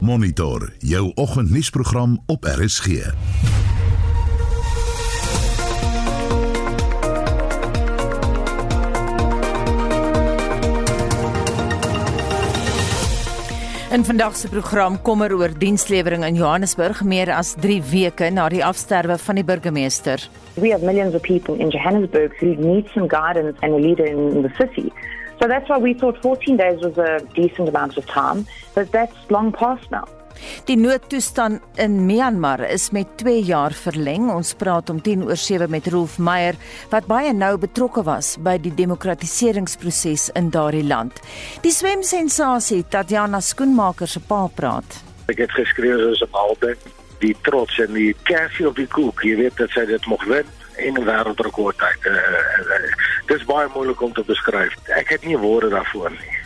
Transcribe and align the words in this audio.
Monitor 0.00 0.72
jou 0.78 1.12
oggendnuusprogram 1.14 2.22
op 2.26 2.44
RSG. 2.44 2.86
In 2.86 3.12
vandag 14.04 14.36
se 14.36 14.48
program 14.48 15.02
kommer 15.02 15.34
oor 15.34 15.58
dienslewering 15.58 16.24
in 16.24 16.34
Johannesburg 16.34 17.04
meer 17.04 17.32
as 17.32 17.54
3 17.60 17.82
weke 17.82 18.30
na 18.30 18.48
die 18.48 18.64
afsterwe 18.64 19.18
van 19.18 19.34
die 19.34 19.44
burgemeester. 19.44 20.28
We 20.54 20.70
have 20.70 20.84
millions 20.84 21.14
of 21.14 21.20
people 21.20 21.58
in 21.58 21.68
Johannesburg 21.68 22.40
who 22.40 22.46
need 22.46 22.88
some 22.94 23.08
guidance 23.08 23.56
and 23.60 23.72
a 23.72 23.78
leader 23.78 24.06
in 24.06 24.42
the 24.42 24.50
city. 24.56 24.92
So 25.40 25.48
that's 25.48 25.68
why 25.70 25.78
we 25.78 25.94
thought 25.94 26.20
14 26.20 26.58
days 26.58 26.80
was 26.82 26.98
a 26.98 27.20
decent 27.34 27.68
amount 27.68 27.96
of 27.96 28.06
time, 28.06 28.46
but 28.74 28.92
that's 28.92 29.16
long 29.30 29.52
past 29.52 29.90
now. 29.90 30.04
Die 30.68 30.76
noodtoestand 30.76 31.60
in 31.76 32.06
Myanmar 32.06 32.60
is 32.68 32.90
met 32.90 33.16
2 33.16 33.40
jaar 33.44 33.72
verleng. 33.72 34.28
Ons 34.32 34.52
praat 34.54 34.90
om 34.92 35.00
10 35.00 35.24
oor 35.24 35.36
7 35.36 35.70
met 35.70 35.88
Rolf 35.92 36.18
Meyer 36.18 36.56
wat 36.92 37.08
baie 37.08 37.32
nou 37.32 37.54
betrokke 37.60 38.04
was 38.04 38.34
by 38.36 38.58
die 38.60 38.72
demokratiseringsproses 38.76 40.28
in 40.36 40.52
daardie 40.52 40.84
land. 40.84 41.20
Die 41.64 41.72
swemsensasie 41.72 42.84
Tatiana 42.88 43.40
Skoenmaker 43.40 44.08
se 44.08 44.20
pa 44.20 44.46
praat. 44.54 45.00
Ek 45.32 45.40
het 45.40 45.52
geskreeu 45.56 45.98
soos 46.00 46.22
'n 46.22 46.32
malde, 46.32 46.76
die 47.20 47.36
trots 47.42 47.78
en 47.78 47.92
die 47.94 48.14
kersie 48.24 48.68
op 48.68 48.76
die 48.76 48.88
koek. 48.88 49.24
Jy 49.24 49.36
weet 49.36 49.56
dat 49.56 49.70
sy 49.70 49.84
dit 49.86 50.06
mag 50.06 50.24
wen 50.24 50.46
en 50.86 50.94
'n 51.00 51.04
wêreldrekord 51.04 51.78
tyd. 51.78 52.00
Uh, 52.06 52.12
uh, 52.12 53.08
Dit 53.30 53.38
is 53.38 53.46
baie 53.46 53.68
moeilik 53.74 54.00
om 54.02 54.12
te 54.12 54.24
beskryf. 54.26 54.74
Ek 54.90 55.08
het 55.08 55.24
nie 55.24 55.38
woorde 55.38 55.68
daarvoor 55.70 56.10
nie. 56.10 56.38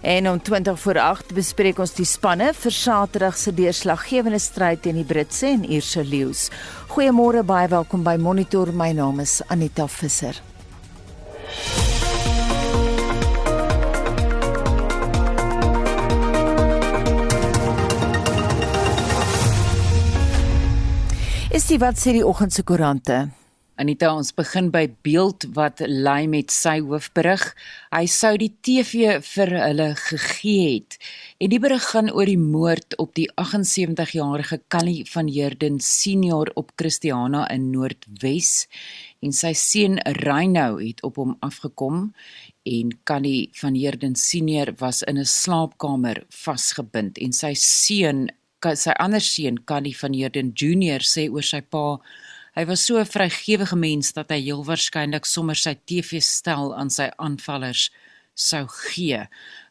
En 0.00 0.28
om 0.30 0.42
20 0.42 0.80
voor 0.80 0.98
8 0.98 1.34
bespreek 1.34 1.78
ons 1.78 1.94
die 1.94 2.06
spanne 2.06 2.52
vir 2.54 2.74
Saterdag 2.74 3.36
se 3.38 3.54
deurslaggewende 3.54 4.38
stryd 4.38 4.82
teen 4.82 4.98
die 4.98 5.06
Britse 5.06 5.46
en 5.46 5.64
Ierse 5.64 6.04
leeu's. 6.04 6.48
Goeiemôre, 6.90 7.44
baie 7.46 7.68
welkom 7.68 8.02
by 8.02 8.16
Monitor. 8.18 8.72
My 8.74 8.90
naam 8.92 9.20
is 9.20 9.40
Anita 9.46 9.86
Visser. 9.86 10.42
Is 21.50 21.66
dit 21.66 21.78
wat 21.80 21.98
sê 21.98 22.14
die 22.14 22.26
oggend 22.26 22.52
se 22.52 22.62
koerante? 22.62 23.37
Anita, 23.78 24.08
ons 24.10 24.32
begin 24.34 24.72
by 24.74 24.88
beeld 25.06 25.44
wat 25.54 25.78
lei 25.86 26.24
met 26.26 26.50
sy 26.50 26.80
hoofberig. 26.82 27.44
Hy 27.94 28.08
sou 28.10 28.32
die 28.40 28.50
TV 28.66 29.20
vir 29.22 29.52
hulle 29.54 29.92
gegee 30.00 30.64
het. 30.72 30.96
En 31.38 31.52
die 31.52 31.60
berig 31.62 31.84
gaan 31.92 32.10
oor 32.10 32.26
die 32.26 32.40
moord 32.40 32.96
op 32.98 33.12
die 33.14 33.28
78-jarige 33.38 34.58
Callie 34.66 35.04
van 35.06 35.30
Heerden 35.30 35.78
senior 35.78 36.50
op 36.58 36.72
Christiana 36.74 37.44
in 37.54 37.68
Noordwes 37.70 38.66
en 39.22 39.30
sy 39.34 39.52
seun 39.54 40.00
Reynou 40.24 40.80
het 40.82 41.04
op 41.06 41.20
hom 41.22 41.36
afgekom 41.46 42.08
en 42.66 42.90
Callie 43.06 43.52
van 43.60 43.78
Heerden 43.78 44.18
senior 44.18 44.74
was 44.82 45.04
in 45.06 45.22
'n 45.22 45.24
slaapkamer 45.24 46.24
vasgebind 46.30 47.18
en 47.18 47.32
sy 47.32 47.54
seun 47.54 48.26
sy 48.74 48.90
ander 48.98 49.20
seun 49.22 49.62
Callie 49.64 49.94
van 49.94 50.12
Heerden 50.12 50.50
junior 50.50 51.00
sê 51.00 51.30
oor 51.30 51.46
sy 51.46 51.60
pa 51.60 52.00
Hy 52.58 52.64
was 52.66 52.82
so 52.84 52.98
'n 52.98 53.06
vrygewige 53.06 53.76
mens 53.76 54.12
dat 54.12 54.32
hy 54.34 54.40
heel 54.42 54.64
waarskynlik 54.66 55.26
sommer 55.30 55.54
sy 55.54 55.76
TV-stel 55.86 56.74
aan 56.74 56.90
sy 56.90 57.06
aanvallers 57.16 57.84
sou 58.34 58.64
gee. 58.66 59.20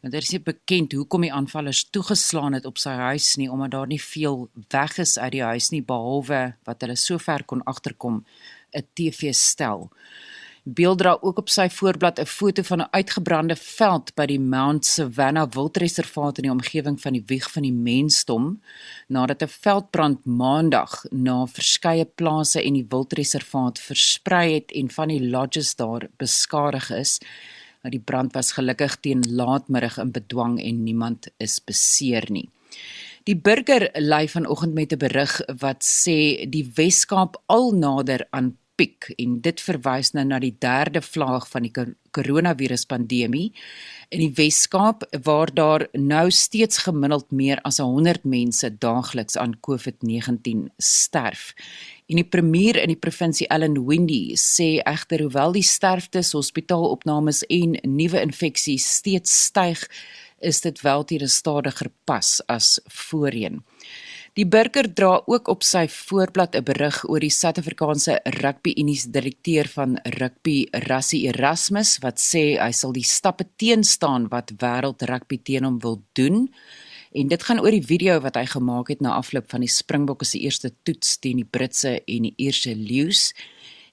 Want 0.02 0.13
dit 0.13 0.23
is 0.23 0.31
nie 0.31 0.39
bekend 0.39 0.95
hoekom 0.95 1.21
die 1.21 1.33
aanvallers 1.33 1.83
toegeslaan 1.91 2.55
het 2.55 2.66
op 2.66 2.77
sy 2.79 2.95
huis 2.95 3.35
nie 3.35 3.49
omdat 3.52 3.71
daar 3.71 3.88
nie 3.88 3.99
veel 3.99 4.47
weg 4.71 4.97
is 5.03 5.17
uit 5.19 5.31
die 5.31 5.44
huis 5.44 5.69
nie 5.71 5.81
behalwe 5.81 6.55
wat 6.63 6.81
hulle 6.81 6.95
sover 6.95 7.44
kon 7.44 7.63
agterkom 7.67 8.23
'n 8.71 8.88
TV-stel 8.95 9.91
beeld 10.73 10.97
dra 10.99 11.17
ook 11.22 11.38
op 11.38 11.50
sy 11.50 11.69
voorblad 11.69 12.19
'n 12.19 12.25
foto 12.25 12.61
van 12.61 12.81
'n 12.81 12.88
uitgebrande 12.91 13.55
veld 13.55 14.16
by 14.16 14.25
die 14.25 14.39
Mount 14.39 14.85
Savannah 14.85 15.51
Wildreservaat 15.51 16.38
in 16.38 16.44
die 16.44 16.51
omgewing 16.51 17.01
van 17.01 17.13
die 17.13 17.23
wieg 17.25 17.51
van 17.51 17.63
die 17.63 17.73
mensdom 17.73 18.61
nadat 19.07 19.41
'n 19.44 19.47
veldbrand 19.47 20.25
maandag 20.25 21.06
na 21.11 21.45
verskeie 21.45 22.06
plase 22.06 22.63
en 22.63 22.73
die 22.73 22.85
wildreservaat 22.89 23.79
versprei 23.79 24.53
het 24.53 24.72
en 24.72 24.89
van 24.89 25.07
die 25.07 25.29
lodges 25.29 25.75
daar 25.75 26.09
beskadig 26.17 26.91
is. 26.91 27.19
Nou 27.81 27.91
die 27.91 28.03
brand 28.06 28.33
was 28.33 28.51
gelukkig 28.51 28.95
teen 29.00 29.23
laatmiddag 29.29 29.97
in 29.97 30.11
bedwang 30.11 30.61
en 30.61 30.83
niemand 30.83 31.27
is 31.38 31.63
beseer 31.63 32.31
nie. 32.31 32.50
Die 33.23 33.35
burger 33.35 33.89
lei 33.94 34.27
vanoggend 34.27 34.73
met 34.73 34.94
'n 34.94 34.97
berig 34.97 35.41
wat 35.59 35.83
sê 35.83 36.50
die 36.50 36.72
Weskaap 36.75 37.41
al 37.45 37.72
nader 37.72 38.27
aan 38.29 38.57
piek 38.77 39.09
en 39.17 39.39
dit 39.41 39.61
verwys 39.61 40.13
nou 40.15 40.23
na 40.27 40.39
die 40.39 40.53
derde 40.61 41.01
vlaag 41.01 41.47
van 41.51 41.65
die 41.65 41.73
koronavirus 42.15 42.85
pandemie 42.89 43.49
in 44.13 44.21
die 44.23 44.31
Wes-Kaap 44.38 45.03
waar 45.25 45.51
daar 45.53 45.88
nou 45.93 46.29
steeds 46.31 46.83
gemiddeld 46.85 47.31
meer 47.35 47.61
as 47.67 47.81
100 47.83 48.25
mense 48.29 48.69
daagliks 48.79 49.38
aan 49.38 49.57
COVID-19 49.67 50.67
sterf. 50.77 51.51
En 52.07 52.21
die 52.21 52.27
premier 52.27 52.79
in 52.79 52.93
die 52.93 52.99
provinsie 52.99 53.49
Ellen 53.51 53.81
Windy 53.88 54.38
sê 54.39 54.77
egter 54.85 55.25
hoewel 55.25 55.57
die 55.57 55.65
sterftes, 55.65 56.31
hospitaalopnames 56.38 57.44
en 57.51 57.75
nuwe 57.83 58.21
infeksies 58.23 58.88
steeds 59.01 59.33
styg, 59.49 59.83
is 60.39 60.61
dit 60.61 60.81
wel 60.85 61.03
teen 61.03 61.23
'n 61.23 61.27
stadiger 61.27 61.89
pas 62.05 62.41
as 62.47 62.79
voorheen. 62.85 63.63
Die 64.38 64.46
burger 64.46 64.86
dra 64.94 65.16
ook 65.25 65.48
op 65.50 65.64
sy 65.66 65.88
voorblad 65.90 66.56
'n 66.56 66.64
berig 66.64 66.98
oor 67.09 67.20
die 67.20 67.34
Suid-Afrikaanse 67.34 68.20
Rugby 68.24 68.74
Unie 68.78 68.96
se 68.96 69.09
direkteur 69.09 69.68
van 69.68 69.98
rugby, 70.03 70.68
Rassie 70.72 71.25
Erasmus, 71.25 71.98
wat 72.03 72.20
sê 72.20 72.62
hy 72.62 72.72
sal 72.72 72.94
die 72.94 73.03
stappe 73.03 73.48
teenstaan 73.56 74.28
wat 74.30 74.52
wêreld 74.62 75.02
rugby 75.02 75.40
teen 75.44 75.64
hom 75.64 75.80
wil 75.80 76.03
doen. 76.14 76.53
En 77.14 77.28
dit 77.28 77.44
gaan 77.44 77.59
oor 77.59 77.72
die 77.72 77.86
video 77.86 78.20
wat 78.20 78.36
hy 78.36 78.46
gemaak 78.46 78.88
het 78.88 79.02
na 79.02 79.16
afloop 79.18 79.50
van 79.50 79.62
die 79.62 79.70
Springbokke 79.70 80.25
se 80.25 80.40
eerste 80.40 80.72
toets 80.84 81.18
teen 81.18 81.38
die 81.38 81.50
Britse 81.52 82.04
en 82.06 82.22
die 82.22 82.34
Ierse 82.38 82.75
leeu's 82.75 83.34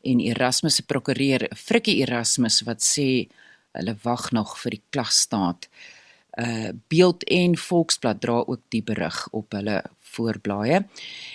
en 0.02 0.20
Erasmus 0.20 0.74
se 0.74 0.82
prokureur 0.82 1.48
Frikkie 1.56 2.02
Erasmus 2.02 2.60
wat 2.66 2.82
sê 2.82 3.28
hulle 3.72 3.96
wag 4.02 4.30
nog 4.32 4.58
vir 4.58 4.70
die 4.70 4.82
klagstaat. 4.90 5.68
Uh 6.36 6.72
Beeld 6.88 7.24
en 7.24 7.56
Volksblad 7.56 8.20
dra 8.20 8.44
ook 8.46 8.60
die 8.68 8.82
berig 8.82 9.28
op 9.32 9.52
hulle 9.52 9.82
voorblaaie. 10.14 10.86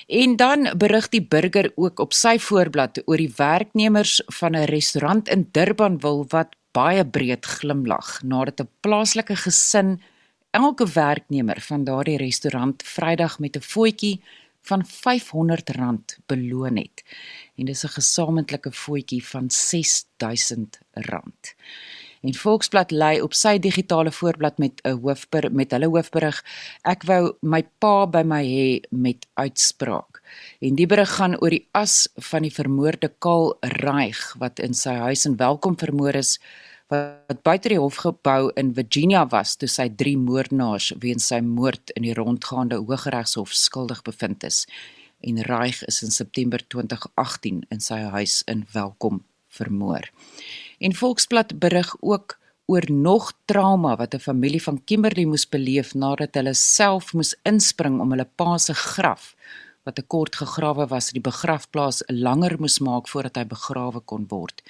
En 0.08 0.36
dan 0.36 0.72
berig 0.78 1.10
die 1.10 1.22
burger 1.22 1.72
ook 1.76 2.00
op 2.00 2.14
sy 2.14 2.38
voorblad 2.40 3.02
oor 3.06 3.18
die 3.18 3.34
werknemers 3.36 4.22
van 4.40 4.56
'n 4.56 4.72
restaurant 4.72 5.30
in 5.30 5.50
Durban 5.52 6.00
wil 6.00 6.26
wat 6.30 6.56
baie 6.72 7.06
breed 7.06 7.46
glimlag 7.46 8.24
nadat 8.24 8.62
'n 8.62 8.70
plaaslike 8.82 9.36
gesin 9.36 10.00
elke 10.52 10.86
werknemer 10.94 11.62
van 11.62 11.84
daardie 11.84 12.18
restaurant 12.18 12.84
Vrydag 12.84 13.40
met 13.40 13.56
'n 13.56 13.62
voetjie 13.62 14.22
van 14.62 14.86
R500 14.86 16.20
beloon 16.26 16.78
het. 16.78 17.04
En 17.56 17.66
dis 17.66 17.84
'n 17.84 17.88
gesamentlike 17.88 18.72
voetjie 18.72 19.26
van 19.26 19.50
R6000. 19.50 20.80
En 22.22 22.36
Volksblad 22.36 22.92
lei 22.92 23.22
op 23.24 23.34
sy 23.34 23.56
digitale 23.64 24.12
voorblad 24.12 24.58
met 24.58 24.82
'n 24.84 25.00
hoofber 25.00 25.52
met 25.52 25.72
hulle 25.72 25.88
hoofberig 25.88 26.44
ek 26.84 27.04
wou 27.04 27.36
my 27.42 27.64
pa 27.80 28.06
by 28.06 28.24
my 28.24 28.44
hê 28.44 28.82
met 28.92 29.26
uitspraak. 29.34 30.22
En 30.62 30.76
die 30.76 30.88
berig 30.88 31.16
gaan 31.16 31.38
oor 31.40 31.50
die 31.50 31.68
as 31.72 32.08
van 32.16 32.42
die 32.42 32.54
vermoorde 32.54 33.14
Karl 33.20 33.58
Reich 33.62 34.36
wat 34.40 34.60
in 34.60 34.74
sy 34.74 34.94
huis 34.94 35.26
in 35.26 35.38
Welkom 35.38 35.78
vermoor 35.78 36.16
is 36.16 36.40
wat 36.90 37.44
buite 37.44 37.70
die 37.70 37.80
hofgebou 37.80 38.52
in 38.56 38.74
Virginia 38.74 39.28
was 39.30 39.56
toe 39.56 39.70
sy 39.70 39.90
drie 39.90 40.18
moordenaars 40.18 40.94
weens 41.00 41.28
sy 41.28 41.40
moord 41.40 41.92
in 41.96 42.04
die 42.04 42.14
rondgaande 42.14 42.76
Hooggeregshof 42.76 43.54
skuldig 43.54 44.02
bevind 44.02 44.44
is. 44.44 44.66
En 45.22 45.42
Reich 45.42 45.84
is 45.86 46.02
in 46.04 46.12
September 46.12 46.60
2018 46.68 47.66
in 47.70 47.80
sy 47.80 48.00
huis 48.16 48.42
in 48.48 48.66
Welkom 48.74 49.24
vermoor. 49.48 50.10
En 50.80 50.96
Volksblad 50.96 51.60
berig 51.60 51.96
ook 52.00 52.40
oor 52.66 52.92
nog 52.92 53.34
trauma 53.46 53.96
wat 53.96 54.14
'n 54.14 54.20
familie 54.30 54.64
van 54.64 54.84
Kimberley 54.84 55.26
moes 55.26 55.50
beleef 55.50 55.94
nadat 55.94 56.34
hulle 56.34 56.54
self 56.54 57.14
moes 57.14 57.36
inspring 57.44 58.00
om 58.00 58.12
hulle 58.12 58.30
pa 58.36 58.58
se 58.58 58.74
graf 58.74 59.36
wat 59.84 59.96
te 59.96 60.02
kort 60.02 60.36
gegrawe 60.36 60.88
was 60.88 61.10
die 61.16 61.22
begrafplaas 61.22 62.04
langer 62.08 62.56
moes 62.60 62.80
maak 62.80 63.08
voordat 63.08 63.36
hy 63.36 63.46
begrawe 63.46 64.00
kon 64.00 64.28
word. 64.28 64.62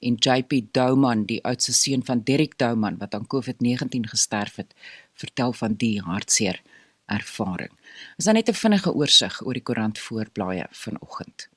En 0.00 0.14
JP 0.14 0.72
Douman, 0.72 1.24
die 1.24 1.42
oudste 1.44 1.72
seun 1.72 2.04
van 2.04 2.22
Derek 2.24 2.58
Douman 2.58 2.98
wat 2.98 3.14
aan 3.14 3.26
COVID-19 3.26 4.08
gesterf 4.14 4.56
het, 4.56 4.74
vertel 5.12 5.52
van 5.52 5.74
die 5.74 6.00
hartseer 6.00 6.62
ervaring. 7.06 7.72
Is 8.16 8.24
dan 8.24 8.34
net 8.34 8.48
'n 8.48 8.60
vinnige 8.62 8.92
oorsig 8.94 9.42
oor 9.46 9.52
die 9.52 9.62
koerant 9.62 9.98
voorblaaie 9.98 10.66
vanoggend. 10.70 11.48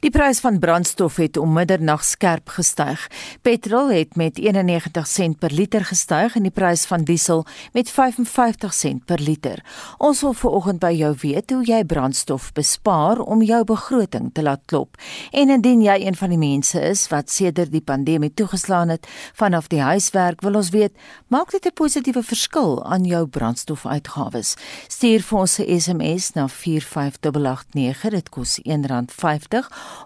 Die 0.00 0.10
prys 0.12 0.40
van 0.44 0.58
brandstof 0.58 1.16
het 1.16 1.36
om 1.40 1.52
middernag 1.56 2.04
skerp 2.04 2.48
gestyg. 2.58 3.06
Petrol 3.42 3.88
het 3.90 4.16
met 4.16 4.38
91 4.38 5.06
sent 5.06 5.38
per 5.38 5.52
liter 5.52 5.84
gestyg 5.84 6.36
en 6.36 6.44
die 6.44 6.52
prys 6.52 6.84
van 6.86 7.04
diesel 7.08 7.44
met 7.72 7.90
55 7.90 8.74
sent 8.74 9.04
per 9.04 9.20
liter. 9.20 9.62
Ons 9.98 10.20
wil 10.20 10.34
veraloggend 10.36 10.80
by 10.80 10.92
jou 10.92 11.12
weet 11.22 11.50
hoe 11.50 11.64
jy 11.64 11.80
brandstof 11.84 12.52
bespaar 12.52 13.20
om 13.24 13.42
jou 13.42 13.62
begroting 13.64 14.30
te 14.34 14.44
laat 14.44 14.62
klop. 14.66 15.00
En 15.32 15.50
indien 15.50 15.82
jy 15.82 15.96
een 16.04 16.16
van 16.16 16.34
die 16.34 16.40
mense 16.40 16.80
is 16.80 17.06
wat 17.08 17.32
sedert 17.32 17.72
die 17.72 17.84
pandemie 17.84 18.34
toegeslaan 18.34 18.92
het 18.92 19.08
vanaf 19.34 19.68
die 19.72 19.80
huiswerk, 19.80 20.44
wil 20.44 20.60
ons 20.60 20.70
weet, 20.76 20.92
maak 21.28 21.50
dit 21.50 21.66
'n 21.66 21.72
positiewe 21.72 22.22
verskil 22.22 22.84
aan 22.84 23.04
jou 23.04 23.26
brandstofuitgawes? 23.26 24.56
Stuur 24.88 25.22
vir 25.22 25.38
ons 25.38 25.58
'n 25.58 25.80
SMS 25.80 26.32
na 26.34 26.48
45889. 26.48 28.10
Dit 28.10 28.28
kos 28.28 28.60
R1.50 28.64 29.45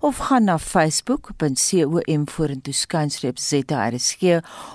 of 0.01 0.17
gaan 0.17 0.45
na 0.45 0.59
facebook.com 0.59 2.25
vorentoe 2.25 2.75
skynstreep 2.75 3.39
ZRSG 3.39 4.23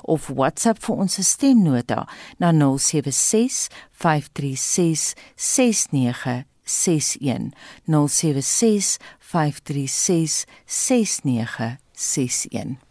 of 0.03 0.29
WhatsApp 0.33 0.85
vir 0.85 0.95
ons 0.95 1.27
stemnota 1.27 2.07
na 2.37 2.51
076 2.51 3.67
536 3.91 5.13
6961 5.35 7.53
076 7.85 8.97
536 9.19 10.45
6961 10.65 12.84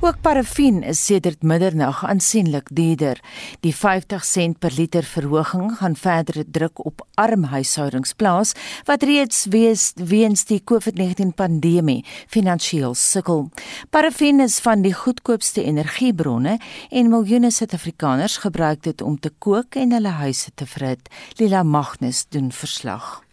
Ook 0.00 0.20
parafin 0.22 0.82
is 0.86 1.00
sedert 1.04 1.42
middernag 1.42 2.04
aansienlik 2.06 2.68
duurder. 2.70 3.18
Die 3.66 3.74
50 3.74 4.22
sent 4.24 4.58
per 4.62 4.70
liter 4.76 5.02
verhoging 5.02 5.72
gaan 5.80 5.96
verdere 5.98 6.44
druk 6.46 6.84
op 6.86 7.02
arm 7.18 7.48
huishoudings 7.50 8.14
plaas 8.14 8.54
wat 8.86 9.02
reeds 9.02 9.48
wees 9.50 9.90
weens 9.98 10.46
die 10.46 10.62
COVID-19 10.62 11.34
pandemie 11.34 12.04
finansiëel 12.30 12.94
sukkel. 12.94 13.48
Parafin 13.90 14.40
is 14.40 14.60
van 14.62 14.86
die 14.86 14.94
goedkoopste 14.94 15.66
energiebronne 15.66 16.60
en 16.90 17.10
miljoene 17.10 17.50
Suid-Afrikaners 17.50 18.38
gebruik 18.46 18.86
dit 18.86 19.02
om 19.02 19.18
te 19.18 19.34
kook 19.38 19.74
en 19.74 19.98
hulle 19.98 20.14
huise 20.22 20.54
te 20.54 20.66
verhit. 20.66 21.10
Lila 21.42 21.62
Magnus 21.66 22.28
doen 22.30 22.52
verslag. 22.52 23.27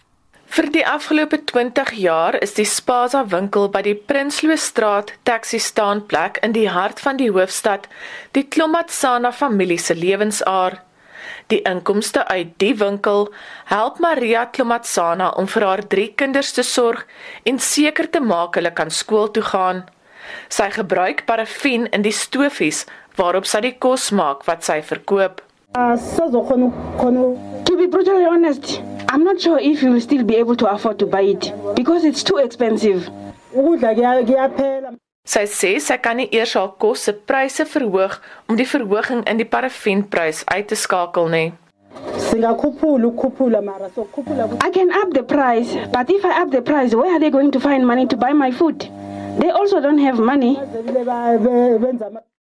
Vir 0.55 0.69
die 0.71 0.85
afgelope 0.87 1.35
20 1.51 1.89
jaar 1.99 2.35
is 2.39 2.53
die 2.55 2.63
Spaza 2.63 3.25
winkel 3.27 3.65
by 3.73 3.81
die 3.83 3.95
Prinsloo 4.07 4.55
Straat 4.55 5.09
taxi 5.27 5.57
staanplek 5.59 6.37
in 6.47 6.53
die 6.55 6.69
hart 6.71 7.01
van 7.03 7.17
die 7.19 7.27
hoofstad 7.27 7.89
die 8.37 8.45
Klomatsana 8.47 9.33
familie 9.35 9.81
se 9.83 9.97
lewensaar. 9.99 10.77
Die 11.51 11.59
inkomste 11.67 12.23
uit 12.29 12.53
die 12.63 12.71
winkel 12.79 13.27
help 13.73 13.99
Maria 13.99 14.45
Klomatsana 14.45 15.33
om 15.35 15.49
vir 15.51 15.67
haar 15.67 15.83
drie 15.91 16.07
kinders 16.23 16.53
te 16.55 16.63
sorg 16.63 17.03
en 17.43 17.59
seker 17.59 18.07
te 18.13 18.23
maak 18.23 18.55
hulle 18.55 18.71
kan 18.79 18.95
skool 19.01 19.27
toe 19.35 19.43
gaan. 19.49 19.83
Sy 20.47 20.69
gebruik 20.77 21.25
parafin 21.27 21.91
in 21.91 22.07
die 22.07 22.15
stofies 22.15 22.85
waarop 23.19 23.43
sy 23.43 23.59
die 23.67 23.75
kos 23.75 24.07
maak 24.15 24.47
wat 24.47 24.63
sy 24.63 24.79
verkoop. 24.93 25.43
Uh, 25.77 25.97
to 27.65 27.75
be 27.77 27.87
brutally 27.87 28.25
honest, 28.25 28.81
I'm 29.09 29.25
not 29.25 29.41
sure 29.41 29.59
if 29.59 29.83
you 29.83 29.91
will 29.91 29.99
still 29.99 30.23
be 30.23 30.35
able 30.37 30.55
to 30.55 30.71
afford 30.71 30.99
to 30.99 31.05
buy 31.05 31.23
it 31.23 31.53
because 31.75 32.05
it's 32.05 32.23
too 32.23 32.37
expensive. 32.37 33.09
Sy 35.25 35.43
sê 35.49 35.71
sy 35.81 35.95
kan 35.97 36.19
nie 36.21 36.29
eers 36.37 36.53
haar 36.53 36.71
kos 36.79 37.01
se 37.07 37.13
pryse 37.29 37.65
verhoog 37.65 38.19
om 38.47 38.55
die 38.59 38.67
verhoging 38.69 39.23
in 39.31 39.39
die 39.41 39.47
parafienprys 39.55 40.43
uit 40.53 40.67
te 40.69 40.77
skakel 40.77 41.27
nie. 41.33 41.47
I 44.67 44.69
can 44.77 44.91
up 45.01 45.09
the 45.13 45.23
price, 45.23 45.71
but 45.91 46.09
if 46.09 46.23
I 46.23 46.41
up 46.41 46.51
the 46.51 46.61
price, 46.61 46.93
where 46.95 47.11
are 47.15 47.19
they 47.19 47.31
going 47.31 47.51
to 47.51 47.59
find 47.59 47.87
money 47.87 48.05
to 48.07 48.17
buy 48.17 48.33
my 48.33 48.51
food? 48.51 48.87
They 49.39 49.49
also 49.49 49.81
don't 49.81 49.99
have 49.99 50.19
money. 50.19 50.55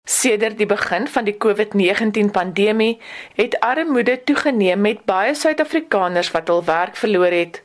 Sedert 0.06 0.58
die 0.58 0.66
begin 0.68 1.08
van 1.08 1.24
die 1.24 1.38
COVID-19 1.38 2.32
pandemie 2.32 3.00
het 3.36 3.60
armoede 3.60 4.18
toegeneem 4.24 4.82
met 4.82 5.06
baie 5.06 5.32
Suid-Afrikaners 5.36 6.32
wat 6.36 6.52
hul 6.52 6.64
werk 6.68 7.00
verloor 7.00 7.32
het. 7.32 7.62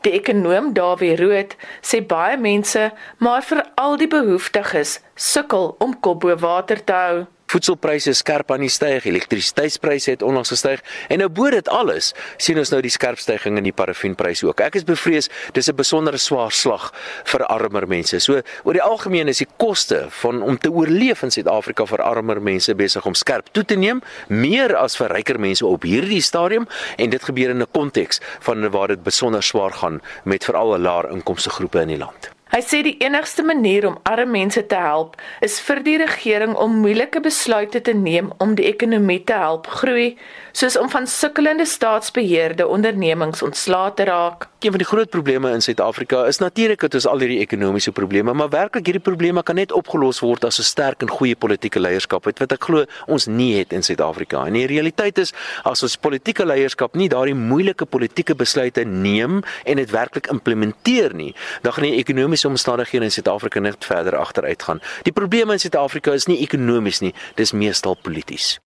Die 0.00 0.12
ekonom 0.16 0.72
Dawie 0.72 1.12
Rood 1.20 1.56
sê 1.84 2.00
baie 2.00 2.40
mense, 2.40 2.90
maar 3.18 3.44
veral 3.44 3.96
die 4.00 4.08
behoeftiges, 4.08 5.00
sukkel 5.14 5.74
om 5.78 5.96
kop 6.00 6.24
bo 6.24 6.36
water 6.40 6.84
te 6.84 7.00
hou 7.04 7.24
voedselpryse 7.52 8.14
skerp 8.14 8.50
aan 8.50 8.64
die 8.64 8.72
styg, 8.72 9.06
elektrisiteitspryse 9.06 10.16
het 10.16 10.22
onlangs 10.22 10.52
gestyg 10.54 10.82
en 11.08 11.22
nou 11.22 11.28
bo 11.28 11.50
dit 11.50 11.68
alles 11.68 12.12
sien 12.42 12.58
ons 12.58 12.72
nou 12.72 12.80
die 12.84 12.92
skerp 12.92 13.20
stygings 13.22 13.60
in 13.60 13.68
die 13.68 13.74
parafienpryse 13.76 14.46
ook. 14.46 14.60
Ek 14.66 14.78
is 14.80 14.86
bevrees 14.86 15.30
dis 15.52 15.68
'n 15.68 15.76
besondere 15.76 16.18
swaar 16.18 16.52
slag 16.52 16.92
vir 17.24 17.46
armer 17.46 17.86
mense. 17.86 18.20
So 18.20 18.42
oor 18.64 18.72
die 18.72 18.82
algemeen 18.82 19.28
is 19.28 19.38
die 19.38 19.48
koste 19.56 20.06
van 20.10 20.42
om 20.42 20.58
te 20.58 20.70
oorleef 20.70 21.22
in 21.22 21.30
Suid-Afrika 21.30 21.86
vir 21.86 22.02
armer 22.02 22.40
mense 22.40 22.74
besig 22.74 23.06
om 23.06 23.14
skerp 23.14 23.52
toe 23.52 23.64
te 23.64 23.76
neem, 23.76 24.02
meer 24.28 24.76
as 24.76 24.96
vir 24.96 25.08
ryker 25.08 25.38
mense 25.38 25.66
op 25.66 25.82
hierdie 25.82 26.22
stadium 26.22 26.66
en 26.98 27.10
dit 27.10 27.22
gebeur 27.22 27.50
in 27.50 27.62
'n 27.62 27.72
konteks 27.72 28.20
van 28.40 28.70
waar 28.70 28.88
dit 28.88 29.02
besonder 29.02 29.42
swaar 29.42 29.72
gaan 29.72 30.00
met 30.24 30.44
veral 30.44 30.78
laer 30.78 31.10
inkomste 31.10 31.50
groepe 31.50 31.80
in 31.80 31.88
die 31.88 31.98
land. 31.98 32.35
Hy 32.56 32.62
sê 32.64 32.78
die 32.80 32.96
enigste 33.04 33.42
manier 33.44 33.84
om 33.84 33.98
arme 34.08 34.32
mense 34.32 34.62
te 34.64 34.78
help 34.80 35.18
is 35.44 35.58
vir 35.60 35.82
die 35.84 35.96
regering 36.00 36.54
om 36.56 36.78
moeilike 36.80 37.20
besluite 37.20 37.82
te 37.84 37.92
neem 37.92 38.30
om 38.40 38.54
die 38.56 38.64
ekonomie 38.70 39.18
te 39.28 39.36
help 39.36 39.68
groei, 39.82 40.14
soos 40.56 40.76
om 40.80 40.88
van 40.88 41.06
sukkelende 41.06 41.66
staatsbeheerde 41.68 42.64
ondernemings 42.66 43.42
ontslae 43.42 43.92
te 43.94 44.04
raak. 44.08 44.46
Een 44.64 44.70
van 44.72 44.80
die 44.80 44.88
groot 44.88 45.10
probleme 45.12 45.50
in 45.52 45.60
Suid-Afrika 45.60 46.22
is 46.24 46.38
natuurlik 46.38 46.80
dat 46.80 46.94
ons 46.96 47.06
al 47.06 47.20
hierdie 47.20 47.42
ekonomiese 47.42 47.92
probleme, 47.92 48.32
maar 48.32 48.48
werklik 48.48 48.88
hierdie 48.88 49.04
probleme 49.04 49.42
kan 49.44 49.60
net 49.60 49.74
opgelos 49.76 50.22
word 50.24 50.44
as 50.48 50.58
'n 50.58 50.64
sterk 50.64 51.02
en 51.02 51.12
goeie 51.12 51.36
politieke 51.36 51.80
leierskap 51.80 52.24
het 52.24 52.38
wat 52.38 52.52
ek 52.52 52.64
glo 52.64 52.84
ons 53.06 53.26
nie 53.26 53.58
het 53.58 53.72
in 53.72 53.82
Suid-Afrika. 53.82 54.46
En 54.46 54.52
die 54.52 54.66
realiteit 54.66 55.18
is 55.18 55.32
as 55.62 55.82
ons 55.82 55.96
politieke 55.96 56.46
leierskap 56.46 56.94
nie 56.94 57.08
daardie 57.08 57.34
moeilike 57.34 57.84
politieke 57.84 58.34
besluite 58.34 58.84
neem 58.84 59.42
en 59.64 59.76
dit 59.76 59.90
werklik 59.90 60.26
implementeer 60.26 61.14
nie, 61.14 61.34
dan 61.62 61.72
gaan 61.72 61.84
die 61.84 61.96
ekonomiese 61.96 62.48
omstandighede 62.48 63.04
in 63.04 63.10
Suid-Afrika 63.10 63.60
net 63.60 63.84
verder 63.84 64.16
agteruit 64.16 64.62
gaan. 64.62 64.80
Die 65.02 65.12
probleme 65.12 65.52
in 65.52 65.58
Suid-Afrika 65.58 66.12
is 66.12 66.26
nie 66.26 66.40
ekonomies 66.40 67.00
nie, 67.00 67.14
dis 67.34 67.52
meestal 67.52 67.96
polities. 68.02 68.65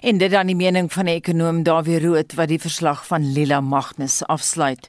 En 0.00 0.18
dit 0.18 0.30
dan 0.30 0.46
die 0.46 0.56
mening 0.56 0.92
van 0.92 1.08
die 1.10 1.16
ekonom 1.18 1.62
Dawie 1.66 1.98
Rood 2.02 2.34
wat 2.38 2.52
die 2.52 2.60
verslag 2.62 3.02
van 3.08 3.24
Lila 3.34 3.60
Magnus 3.60 4.20
afsluit. 4.30 4.88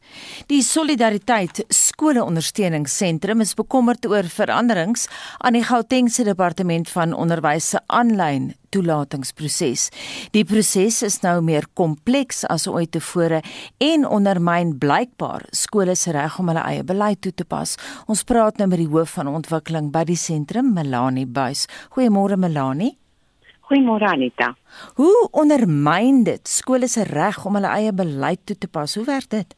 Die 0.51 0.61
Solidariteit 0.63 1.63
Skoleondersteuningsentrum 1.73 3.41
is 3.41 3.55
bekommerd 3.57 4.05
oor 4.05 4.29
veranderings 4.29 5.07
aan 5.37 5.57
die 5.57 5.65
Gautengse 5.65 6.23
Departement 6.23 6.89
van 6.93 7.13
Onderwys 7.13 7.71
se 7.73 7.81
aanlyn 7.87 8.53
toelatingsproses. 8.69 9.87
Die 10.35 10.45
proses 10.45 11.01
is 11.05 11.19
nou 11.25 11.39
meer 11.41 11.65
kompleks 11.73 12.43
as 12.45 12.67
ooit 12.69 12.93
tevore 12.93 13.41
en 13.81 14.05
ondermyn 14.05 14.75
blykbaar 14.77 15.47
skole 15.57 15.97
se 15.97 16.13
reg 16.13 16.37
om 16.39 16.53
hulle 16.53 16.65
eie 16.69 16.85
beleid 16.85 17.23
toe 17.25 17.33
te 17.33 17.49
pas. 17.49 17.75
Ons 18.05 18.23
praat 18.29 18.61
nou 18.61 18.69
met 18.69 18.83
die 18.83 18.91
hoof 18.93 19.17
van 19.17 19.33
ontwikkeling 19.33 19.89
by 19.93 20.05
die 20.05 20.19
sentrum, 20.19 20.73
Melanie 20.77 21.25
Buys. 21.25 21.65
Goeiemôre 21.97 22.37
Melanie. 22.37 22.99
Goeiemôre 23.69 24.07
Anita. 24.09 24.55
Hoe 24.97 25.27
ondermyn 25.31 26.23
dit 26.25 26.47
skole 26.49 26.87
se 26.89 27.03
reg 27.05 27.37
om 27.45 27.53
hulle 27.59 27.69
eie 27.69 27.91
beleid 27.93 28.41
toe 28.49 28.55
te 28.57 28.67
pas? 28.67 28.95
Hoe 28.97 29.05
werk 29.05 29.29
dit? 29.29 29.53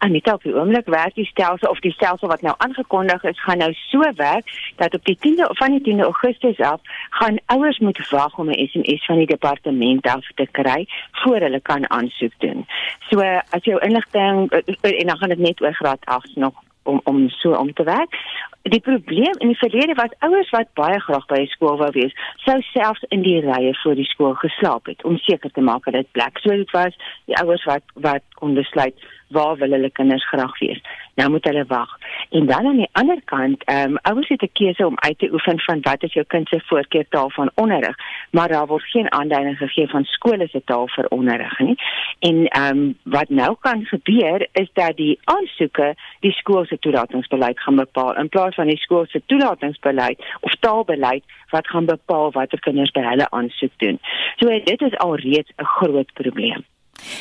Anita, 0.00 0.32
op 0.38 0.46
die 0.46 0.54
oomblik 0.56 0.88
werk 0.88 1.14
die 1.18 1.26
stelsel 1.28 1.68
of 1.68 1.82
die 1.84 1.92
stelsel 1.92 2.32
wat 2.32 2.40
nou 2.40 2.54
aangekondig 2.64 3.26
is, 3.28 3.42
gaan 3.44 3.60
nou 3.60 3.68
so 3.90 4.06
werk 4.16 4.48
dat 4.80 4.96
op 4.96 5.04
die 5.04 5.18
10de 5.26 5.50
van 5.60 5.76
die 5.76 5.82
10de 5.90 6.06
Augustus 6.06 6.62
af 6.64 6.80
gaan 7.20 7.36
ouers 7.52 7.78
moet 7.78 8.00
wag 8.08 8.38
om 8.38 8.48
'n 8.48 8.66
SMS 8.72 9.04
van 9.04 9.20
die 9.20 9.28
departement 9.34 10.06
af 10.06 10.26
te 10.34 10.48
kry 10.50 10.88
voor 11.12 11.44
hulle 11.44 11.60
kan 11.60 11.90
aansoek 11.90 12.32
doen. 12.38 12.66
So 13.10 13.20
as 13.50 13.64
jou 13.64 13.80
inligting 13.80 14.50
en 14.80 15.06
dan 15.06 15.18
gaan 15.18 15.28
dit 15.28 15.38
net 15.38 15.62
oor 15.62 15.74
graad 15.74 16.04
8 16.04 16.36
nog 16.36 16.54
om 16.82 17.00
om 17.04 17.28
so 17.28 17.52
om 17.52 17.72
te 17.72 17.82
werk 17.82 18.16
die 18.62 18.80
probleem 18.80 19.36
in 19.38 19.48
die 19.48 19.58
verlede 19.58 19.94
was 19.94 20.16
ouers 20.18 20.50
wat 20.50 20.72
baie 20.74 20.98
graag 21.00 21.26
by 21.30 21.44
skool 21.48 21.78
wou 21.80 21.88
wees, 21.96 22.12
sou 22.44 22.58
selfs 22.72 23.06
in 23.08 23.22
die 23.24 23.38
rye 23.44 23.72
voor 23.82 23.96
die 23.96 24.08
skool 24.08 24.34
geslaap 24.42 24.90
het 24.90 25.04
om 25.08 25.16
seker 25.18 25.50
te 25.50 25.64
maak 25.64 25.84
dat 25.88 25.96
dit 25.96 26.12
plek. 26.12 26.38
So 26.44 26.52
dit 26.52 26.70
was 26.76 26.96
die 27.30 27.38
ouers 27.40 27.64
wat 27.64 27.84
wat 27.94 28.26
kon 28.42 28.54
besluit 28.58 28.94
waar 29.30 29.56
wil 29.56 29.70
hulle 29.70 29.90
kinders 29.90 30.28
graag 30.28 30.58
wees. 30.58 30.80
Nou 31.14 31.30
moet 31.30 31.44
hulle 31.44 31.64
wag. 31.68 31.98
En 32.30 32.46
dan 32.46 32.66
aan 32.66 32.76
die 32.76 32.88
ander 32.92 33.20
kant, 33.24 33.64
ehm 33.64 33.90
um, 33.90 33.98
ouers 34.02 34.28
het 34.28 34.42
'n 34.42 34.52
keuse 34.52 34.86
om 34.86 34.98
uit 34.98 35.18
te 35.18 35.32
oefen 35.32 35.60
van 35.60 35.80
wat 35.80 36.02
is 36.02 36.12
jou 36.12 36.26
kind 36.26 36.48
se 36.48 36.60
voorkeurtaal 36.64 37.30
van 37.30 37.50
onderrig, 37.54 37.96
maar 38.30 38.48
daar 38.48 38.66
word 38.66 38.82
geen 38.82 39.12
aanduiding 39.12 39.56
gegee 39.56 39.88
van 39.88 40.04
skole 40.04 40.48
se 40.48 40.62
taal 40.64 40.88
vir 40.88 41.06
onderrig 41.08 41.58
nie. 41.58 41.76
En 42.18 42.46
ehm 42.46 42.78
um, 42.78 42.98
wat 43.02 43.28
nou 43.28 43.56
kan 43.60 43.84
gebeur 43.84 44.48
is 44.52 44.70
dat 44.72 44.96
die 44.96 45.18
aansoeke 45.24 45.94
die 46.20 46.32
skool 46.32 46.64
se 46.64 46.78
toelatingsbeleid 46.78 47.60
gaan 47.60 47.76
bepaal 47.76 48.16
in 48.16 48.28
plaas 48.28 48.54
van 48.54 48.66
die 48.66 48.78
skool 48.78 49.06
se 49.06 49.22
toelatingsbeleid 49.26 50.24
of 50.40 50.54
taalbeleid 50.60 51.24
wat 51.50 51.66
gaan 51.66 51.84
bepaal 51.84 52.32
watter 52.32 52.60
kinders 52.60 52.90
by 52.90 53.00
hulle 53.00 53.30
aansoek 53.30 53.72
doen. 53.76 53.98
So 54.36 54.60
dit 54.64 54.80
is 54.80 54.96
alreeds 54.96 55.50
'n 55.56 55.64
groot 55.64 56.12
probleem. 56.12 56.64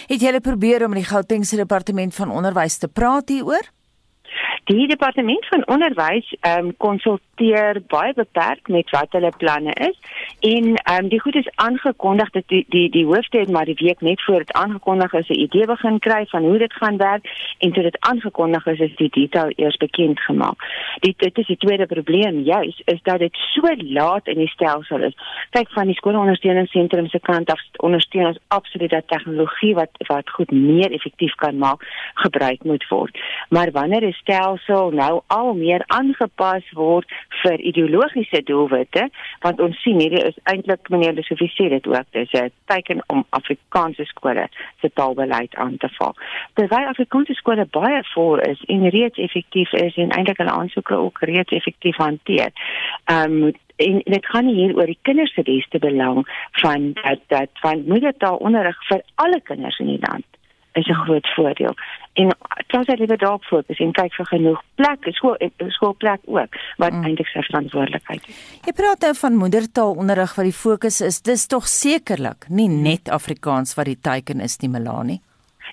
Het 0.07 0.21
julle 0.21 0.41
probeer 0.41 0.83
om 0.83 0.89
met 0.89 0.99
die 0.99 1.09
Gautengse 1.09 1.55
departement 1.55 2.15
van 2.15 2.31
onderwys 2.31 2.77
te 2.77 2.87
praat 2.87 3.29
hieroor? 3.29 3.69
Die 4.69 4.87
departement 4.87 5.45
van 5.49 5.67
onderwys 5.67 6.35
ehm 6.39 6.65
um, 6.65 6.73
konsulteer 6.77 7.79
baie 7.87 8.13
beperk 8.13 8.67
met 8.67 8.89
wat 8.93 9.15
hulle 9.17 9.31
planne 9.37 9.73
is 9.73 9.95
en 10.39 10.75
ehm 10.75 11.03
um, 11.03 11.07
die 11.09 11.19
goed 11.19 11.35
is 11.35 11.49
aangekondig 11.55 12.29
dat 12.29 12.43
die 12.53 12.65
die 12.69 12.89
die 12.89 13.05
hoofde 13.05 13.39
het 13.39 13.51
maar 13.51 13.65
die 13.65 13.77
week 13.79 14.01
net 14.01 14.21
voor 14.23 14.37
dit 14.37 14.51
aangekondig 14.53 15.13
is 15.13 15.29
'n 15.29 15.39
idee 15.45 15.65
begin 15.65 15.99
kry 15.99 16.25
van 16.25 16.43
hoe 16.43 16.57
dit 16.57 16.73
gaan 16.73 16.97
werk 16.97 17.25
en 17.57 17.71
toe 17.71 17.83
dit 17.83 17.97
aangekondig 17.99 18.65
is 18.65 18.79
is 18.79 18.95
die 18.95 19.09
detail 19.09 19.51
eers 19.55 19.77
bekend 19.77 20.19
gemaak. 20.19 20.57
Dit 20.99 21.19
dit 21.19 21.37
is 21.37 21.47
die 21.47 21.57
tweede 21.57 21.85
probleem 21.85 22.39
juis 22.39 22.81
is 22.85 23.01
dat 23.01 23.19
dit 23.19 23.35
so 23.35 23.73
laat 23.77 24.27
in 24.27 24.37
die 24.37 24.49
stelsel 24.49 25.01
is. 25.01 25.15
Kyk 25.49 25.69
van 25.69 25.85
die 25.85 25.95
skoolondersteuningsentrum 25.95 27.07
se 27.07 27.19
kant 27.19 27.51
af 27.51 27.61
ondersteun 27.75 28.25
ons 28.25 28.39
absoluut 28.47 28.89
dat 28.89 29.07
tegnologie 29.07 29.73
wat 29.75 29.89
wat 30.07 30.29
goed 30.29 30.51
meer 30.51 30.91
effektief 30.91 31.35
kan 31.35 31.57
maak 31.57 31.81
gebruik 32.13 32.63
moet 32.63 32.87
word. 32.87 33.19
Maar 33.49 33.71
wanneer 33.71 34.03
'n 34.03 34.13
stelsel 34.59 34.91
nou 34.91 35.21
al 35.27 35.53
meer 35.53 35.83
aangepas 35.87 36.63
word 36.73 37.07
vir 37.43 37.59
ideologiese 37.59 38.41
doelwitte, 38.43 39.09
want 39.41 39.59
ons 39.59 39.77
sien 39.83 39.99
hierdie 39.99 40.23
is 40.27 40.37
eintlik 40.43 40.89
meneer 40.89 41.15
de 41.15 41.23
Sofie 41.23 41.49
sê 41.53 41.69
dit 41.69 41.87
ook, 41.87 42.05
dis 42.11 42.31
'n 42.33 42.51
teken 42.65 43.01
om 43.07 43.25
Afrikaanse 43.29 44.05
skole 44.05 44.47
se 44.81 44.89
taalbeleid 44.93 45.55
aan 45.55 45.77
te 45.77 45.89
val. 45.97 46.15
Terwyl 46.53 46.87
Afrikaanse 46.87 47.33
skole 47.33 47.65
baie 47.65 48.03
voor 48.13 48.41
is 48.47 48.61
en 48.67 48.89
reeds 48.89 49.17
effektief 49.17 49.71
is 49.73 49.95
en 49.95 50.09
eintlik 50.09 50.37
hulle 50.37 50.51
aansoeke 50.51 50.95
ook 50.95 51.17
reeds 51.21 51.51
effektief 51.51 51.95
hanteer. 51.95 52.51
Ehm 53.05 53.43
um, 53.43 53.53
en 53.79 54.01
dit 54.03 54.25
gaan 54.25 54.45
nie 54.45 54.55
hier 54.55 54.75
oor 54.75 54.85
die 54.85 54.99
kinders 55.01 55.33
se 55.33 55.41
beste 55.41 55.79
belang 55.79 56.27
van 56.51 56.91
dat 56.93 57.19
dat 57.27 57.49
van 57.53 57.83
moedertaalonderrig 57.87 58.87
vir 58.87 59.01
alle 59.15 59.39
kinders 59.41 59.79
in 59.79 59.87
die 59.87 60.01
land 60.01 60.28
is 60.79 60.87
'n 60.87 61.03
groot 61.05 61.27
voordeel. 61.35 61.75
En 62.13 62.35
klas 62.67 62.87
het 62.87 62.99
liewer 62.99 63.17
daarop 63.17 63.43
fokus 63.43 63.79
en 63.79 63.91
kyk 63.91 64.13
vir 64.13 64.25
genoeg 64.25 64.61
plek, 64.75 65.07
skool 65.15 65.37
skoolplek 65.67 66.19
ook 66.25 66.55
wat 66.77 66.91
mm. 66.93 67.03
eintlik 67.03 67.27
sy 67.27 67.41
verantwoordelikheid 67.41 68.27
is. 68.27 68.59
Jy 68.65 68.73
praat 68.73 68.99
nou 68.99 69.13
van 69.21 69.35
moedertaalonderrig 69.35 70.35
wat 70.35 70.45
die 70.45 70.59
fokus 70.65 71.01
is. 71.01 71.21
Dis 71.21 71.47
tog 71.47 71.67
sekerlik 71.67 72.49
nie 72.49 72.67
net 72.67 73.09
Afrikaans 73.09 73.75
wat 73.75 73.85
die 73.85 73.99
teiken 74.01 74.39
is 74.39 74.57
nie, 74.59 74.69
Melanie. 74.69 75.21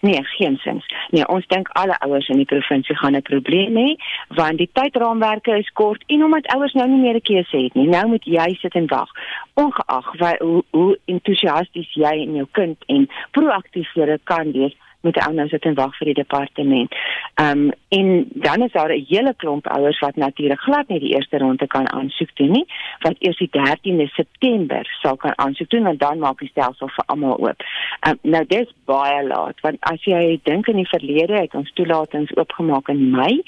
Nee, 0.00 0.24
geensins. 0.24 0.86
Nee, 1.10 1.24
ons 1.28 1.46
dink 1.46 1.68
alle 1.72 1.96
ouers 2.04 2.28
in 2.28 2.40
die 2.42 2.48
provinsie 2.48 2.96
gaan 2.96 3.16
'n 3.16 3.22
probleem 3.22 3.76
hê 3.76 3.96
want 4.28 4.58
die 4.58 4.70
tydraamwerke 4.72 5.58
is 5.58 5.70
kort 5.72 6.02
en 6.06 6.24
omdat 6.24 6.52
ouers 6.54 6.72
nou 6.72 6.88
nie 6.88 7.00
meer 7.00 7.14
'n 7.14 7.20
keuse 7.20 7.56
het 7.56 7.74
nie. 7.74 7.88
Nou 7.88 8.06
moet 8.08 8.24
jy 8.24 8.54
sit 8.60 8.74
en 8.74 8.86
wag. 8.86 9.10
Ongeag 9.54 10.38
hoe, 10.38 10.64
hoe 10.70 10.98
entoesiasties 11.04 11.92
jy 11.94 12.14
en 12.24 12.34
jou 12.34 12.46
kind 12.52 12.84
en 12.86 13.08
proaktief 13.30 13.94
jy 13.94 14.18
kan 14.24 14.52
wees 14.52 14.74
moet 15.06 15.20
ou 15.26 15.32
nou 15.34 15.46
sit 15.52 15.66
en 15.68 15.78
wag 15.78 15.94
vir 15.98 16.12
die 16.12 16.18
departement. 16.22 16.94
Ehm 17.40 17.66
um, 17.66 17.72
en 17.96 18.08
dan 18.46 18.62
is 18.64 18.72
daar 18.72 18.92
'n 18.92 19.04
hele 19.08 19.34
klomp 19.36 19.66
ouers 19.66 19.98
wat 19.98 20.16
natuurlik 20.16 20.60
glad 20.60 20.88
nie 20.88 20.98
die 21.00 21.14
eerste 21.14 21.38
ronde 21.38 21.66
kan 21.66 21.92
aansoek 21.92 22.30
doen 22.34 22.50
nie, 22.50 22.66
wat 23.00 23.14
eers 23.18 23.38
die 23.38 23.50
13de 23.52 24.06
September 24.06 24.96
sal 25.02 25.16
kan 25.16 25.38
aansoek 25.38 25.70
doen 25.70 25.82
want 25.82 26.00
dan 26.00 26.18
maak 26.18 26.38
die 26.38 26.48
stelsel 26.48 26.88
vir 26.88 27.04
almal 27.06 27.38
oop. 27.38 27.62
Ehm 28.00 28.10
um, 28.10 28.30
nou 28.30 28.44
dis 28.46 28.72
baie 28.84 29.22
laat 29.26 29.60
want 29.60 29.76
as 29.80 30.04
jy 30.04 30.40
dink 30.42 30.68
in 30.68 30.76
die 30.82 30.88
verlede 30.88 31.40
het 31.40 31.54
ons 31.54 31.72
toelatings 31.72 32.36
oopgemaak 32.36 32.88
in 32.88 33.10
Mei. 33.10 33.42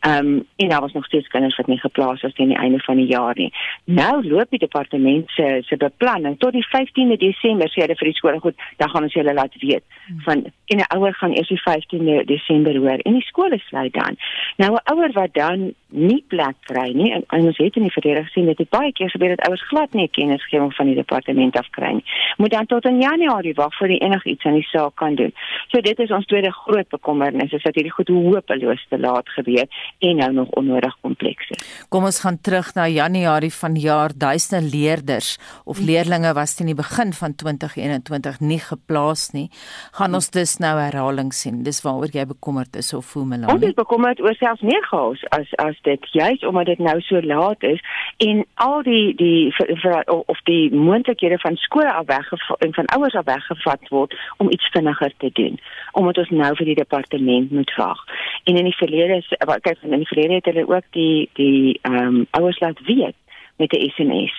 Ehm 0.00 0.26
um, 0.26 0.46
en 0.56 0.68
daar 0.68 0.80
was 0.80 0.92
nog 0.92 1.04
steeds 1.04 1.28
kinders 1.28 1.56
wat 1.56 1.66
nie 1.66 1.80
geplaas 1.80 2.22
was 2.22 2.34
teen 2.34 2.48
die 2.48 2.58
einde 2.58 2.78
van 2.78 2.96
die 2.96 3.06
jaar 3.06 3.34
nie. 3.36 3.52
Nou 3.84 4.26
loop 4.26 4.50
die 4.50 4.58
departement 4.58 5.30
se 5.30 5.58
se 5.62 5.76
beplanning 5.76 6.38
tot 6.38 6.52
die 6.52 6.66
15de 6.66 7.16
Desember 7.16 7.68
sê 7.68 7.84
hulle 7.84 7.96
vir 8.00 8.10
die 8.10 8.18
skole 8.18 8.40
goed, 8.40 8.56
dan 8.76 8.90
gaan 8.90 9.06
ons 9.08 9.16
julle 9.16 9.34
laat 9.34 9.54
weet 9.60 9.84
van 10.24 10.44
en 10.66 10.78
'n 10.78 10.92
ouer 11.04 11.14
gaan 11.14 11.36
eers 11.36 11.48
die 11.48 11.60
15de 11.60 12.24
Desember 12.24 12.76
hoor 12.76 13.00
en 13.04 13.18
die 13.18 13.26
skole 13.28 13.58
sluit 13.68 13.92
dan. 13.92 14.16
Nou 14.56 14.72
'n 14.74 14.92
ouer 14.92 15.12
wat 15.12 15.34
dan 15.34 15.74
nie 15.88 16.24
plek 16.28 16.56
kry 16.60 16.90
nie 16.92 17.12
en, 17.14 17.22
en 17.28 17.46
ons 17.46 17.58
het 17.58 17.76
in 17.76 17.86
die 17.86 17.92
verlede 17.92 18.24
gesien 18.24 18.46
dit 18.46 18.58
het 18.58 18.70
baie 18.70 18.92
keer 18.92 19.10
gebeur 19.10 19.36
dat 19.36 19.46
ouers 19.46 19.66
glad 19.68 19.92
nie 19.92 20.08
kennisgewing 20.08 20.74
van 20.74 20.86
die 20.86 20.94
departement 20.94 21.56
af 21.56 21.68
kry 21.70 21.92
nie. 21.98 22.04
Moet 22.36 22.50
dan 22.50 22.66
tot 22.66 22.84
in 22.84 23.00
Januarie 23.00 23.54
wag 23.54 23.76
voor 23.76 23.88
die 23.88 24.00
enigiets 24.02 24.44
aan 24.44 24.58
die 24.58 24.66
saak 24.70 24.96
kan 24.96 25.14
doen. 25.14 25.32
So 25.68 25.80
dit 25.80 25.98
is 25.98 26.10
ons 26.10 26.26
tweede 26.26 26.52
groot 26.52 26.88
bekommernis 26.88 27.52
is 27.52 27.62
dat 27.62 27.74
hierdie 27.74 27.92
goed 27.92 28.08
hopeloos 28.08 28.86
te 28.88 28.98
laat 28.98 29.28
gebeur 29.28 29.66
en 29.98 30.16
nou 30.16 30.32
nog 30.32 30.48
onnodig 30.48 30.96
kompleks 31.00 31.50
is. 31.50 31.86
Kom 31.88 32.04
ons 32.04 32.20
gaan 32.20 32.40
terug 32.40 32.74
na 32.74 32.88
Januarie 32.88 33.52
van 33.52 33.74
jaar 33.74 34.10
duisende 34.16 34.76
leerders 34.76 35.38
of 35.64 35.78
leerdlinge 35.78 36.32
was 36.34 36.54
teen 36.54 36.72
die 36.72 36.78
begin 36.78 37.12
van 37.12 37.34
2021 37.34 38.40
nie 38.40 38.58
geplaas 38.58 39.30
nie. 39.32 39.50
Gaan 39.92 40.14
ons 40.14 40.30
dus 40.30 40.56
nou 40.58 40.74
herhaling 40.94 41.32
sien. 41.34 41.62
Dis 41.66 41.82
waaroor 41.84 42.12
jy 42.14 42.24
bekommerd 42.30 42.76
is 42.78 42.92
of 42.94 43.06
voel 43.12 43.26
Melanie? 43.30 43.54
Ons 43.54 43.66
is 43.68 43.76
bekommerd 43.76 44.20
oor 44.22 44.36
selfs 44.38 44.62
meer 44.62 44.86
chaos 44.90 45.24
as 45.36 45.50
as 45.62 45.78
dit 45.88 46.08
juis 46.12 46.44
omdat 46.46 46.70
dit 46.72 46.84
nou 46.86 46.96
so 47.06 47.20
laat 47.20 47.62
is 47.66 47.82
en 48.24 48.44
al 48.66 48.82
die 48.86 49.14
die 49.18 49.50
vir, 49.58 49.74
vir, 49.82 49.98
of 50.14 50.40
die 50.50 50.70
moontlikhede 50.74 51.38
van 51.42 51.58
skole 51.66 51.92
af 51.92 52.06
weg 52.06 52.30
en 52.58 52.74
van 52.78 52.90
ouers 52.96 53.18
af 53.18 53.26
weggevat 53.28 53.90
word 53.90 54.14
om 54.38 54.50
iets 54.50 54.70
vinniger 54.76 55.12
te 55.18 55.30
doen 55.40 55.58
omdat 55.92 56.18
ons 56.24 56.30
nou 56.30 56.52
vir 56.58 56.72
die 56.72 56.80
departement 56.80 57.50
moet 57.50 57.74
wag. 57.76 58.00
En 58.44 58.56
in 58.56 58.70
die 58.70 58.78
verlede 58.78 59.22
kyk 59.66 59.82
in 59.82 59.98
die 59.98 60.10
verlede 60.10 60.40
het 60.40 60.50
hulle 60.50 60.66
ook 60.68 60.88
die 60.96 61.28
die 61.38 61.78
ehm 61.82 62.02
um, 62.06 62.26
ouers 62.38 62.60
laat 62.60 62.80
weet 62.86 63.16
met 63.56 63.72
'n 63.72 63.90
SMS. 63.90 64.34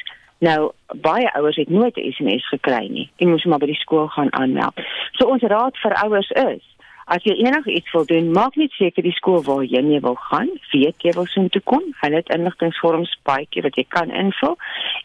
Nou 0.45 0.71
baie 1.01 1.33
ouers 1.33 1.55
het 1.55 1.69
nooit 1.69 1.95
'n 1.97 2.11
SMS 2.11 2.47
gekry 2.47 2.87
nie. 2.87 3.09
Hulle 3.17 3.31
moes 3.31 3.43
maar 3.43 3.63
by 3.63 3.65
die 3.65 3.83
skool 3.85 4.07
gaan 4.07 4.33
aanmeld. 4.33 4.75
So 5.11 5.27
ons 5.27 5.41
raad 5.41 5.77
vir 5.77 5.93
ouers 6.03 6.29
is 6.29 6.75
As 7.05 7.21
jy 7.21 7.35
enigiets 7.37 7.91
wil 7.93 8.05
doen, 8.09 8.31
maak 8.33 8.55
net 8.57 8.71
seker 8.73 9.05
die 9.05 9.13
skool 9.13 9.43
waar 9.45 9.61
jy 9.61 9.81
wil 10.01 10.15
gaan, 10.17 10.47
weet 10.71 11.03
jy 11.05 11.11
wil 11.13 11.27
sien 11.29 11.51
toe 11.53 11.61
kom. 11.61 11.83
Hulle 11.99 12.17
het 12.17 12.31
inligtingvorms 12.33 13.11
baie 13.29 13.61
wat 13.61 13.77
jy 13.77 13.85
kan 13.93 14.09
invul 14.09 14.57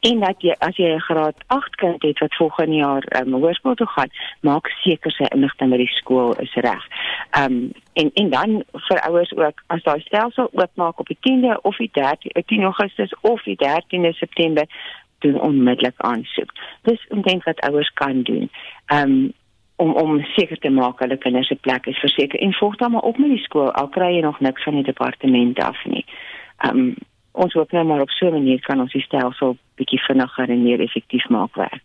en 0.09 0.25
dat 0.25 0.41
jy 0.41 0.57
as 0.65 0.81
jy 0.81 0.95
'n 0.95 1.05
graad 1.05 1.37
8 1.49 1.77
kind 1.77 2.03
het 2.03 2.19
wat 2.25 2.39
volgende 2.41 2.77
jaar 2.77 3.05
um, 3.21 3.33
hoërskool 3.33 3.75
toe 3.75 3.87
gaan, 3.87 4.09
maak 4.41 4.73
seker 4.81 5.13
sy 5.13 5.29
inligting 5.29 5.71
by 5.71 5.77
die 5.77 5.93
skool 6.01 6.33
is 6.41 6.55
reg. 6.55 6.89
Ehm 7.37 7.45
um, 7.45 7.73
en 7.93 8.11
en 8.15 8.31
dan 8.31 8.63
vir 8.73 9.01
ouers 9.09 9.33
ook 9.37 9.61
as 9.67 9.83
daai 9.83 10.01
stelsel 10.01 10.49
oopmaak 10.53 11.01
op 11.01 11.07
die 11.07 11.19
10de 11.21 11.61
of 11.63 11.77
die 11.77 11.91
13 11.93 12.33
10 12.47 12.63
Augustus 12.63 13.13
of 13.21 13.43
die 13.43 13.59
13de 13.61 14.13
September 14.13 14.65
doen 15.21 15.41
onmiddellik 15.41 15.95
aansoek. 15.97 16.53
Dis 16.89 17.07
omtrent 17.09 17.45
wat 17.45 17.61
ouers 17.61 17.93
kan 18.03 18.23
doen. 18.23 18.51
Ehm 18.87 19.11
um, 19.11 19.33
om 19.81 19.95
om 19.97 20.19
seker 20.37 20.59
te 20.61 20.69
maak 20.69 20.99
hulle 21.01 21.17
kinders 21.17 21.49
se 21.49 21.57
plek 21.65 21.87
is 21.89 22.01
verseker 22.05 22.41
en 22.45 22.53
volg 22.53 22.77
dan 22.77 22.91
maar 22.93 23.07
op 23.11 23.19
met 23.19 23.31
die 23.33 23.45
skool 23.45 23.71
al 23.81 23.89
kry 23.89 24.11
jy 24.15 24.25
nog 24.27 24.41
niks 24.41 24.67
van 24.69 24.77
die 24.77 24.89
departement 24.89 25.63
af 25.65 25.85
nie. 25.85 26.05
Ehm 26.59 26.79
um, 26.79 26.91
ons 27.33 27.55
hoop 27.55 27.73
nou 27.73 27.85
maar 27.87 28.01
op 28.01 28.11
so 28.11 28.27
'n 28.27 28.33
manier 28.33 28.61
kan 28.61 28.81
ons 28.81 28.93
die 28.93 29.03
stelsel 29.03 29.57
bietjie 29.75 30.03
vinniger 30.07 30.51
en 30.51 30.63
meer 30.63 30.81
effektief 30.81 31.29
maak 31.29 31.55
werk. 31.55 31.83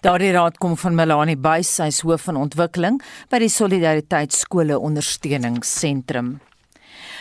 Daardie 0.00 0.32
raad 0.32 0.58
kom 0.58 0.76
van 0.76 0.94
Melanie 0.94 1.38
Buys, 1.38 1.74
sy 1.74 1.86
is 1.92 2.00
hoof 2.00 2.22
van 2.22 2.36
ontwikkeling 2.36 3.00
by 3.30 3.38
die 3.38 3.48
Solidariteit 3.48 4.32
Skole 4.32 4.78
Ondersteuningsentrum. 4.78 6.40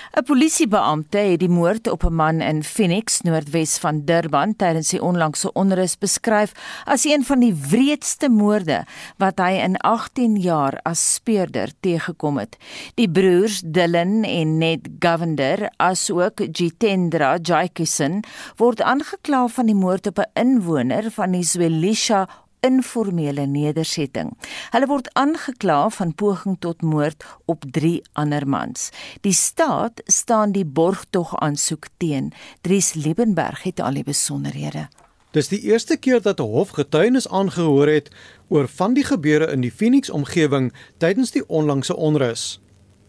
'n 0.09 0.23
Polisiebeampte 0.25 1.17
het 1.17 1.39
die 1.39 1.49
moord 1.49 1.87
op 1.87 2.03
'n 2.03 2.13
man 2.13 2.41
in 2.41 2.63
Phoenix, 2.63 3.21
Noordwes 3.21 3.77
van 3.77 4.01
Durban, 4.05 4.55
tydens 4.55 4.89
die 4.89 5.01
onlangse 5.01 5.51
onrus 5.53 5.97
beskryf 5.97 6.51
as 6.85 7.05
een 7.05 7.23
van 7.25 7.39
die 7.39 7.53
wreedste 7.53 8.29
moorde 8.29 8.85
wat 9.17 9.39
hy 9.39 9.51
in 9.61 9.77
18 9.77 10.35
jaar 10.35 10.79
as 10.83 11.13
speurder 11.13 11.69
teëgekom 11.79 12.37
het. 12.37 12.57
Die 12.95 13.09
broers 13.09 13.61
Dylan 13.65 14.23
en 14.23 14.57
Ned 14.57 14.89
Govender, 14.99 15.69
asook 15.77 16.41
Jitendra 16.51 17.37
Jaikison, 17.41 18.23
word 18.57 18.81
aangekla 18.81 19.47
van 19.47 19.65
die 19.65 19.75
moord 19.75 20.07
op 20.07 20.17
'n 20.17 20.31
inwoner 20.33 21.11
van 21.11 21.31
die 21.31 21.43
Zwelisha 21.43 22.27
informele 22.65 23.45
nedersetting. 23.45 24.31
Hulle 24.71 24.87
word 24.87 25.09
aangekla 25.13 25.89
van 25.89 26.15
poging 26.15 26.57
tot 26.59 26.81
moord 26.81 27.25
op 27.45 27.65
3 27.71 28.01
ander 28.13 28.47
mans. 28.47 28.89
Die 29.21 29.33
staat 29.33 30.01
staan 30.05 30.51
die 30.51 30.65
borgtog 30.65 31.35
aansoek 31.39 31.87
teen. 31.97 32.33
Dries 32.61 32.93
Liebenberg 32.93 33.63
het 33.63 33.79
al 33.79 33.93
die 33.93 34.03
besonderhede. 34.03 34.87
Dis 35.31 35.47
die 35.47 35.61
eerste 35.61 35.97
keer 35.97 36.21
dat 36.21 36.39
'n 36.39 36.51
hof 36.51 36.69
getuienis 36.69 37.27
aangehoor 37.27 37.87
het 37.87 38.09
oor 38.47 38.67
van 38.67 38.93
die 38.93 39.03
gebeure 39.03 39.51
in 39.51 39.61
die 39.61 39.71
Phoenix 39.71 40.09
omgewing 40.09 40.73
tydens 40.97 41.31
die 41.31 41.47
onlangse 41.47 41.95
onrus. 41.95 42.59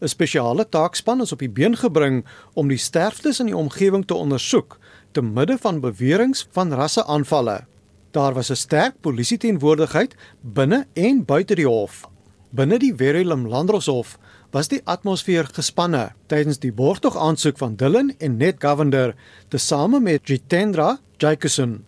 'n 0.01 0.09
Spesiale 0.09 0.69
taakspan 0.69 1.21
is 1.21 1.33
op 1.33 1.39
die 1.39 1.51
been 1.51 1.77
gebring 1.77 2.25
om 2.53 2.69
die 2.69 2.77
sterftes 2.77 3.41
in 3.41 3.47
die 3.47 3.57
omgewing 3.57 4.07
te 4.07 4.15
ondersoek 4.15 4.79
te 5.13 5.23
midde 5.23 5.59
van 5.59 5.81
beweringe 5.81 6.45
van 6.51 6.73
rasseaanvalle. 6.73 7.70
Daar 8.11 8.35
was 8.35 8.51
'n 8.51 8.55
sterk 8.55 8.95
polisie 9.01 9.39
teenwoordigheid 9.39 10.15
binne 10.41 10.87
en 10.93 11.25
buite 11.25 11.55
die 11.55 11.67
hof. 11.67 12.09
Binne 12.51 12.79
die 12.79 12.95
Verulam 12.97 13.47
Landroshof 13.47 14.19
was 14.51 14.69
die 14.69 14.81
atmosfeer 14.85 15.47
gespanne 15.53 16.13
tydens 16.27 16.59
die 16.59 16.73
borgtog 16.73 17.17
aansoek 17.17 17.59
van 17.59 17.77
Dylan 17.77 18.15
en 18.19 18.37
Ned 18.37 18.55
Govender 18.59 19.15
tesame 19.49 20.01
met 20.01 20.29
Jitendra 20.29 20.99
Jacobson. 21.17 21.85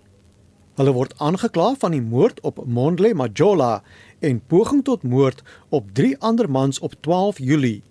Hulle 0.74 0.92
word 0.92 1.18
aangekla 1.18 1.74
van 1.78 1.90
die 1.90 2.02
moord 2.02 2.40
op 2.40 2.64
Mondle 2.66 3.14
Majola 3.14 3.82
en 4.20 4.42
poging 4.46 4.84
tot 4.84 5.02
moord 5.02 5.42
op 5.68 5.90
3 5.92 6.18
ander 6.18 6.50
mans 6.50 6.78
op 6.78 6.94
12 7.00 7.38
Julie. 7.38 7.82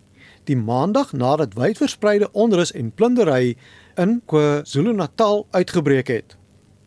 Die 0.44 0.58
maandag 0.58 1.12
nadat 1.14 1.54
wydverspreide 1.54 2.32
onrus 2.32 2.72
en 2.72 2.92
plundering 2.92 3.58
in 3.96 4.22
KwaZulu-Natal 4.26 5.48
uitgebreek 5.52 6.08
het. 6.08 6.41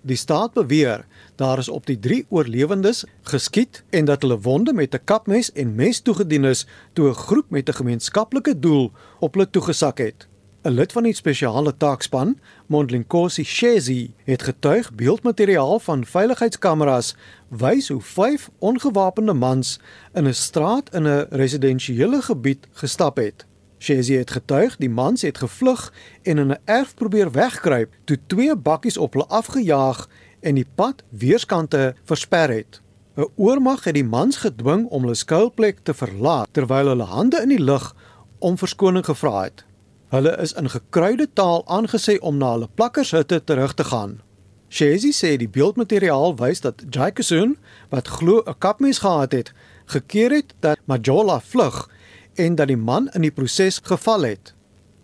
Die 0.04 0.16
staat 0.16 0.52
beweer 0.52 1.06
daar 1.34 1.58
is 1.58 1.68
op 1.68 1.87
die 1.87 1.99
3 1.99 2.26
oorlewendes 2.28 3.04
geskiet 3.23 3.84
en 3.90 4.04
dat 4.04 4.23
hulle 4.23 4.37
wonde 4.40 4.73
met 4.73 4.94
'n 4.94 5.04
kapmes 5.04 5.52
en 5.52 5.75
mes 5.75 6.00
toegedien 6.00 6.44
is 6.44 6.66
toe 6.92 7.08
'n 7.08 7.14
groep 7.14 7.50
met 7.50 7.68
'n 7.68 7.73
gemeenskaplike 7.73 8.58
doel 8.58 8.92
op 9.18 9.34
hulle 9.34 9.50
toegesak 9.50 9.99
het. 9.99 10.28
'n 10.62 10.70
Lid 10.70 10.92
van 10.92 11.02
die 11.02 11.14
spesiale 11.14 11.76
taakspan, 11.76 12.38
Mondlinkosi 12.66 13.44
Shezi, 13.44 14.14
het 14.25 14.42
getuig 14.42 14.92
beeldmateriaal 14.94 15.78
van 15.78 16.04
veiligheidskameras 16.04 17.16
wys 17.49 17.88
hoe 17.88 18.00
vyf 18.00 18.50
ongewapende 18.58 19.32
mans 19.32 19.80
in 20.12 20.28
'n 20.28 20.34
straat 20.34 20.94
in 20.94 21.06
'n 21.06 21.26
residensiële 21.30 22.23
gebied 22.23 22.66
gestap 22.73 23.16
het. 23.16 23.46
Shezi 23.85 24.14
het 24.17 24.31
getuig 24.33 24.79
die 24.81 24.88
mans 24.88 25.23
het 25.23 25.38
gevlug 25.38 25.93
en 26.23 26.38
in 26.38 26.53
'n 26.53 26.59
erf 26.64 26.95
probeer 26.95 27.31
wegkruip 27.31 27.91
toe 28.05 28.19
twee 28.26 28.57
bakkies 28.57 28.97
op 28.97 29.12
hulle 29.12 29.26
afgejaag 29.26 30.09
en 30.41 30.55
die 30.55 30.67
pad 30.75 31.03
weerskante 31.09 31.95
versper 32.05 32.49
het. 32.49 32.81
'n 33.17 33.29
Oormag 33.37 33.85
het 33.85 33.95
die 33.95 34.05
mans 34.05 34.37
gedwing 34.37 34.87
om 34.87 35.03
hulle 35.03 35.14
skuilplek 35.14 35.79
te 35.83 35.95
verlaat 35.95 36.49
terwyl 36.53 36.87
hulle 36.87 37.05
hande 37.05 37.43
in 37.43 37.49
die 37.49 37.64
lug 37.64 37.95
om 38.38 38.59
verskoning 38.59 39.05
gevra 39.05 39.43
het. 39.43 39.64
Hulle 40.09 40.37
is 40.41 40.53
in 40.53 40.71
gekruide 40.71 41.29
taal 41.33 41.64
aangesê 41.67 42.19
om 42.21 42.37
na 42.37 42.50
hulle 42.53 42.69
plakkershutte 42.75 43.45
terug 43.45 43.75
te 43.75 43.85
gaan. 43.85 44.21
Shezi 44.69 45.12
sê 45.12 45.37
die 45.37 45.49
beeldmateriaal 45.49 46.37
wys 46.37 46.61
dat 46.61 46.83
Jaikesun, 46.91 47.57
wat 47.88 48.09
glo 48.09 48.43
'n 48.47 48.59
kapmes 48.59 48.99
gehad 48.99 49.33
het, 49.33 49.53
gekeer 49.85 50.31
het 50.31 50.55
dat 50.61 50.79
Majola 50.85 51.41
vlug 51.41 51.88
en 52.35 52.55
dat 52.55 52.69
die 52.69 52.76
man 52.76 53.09
in 53.12 53.21
die 53.21 53.33
proses 53.33 53.81
geval 53.83 54.23
het. 54.23 54.55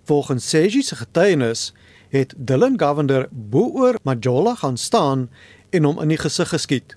Volgens 0.05 0.49
Seji 0.49 0.83
se 0.83 0.97
getuienis 0.97 1.73
het 2.09 2.35
Dylan 2.37 2.81
Govender 2.81 3.29
bo-oor 3.31 3.99
Majola 4.03 4.55
gaan 4.55 4.77
staan 4.77 5.31
en 5.71 5.85
hom 5.85 6.01
in 6.01 6.09
die 6.09 6.19
gesig 6.19 6.49
geskiet. 6.49 6.97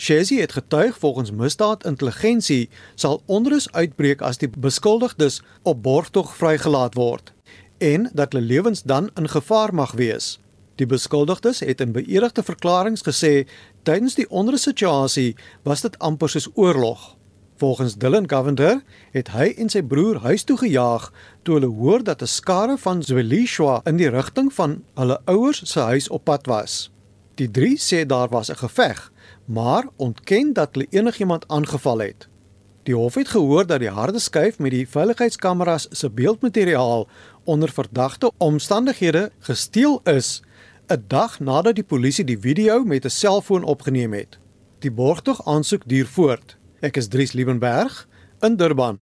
Shezi 0.00 0.40
het 0.40 0.52
getuig 0.52 0.98
volgens 0.98 1.30
misdaadintelligensie 1.30 2.68
sal 2.94 3.22
onrus 3.26 3.72
uitbreek 3.72 4.22
as 4.24 4.38
die 4.40 4.48
beskuldigdes 4.48 5.42
op 5.62 5.82
borgtog 5.82 6.36
vrygelaat 6.36 6.96
word 6.96 7.34
en 7.80 8.10
dat 8.12 8.32
hulle 8.32 8.44
lewens 8.44 8.82
dan 8.82 9.10
in 9.16 9.28
gevaar 9.28 9.74
mag 9.74 9.92
wees. 9.92 10.38
Die 10.80 10.86
beskuldigdes 10.86 11.60
het 11.60 11.80
in 11.80 11.92
beëdigde 11.92 12.42
verklaringe 12.42 13.00
gesê 13.04 13.46
tydens 13.84 14.16
die 14.16 14.28
onrussituasie 14.28 15.36
was 15.64 15.80
dit 15.84 15.98
amper 15.98 16.28
soos 16.28 16.48
oorlog. 16.54 17.19
Volgens 17.60 17.96
Dylan 17.96 18.30
Govender 18.30 18.82
het 19.12 19.28
hy 19.36 19.50
en 19.60 19.68
sy 19.68 19.82
broer 19.84 20.22
huis 20.24 20.46
toe 20.48 20.54
gejaag 20.56 21.10
toe 21.44 21.58
hulle 21.58 21.68
hoor 21.68 22.00
dat 22.00 22.22
'n 22.24 22.26
skare 22.26 22.76
van 22.80 23.02
Zwelishwa 23.02 23.80
in 23.84 23.96
die 23.96 24.08
rigting 24.08 24.48
van 24.52 24.82
hulle 24.94 25.20
ouers 25.24 25.60
se 25.72 25.80
huis 25.80 26.08
op 26.08 26.24
pad 26.24 26.46
was. 26.46 26.90
Die 27.34 27.50
drie 27.50 27.76
sê 27.76 28.06
daar 28.06 28.28
was 28.28 28.48
'n 28.50 28.56
geveg, 28.56 29.12
maar 29.44 29.84
ontken 29.96 30.52
dat 30.52 30.68
hulle 30.72 30.86
enigiemand 30.90 31.48
aangeval 31.48 31.98
het. 31.98 32.28
Die 32.82 32.94
hof 32.94 33.14
het 33.14 33.28
gehoor 33.28 33.66
dat 33.66 33.80
die 33.80 33.90
harde 33.90 34.18
skuif 34.18 34.58
met 34.58 34.70
die 34.70 34.88
veiligheidskameras 34.88 35.86
se 35.90 36.10
beeldmateriaal 36.10 37.08
onder 37.44 37.68
verdagte 37.68 38.32
omstandighede 38.38 39.30
gesteel 39.38 40.00
is 40.04 40.42
'n 40.88 41.04
dag 41.08 41.40
nadat 41.40 41.74
die 41.74 41.84
polisie 41.84 42.24
die 42.24 42.40
video 42.40 42.84
met 42.84 43.04
'n 43.04 43.08
selfoon 43.08 43.62
opgeneem 43.62 44.12
het. 44.12 44.38
Die 44.78 44.92
borgtog 44.92 45.46
aansoek 45.46 45.82
duur 45.86 46.06
voort. 46.06 46.59
Ek 46.80 46.96
is 46.96 47.10
Dries 47.12 47.34
Liebenberg 47.36 48.06
in 48.40 48.56
Durban. 48.56 49.02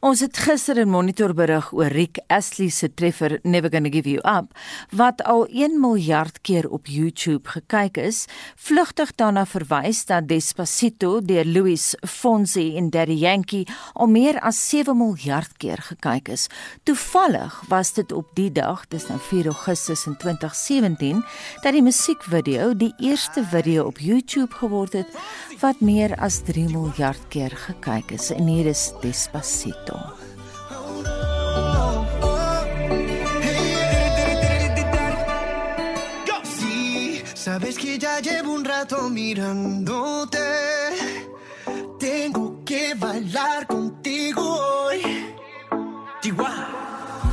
Ons 0.00 0.22
het 0.24 0.38
gister 0.40 0.78
'n 0.80 0.88
monitor 0.88 1.34
berig 1.34 1.72
oor 1.72 1.92
Rick 1.92 2.20
Astley 2.26 2.70
se 2.70 2.94
treffer 2.94 3.38
Never 3.42 3.70
Gonna 3.70 3.90
Give 3.90 4.08
You 4.08 4.36
Up 4.38 4.56
wat 4.90 5.22
al 5.22 5.46
1 5.46 5.80
miljard 5.80 6.40
keer 6.40 6.70
op 6.70 6.86
YouTube 6.86 7.48
gekyk 7.48 7.96
is. 7.96 8.24
Vlugtig 8.56 9.14
daarna 9.14 9.46
verwys 9.46 10.04
dat 10.06 10.28
Despacito 10.28 11.20
deur 11.20 11.44
Luis 11.44 11.94
Fonsi 12.06 12.76
en 12.76 12.90
Daddy 12.90 13.12
Yankee 13.12 13.66
al 13.92 14.06
meer 14.06 14.40
as 14.40 14.68
7 14.68 14.96
miljard 14.96 15.56
keer 15.56 15.78
gekyk 15.82 16.28
is. 16.28 16.46
Toevallig 16.82 17.62
was 17.68 17.92
dit 17.92 18.12
op 18.12 18.26
die 18.34 18.52
dag, 18.52 18.88
dis 18.88 19.06
nou 19.06 19.18
4 19.20 19.46
Augustus 19.46 20.06
in 20.06 20.16
2017, 20.16 21.24
dat 21.62 21.72
die 21.72 21.82
musiekvideo 21.82 22.76
die 22.76 22.94
eerste 22.98 23.44
video 23.44 23.84
op 23.84 23.98
YouTube 23.98 24.54
geword 24.54 24.92
het 24.92 25.08
wat 25.60 25.80
meer 25.80 26.16
as 26.16 26.40
3 26.42 26.68
miljard 26.68 27.28
keer 27.28 27.50
gekyk 27.50 28.10
is. 28.10 28.30
En 28.30 28.46
hier 28.46 28.66
is 28.66 28.92
Despacito. 29.00 29.89
Sabes 37.50 37.78
que 37.78 37.98
ya 37.98 38.20
llevo 38.20 38.52
un 38.52 38.64
rato 38.64 39.08
mirándote. 39.08 40.38
Tengo 41.98 42.62
que 42.64 42.94
bailar 42.94 43.66
contigo 43.66 44.42
hoy. 44.42 45.00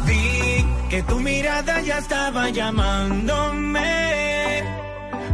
Vi 0.06 0.65
que 0.89 1.04
tu 1.04 1.20
mirada 1.20 1.82
ya 1.82 2.00
estaba 2.00 2.50
llamándome. 2.50 3.93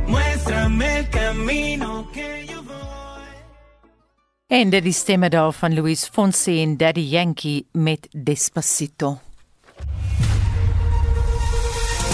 Muéstrame 0.07 0.99
el 0.99 1.09
camino 1.09 2.09
que 2.11 2.45
yo 2.47 2.52
En 4.53 4.69
dit 4.69 4.85
is 4.85 4.97
stemme 4.97 5.29
daar 5.29 5.51
van 5.51 5.73
Louis 5.73 6.09
Fonsi 6.11 6.61
en 6.61 6.77
Daddy 6.77 6.99
Yankee 6.99 7.65
met 7.71 8.07
Despacito. 8.11 9.19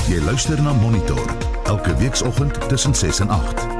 Jy 0.07 0.21
luister 0.23 0.61
na 0.61 0.73
Monitor 0.73 1.35
elke 1.63 1.95
weekoggend 1.95 2.69
tussen 2.69 2.95
6 2.95 3.19
en 3.19 3.29
8. 3.29 3.78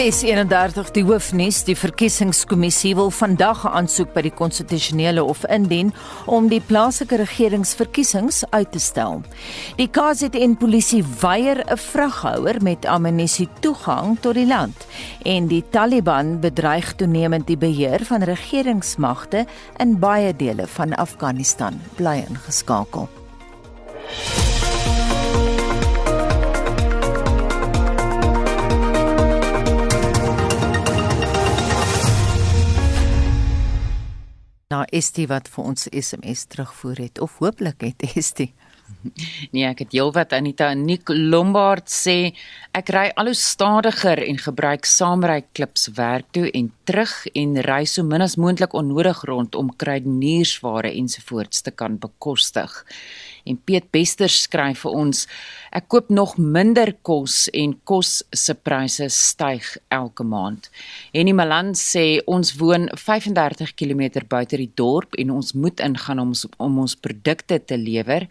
631 0.00 0.94
die 0.96 1.02
hoofnuus 1.04 1.58
die 1.66 1.74
verkiesingskommissie 1.76 2.94
wil 2.96 3.10
vandag 3.12 3.66
'n 3.66 3.72
aansoek 3.80 4.14
by 4.14 4.22
die 4.24 4.32
konstitusionele 4.32 5.20
hof 5.20 5.44
indien 5.44 5.92
om 6.24 6.48
die 6.48 6.60
plaaslike 6.60 7.16
regeringsverkiesings 7.20 8.44
uit 8.50 8.72
te 8.72 8.80
stel. 8.80 9.20
Die 9.76 9.90
KZN 9.92 10.56
polisie 10.56 11.04
weier 11.20 11.60
'n 11.68 11.76
vraghouer 11.76 12.62
met 12.62 12.86
ammunisie 12.86 13.48
toegang 13.60 14.16
tot 14.20 14.34
die 14.34 14.46
land 14.46 14.86
en 15.22 15.46
die 15.48 15.64
Taliban 15.70 16.40
bedreig 16.40 16.94
toenemend 16.94 17.46
die 17.46 17.58
beheer 17.58 18.00
van 18.04 18.22
regeringsmagte 18.22 19.46
in 19.76 19.98
baie 19.98 20.36
dele 20.36 20.66
van 20.66 20.94
Afghanistan. 20.94 21.80
Bly 21.96 22.24
ingeskakel. 22.28 23.08
Na 34.70 34.84
Estie 34.94 35.26
wat 35.26 35.48
vir 35.50 35.66
ons 35.72 35.88
SMS 35.90 36.44
terugvoer 36.52 37.00
het 37.02 37.18
of 37.18 37.40
hooplik 37.42 37.82
het 37.82 38.04
Estie. 38.14 38.52
Nee, 39.54 39.64
ek 39.68 39.84
het 39.84 39.94
heelwat 39.94 40.32
Anita 40.34 40.68
Nik 40.74 41.10
Lombard 41.14 41.86
sê 41.90 42.32
ek 42.76 42.90
ry 42.94 43.04
al 43.18 43.30
hoe 43.30 43.38
stadiger 43.38 44.18
en 44.22 44.38
gebruik 44.42 44.86
saamry 44.86 45.40
klips 45.56 45.88
werk 45.96 46.26
toe 46.34 46.50
en 46.50 46.68
terug 46.90 47.14
en 47.38 47.54
ry 47.66 47.84
so 47.86 48.02
min 48.06 48.26
as 48.26 48.34
moontlik 48.38 48.74
onnodig 48.76 49.22
rond 49.30 49.54
om 49.58 49.70
kruideniersware 49.82 50.90
ensovoorts 50.90 51.62
te 51.66 51.74
kan 51.74 51.98
bekostig. 52.02 52.74
En 53.44 53.58
Piet 53.64 53.86
Bester 53.92 54.30
skryf 54.30 54.84
vir 54.84 54.96
ons: 54.96 55.26
Ek 55.72 55.88
koop 55.92 56.10
nog 56.10 56.36
minder 56.38 56.92
kos 57.06 57.48
en 57.54 57.76
kos 57.84 58.22
se 58.32 58.54
pryse 58.54 59.08
styg 59.14 59.76
elke 59.88 60.24
maand. 60.26 60.70
En 61.14 61.30
die 61.30 61.36
Malan 61.36 61.74
sê 61.78 62.20
ons 62.26 62.54
woon 62.60 62.88
35 62.96 63.74
km 63.78 64.24
buite 64.28 64.58
die 64.60 64.70
dorp 64.74 65.16
en 65.18 65.30
ons 65.36 65.54
moet 65.54 65.80
ingaan 65.80 66.22
om 66.22 66.34
ons, 66.34 66.46
om 66.58 66.80
ons 66.84 66.96
produkte 66.96 67.60
te 67.64 67.78
lewer. 67.78 68.28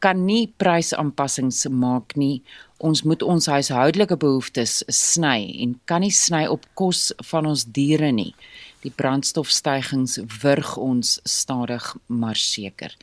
Kan 0.00 0.24
nie 0.26 0.48
prysaanpassings 0.60 1.66
maak 1.70 2.16
nie. 2.16 2.40
Ons 2.80 3.02
moet 3.04 3.22
ons 3.22 3.50
huishoudelike 3.52 4.16
behoeftes 4.16 4.80
sny 4.88 5.44
en 5.60 5.74
kan 5.84 6.00
nie 6.00 6.14
sny 6.14 6.46
op 6.48 6.64
kos 6.78 7.10
van 7.32 7.50
ons 7.50 7.66
diere 7.68 8.08
nie. 8.12 8.32
Die 8.80 8.92
brandstofstygings 8.96 10.16
wurg 10.40 10.76
ons 10.80 11.18
stadig 11.28 11.84
maar 12.08 12.38
seker. 12.40 12.94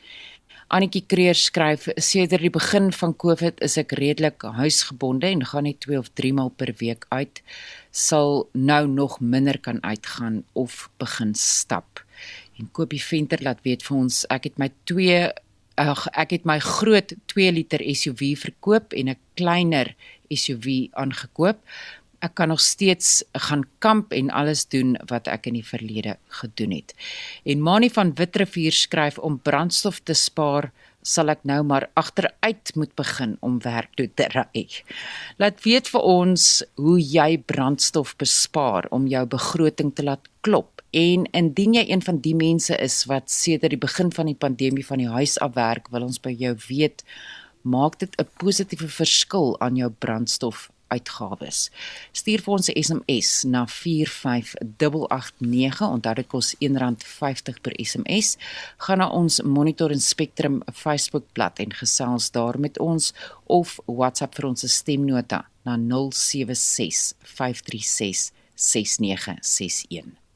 Annetjie 0.68 1.00
Kreer 1.08 1.32
skryf 1.32 1.86
sedert 1.96 2.42
die 2.44 2.52
begin 2.52 2.90
van 2.92 3.14
Covid 3.16 3.62
is 3.64 3.78
ek 3.80 3.94
redelik 3.96 4.44
huisgebonde 4.52 5.30
en 5.30 5.46
gaan 5.48 5.64
net 5.64 5.78
2 5.80 5.96
of 5.96 6.10
3 6.20 6.32
maal 6.36 6.50
per 6.60 6.74
week 6.76 7.06
uit 7.08 7.40
sal 7.88 8.44
nou 8.52 8.82
nog 8.84 9.16
minder 9.24 9.56
kan 9.64 9.80
uitgaan 9.80 10.42
of 10.52 10.90
begin 11.00 11.32
stap. 11.32 12.02
En 12.60 12.68
Kopie 12.76 13.00
Venter 13.00 13.40
laat 13.40 13.64
weet 13.64 13.86
vir 13.86 13.96
ons 13.96 14.26
ek 14.28 14.50
het 14.50 14.60
my 14.60 14.68
twee 14.84 15.22
ag 15.80 16.04
ek 16.12 16.36
het 16.36 16.44
my 16.44 16.58
groot 16.60 17.16
2 17.32 17.56
liter 17.56 17.80
SUV 17.88 18.36
verkoop 18.36 18.92
en 18.92 19.08
'n 19.08 19.20
kleiner 19.40 19.96
SUV 20.28 20.92
aangekoop. 20.92 21.64
Ek 22.18 22.34
kan 22.34 22.48
nog 22.50 22.60
steeds 22.60 23.22
gaan 23.32 23.62
kamp 23.78 24.12
en 24.12 24.30
alles 24.30 24.64
doen 24.66 24.96
wat 25.06 25.28
ek 25.30 25.46
in 25.46 25.54
die 25.60 25.66
verlede 25.66 26.16
gedoen 26.40 26.72
het. 26.74 26.94
En 27.46 27.62
Mani 27.62 27.90
van 27.94 28.14
Witrifuur 28.18 28.74
skryf 28.74 29.18
om 29.18 29.38
brandstof 29.38 30.00
te 30.02 30.16
spaar 30.18 30.72
sal 31.06 31.30
ek 31.32 31.44
nou 31.46 31.60
maar 31.64 31.86
agteruit 31.96 32.72
moet 32.74 32.90
begin 32.98 33.36
om 33.40 33.60
werk 33.62 33.94
toe 33.96 34.08
te 34.18 34.26
ry. 34.34 34.66
Laat 35.38 35.62
weet 35.64 35.88
vir 35.92 36.02
ons 36.02 36.48
hoe 36.80 36.98
jy 36.98 37.38
brandstof 37.38 38.16
bespaar 38.20 38.88
om 38.90 39.06
jou 39.06 39.24
begroting 39.26 39.94
te 39.94 40.04
laat 40.04 40.26
klop. 40.42 40.82
En 40.90 41.26
indien 41.36 41.76
jy 41.76 41.84
een 41.86 42.02
van 42.02 42.18
die 42.24 42.34
mense 42.34 42.76
is 42.82 43.04
wat 43.08 43.30
sedert 43.30 43.76
die 43.76 43.80
begin 43.80 44.10
van 44.12 44.26
die 44.26 44.38
pandemie 44.38 44.86
van 44.86 44.98
die 44.98 45.10
huis 45.12 45.36
af 45.44 45.54
werk, 45.54 45.90
wil 45.92 46.08
ons 46.08 46.18
by 46.18 46.32
jou 46.32 46.54
weet, 46.66 47.04
maak 47.62 47.98
dit 47.98 48.12
'n 48.18 48.28
positiewe 48.40 48.88
verskil 48.88 49.56
aan 49.60 49.76
jou 49.76 49.90
brandstof 49.90 50.68
uitgawes. 50.88 51.70
Stuur 52.12 52.40
vir 52.44 52.54
ons 52.54 52.68
'n 52.68 52.82
SMS 52.82 53.44
na 53.44 53.66
45889. 53.66 55.88
Onthou 55.88 56.14
dit 56.14 56.26
kos 56.26 56.54
R1.50 56.60 57.60
per 57.60 57.72
SMS. 57.76 58.36
Gaan 58.76 58.98
na 58.98 59.08
ons 59.08 59.42
Monitor 59.42 59.90
en 59.90 60.00
Spectrum 60.00 60.62
Facebook 60.72 61.24
bladsy 61.32 61.62
en 61.62 61.72
gesels 61.72 62.30
daar 62.30 62.58
met 62.58 62.78
ons 62.78 63.14
of 63.46 63.78
WhatsApp 63.86 64.34
vir 64.34 64.48
ons 64.48 64.72
stemnota 64.72 65.48
na 65.64 65.76
076 65.76 67.14
536 67.22 68.32
6961. 68.54 70.27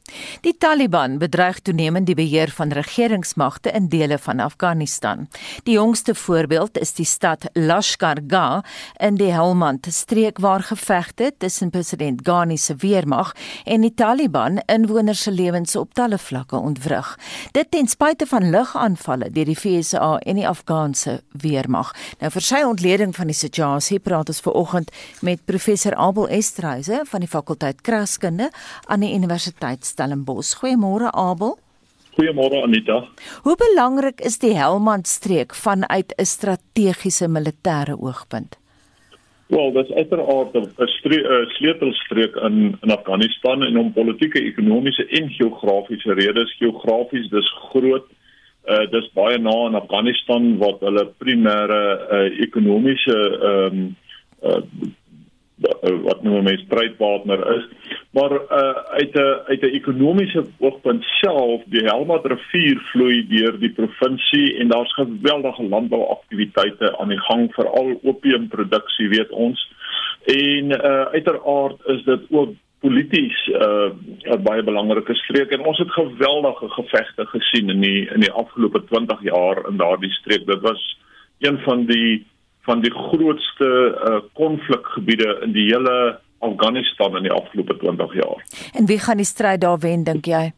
Die 0.42 0.56
Taliban 0.58 1.18
bedreig 1.18 1.60
toenemend 1.60 2.06
die 2.06 2.16
beheer 2.18 2.50
van 2.50 2.72
regeringsmagte 2.74 3.70
in 3.70 3.88
dele 3.88 4.18
van 4.18 4.40
Afghanistan. 4.40 5.28
Die 5.64 5.74
jongste 5.74 6.14
voorbeeld 6.14 6.78
is 6.78 6.94
die 6.94 7.06
stad 7.06 7.46
Lashkar-Gah 7.52 8.62
in 8.98 9.16
die 9.20 9.30
Helmand 9.32 9.86
streek 9.90 10.38
waar 10.42 10.62
gevegte 10.62 11.32
tussen 11.38 11.70
president 11.70 12.20
Ghani 12.26 12.56
se 12.58 12.74
weermag 12.76 13.32
en 13.64 13.80
die 13.86 13.94
Taliban 13.94 14.58
inwoners 14.66 15.22
se 15.22 15.30
lewens 15.30 15.76
op 15.76 15.94
talle 15.94 16.18
vlakke 16.18 16.56
ontwrig. 16.56 17.18
Dit 17.52 17.70
ten 17.70 17.88
spyte 17.88 18.26
van 18.26 18.50
lugaanvalle 18.50 19.30
deur 19.30 19.48
die 19.48 19.56
FSA 19.56 20.16
en 20.18 20.40
die 20.40 20.48
Afghaanse 20.48 21.20
weermag. 21.32 21.94
Nou 22.20 22.32
vir 22.34 22.46
sy 22.48 22.62
ontleding 22.66 23.14
van 23.16 23.30
die 23.30 23.38
situasie 23.38 24.00
praat 24.00 24.28
ons 24.32 24.42
ver 24.42 24.58
oggend 24.58 24.90
met 25.20 25.44
professor 25.46 25.94
Abel 25.94 26.28
Estreise 26.28 27.02
van 27.06 27.22
die 27.22 27.30
fakulteit 27.30 27.80
Kraskunde 27.86 28.50
aan 28.86 29.06
die 29.06 29.14
Universiteit 29.14 29.86
Stellenbosch. 29.92 30.56
Goeiemôre 30.60 31.12
Abel. 31.12 31.56
Goeiemôre 32.16 32.62
Anita. 32.62 32.98
Hoe 33.44 33.56
belangrik 33.56 34.20
is 34.20 34.38
die 34.42 34.52
Helmand 34.56 35.06
streek 35.08 35.54
vanuit 35.54 36.12
'n 36.18 36.24
strategiese 36.24 37.28
militêre 37.28 37.96
oogpunt? 37.96 38.58
Wel, 39.52 39.72
dit 39.72 39.88
is 39.88 39.94
uiteraard 39.94 40.54
'n 40.54 41.48
sleutelstreek 41.56 42.34
in 42.34 42.76
in 42.80 42.90
Afghanistan 42.90 43.62
en 43.62 43.78
om 43.78 43.92
politieke, 43.92 44.40
ekonomiese 44.40 45.06
en 45.06 45.30
geografiese 45.30 46.12
redes. 46.12 46.56
Geografies 46.58 47.28
dis 47.28 47.50
groot. 47.70 48.04
Uh 48.68 48.90
dis 48.90 49.12
baie 49.12 49.38
na 49.38 49.66
in 49.66 49.74
Afghanistan 49.74 50.58
wat 50.58 50.80
hulle 50.80 51.04
primêre 51.18 51.82
uh 52.12 52.40
ekonomiese 52.40 53.18
ehm 53.50 53.78
um, 53.78 53.96
uh 54.42 54.62
Eh, 55.62 55.90
wat 56.02 56.22
nou 56.22 56.42
mense 56.42 56.64
strydpartner 56.64 57.42
is. 57.56 57.66
Maar 58.10 58.32
uh, 58.32 58.70
uit 58.98 59.14
'n 59.14 59.40
uit 59.46 59.62
'n 59.62 59.74
ekonomiese 59.78 60.44
oogpunt 60.58 61.04
self 61.04 61.62
die 61.64 61.84
Helmand 61.84 62.24
rivier 62.24 62.78
vloei 62.92 63.26
deur 63.28 63.58
die 63.58 63.72
provinsie 63.72 64.58
en 64.58 64.68
daar's 64.68 64.94
geweldige 64.94 65.62
landbouaktiwiteite 65.62 66.98
aan 66.98 67.08
die 67.08 67.20
gang 67.20 67.54
veral 67.54 68.00
opiumproduksie 68.02 69.08
weet 69.08 69.30
ons. 69.30 69.72
En 70.24 70.64
uh, 70.64 71.02
uiteraard 71.02 71.86
is 71.86 72.04
dit 72.04 72.20
ook 72.30 72.50
polities 72.80 73.46
'n 73.46 73.54
uh, 74.22 74.42
baie 74.42 74.62
belangrike 74.62 75.14
streek. 75.14 75.50
En 75.50 75.64
ons 75.64 75.78
het 75.78 75.90
geweldige 75.90 76.68
gevegte 76.68 77.26
gesien 77.26 77.70
in 77.70 77.80
die 77.80 78.10
in 78.14 78.20
die 78.20 78.32
afgelope 78.32 78.84
20 78.84 79.22
jaar 79.22 79.68
in 79.68 79.76
daardie 79.76 80.12
streek. 80.12 80.46
Dit 80.46 80.60
was 80.60 80.98
een 81.38 81.58
van 81.58 81.86
die 81.86 82.26
van 82.62 82.80
die 82.80 82.92
grootste 82.92 83.68
uh, 83.68 84.20
konflikgebiede 84.38 85.36
uh, 85.36 85.42
in 85.46 85.52
die 85.52 85.68
hele 85.70 86.18
Afghanistan 86.38 87.16
in 87.16 87.22
die 87.22 87.32
afgelope 87.32 87.76
20 87.76 88.14
jaar. 88.14 88.44
En 88.74 88.86
wie 88.86 88.98
gaan 88.98 89.16
die 89.16 89.26
stryd 89.26 89.60
daar 89.60 89.78
wen 89.78 90.04
dink 90.04 90.26
jy? 90.26 90.52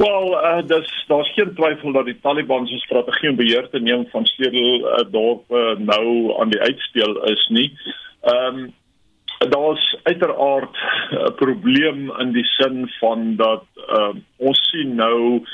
Wel, 0.00 0.32
uh, 0.32 0.62
dis 0.66 0.90
daar's 1.08 1.32
geen 1.34 1.54
twyfel 1.54 1.92
dat 1.92 2.04
die 2.08 2.18
Taliban 2.20 2.66
se 2.66 2.78
strategie 2.78 3.30
om 3.30 3.36
beheer 3.36 3.68
te 3.68 3.80
neem 3.80 4.06
van 4.12 4.24
stedel 4.24 4.80
uh, 4.80 5.04
dorpe 5.12 5.56
uh, 5.56 5.78
nou 5.78 6.40
aan 6.40 6.52
die 6.52 6.60
uitspeel 6.60 7.24
is 7.32 7.48
nie. 7.48 7.72
Ehm 8.20 8.60
um, 8.60 8.68
daar's 9.48 9.96
uiteraard 10.02 10.76
'n 11.10 11.34
probleem 11.34 12.12
in 12.18 12.32
die 12.32 12.44
sin 12.44 12.90
van 13.00 13.36
dat 13.36 13.64
uh, 13.88 14.12
ons 14.36 14.58
sien 14.70 14.94
nou 14.94 15.46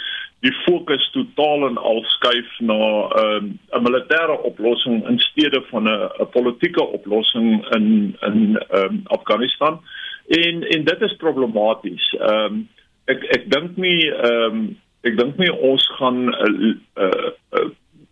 die 0.44 0.53
fokus 0.64 1.11
totaal 1.14 1.66
en 1.66 1.79
al 1.79 2.03
skuif 2.05 2.59
na 2.61 2.79
ehm, 3.20 3.44
'n 3.44 3.59
uh, 3.72 3.79
'n 3.79 3.83
militêre 3.83 4.37
oplossing 4.51 5.09
in 5.09 5.18
steede 5.18 5.62
van 5.70 5.88
'n 5.88 6.11
'n 6.20 6.29
politieke 6.31 6.85
oplossing 6.87 7.75
in 7.77 8.16
in 8.20 8.62
um, 8.72 9.01
Afghanistan. 9.05 9.81
En 10.29 10.62
en 10.62 10.85
dit 10.85 11.01
is 11.01 11.16
problematies. 11.16 12.16
Ehm 12.20 12.44
um, 12.44 12.68
ek 13.05 13.25
ek 13.25 13.51
dink 13.51 13.77
nie 13.77 14.11
ehm 14.11 14.55
um, 14.55 14.79
ek 15.03 15.18
dink 15.18 15.37
nie 15.37 15.53
ons 15.53 15.85
gaan 15.99 16.27
'n 16.27 16.35
uh, 16.35 17.05
uh, 17.05 17.31
uh, 17.53 17.70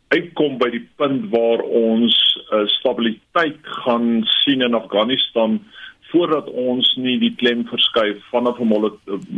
uitkom 0.09 0.59
by 0.59 0.71
die 0.71 0.89
punt 0.97 1.31
waar 1.33 1.61
ons 1.61 2.15
uh, 2.53 2.67
stabiliteit 2.79 3.59
gaan 3.85 4.23
sien 4.43 4.63
in 4.63 4.75
Afghanistan 4.75 5.59
voordat 6.14 6.46
ons 6.50 6.88
nie 7.03 7.16
die 7.18 7.33
klem 7.35 7.64
verskuif 7.66 8.22
vanaf 8.31 8.61
'n 8.61 8.70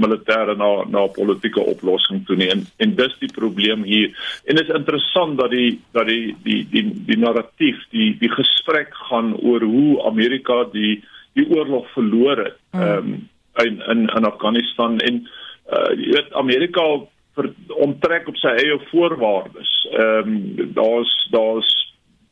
militêre 0.04 0.56
na 0.56 0.84
na 0.84 1.04
'n 1.04 1.16
politieke 1.16 1.60
oplossing 1.60 2.26
toe 2.26 2.36
nie. 2.36 2.50
En, 2.52 2.66
en 2.76 2.94
dis 2.94 3.14
die 3.18 3.32
probleem 3.32 3.82
hier. 3.82 4.12
En 4.44 4.56
dit 4.56 4.68
is 4.68 4.74
interessant 4.74 5.38
dat 5.38 5.50
die 5.50 5.80
dat 5.92 6.06
die 6.06 6.36
die 6.42 6.66
die 6.70 6.86
die 7.06 7.18
narratief 7.18 7.78
die 7.90 8.16
die 8.20 8.30
gesprek 8.30 8.94
gaan 9.08 9.34
oor 9.36 9.62
hoe 9.62 10.02
Amerika 10.02 10.64
die 10.72 11.04
die 11.32 11.48
oorlog 11.48 11.88
verloor 11.92 12.36
het 12.36 12.58
hmm. 12.70 12.82
ehm 12.82 12.98
um, 12.98 13.28
in 13.64 13.82
in 13.88 14.00
in 14.16 14.24
Afghanistan. 14.24 14.98
En 14.98 15.28
uh, 15.72 15.92
jy 15.96 16.12
weet 16.12 16.32
Amerika 16.32 16.84
vir 17.36 17.50
omtrek 17.68 18.28
op 18.28 18.36
sy 18.36 18.48
eie 18.48 18.78
voorwaardes. 18.90 19.72
Ehm 19.92 20.28
um, 20.28 20.72
daar's 20.74 21.28
daar's 21.30 21.85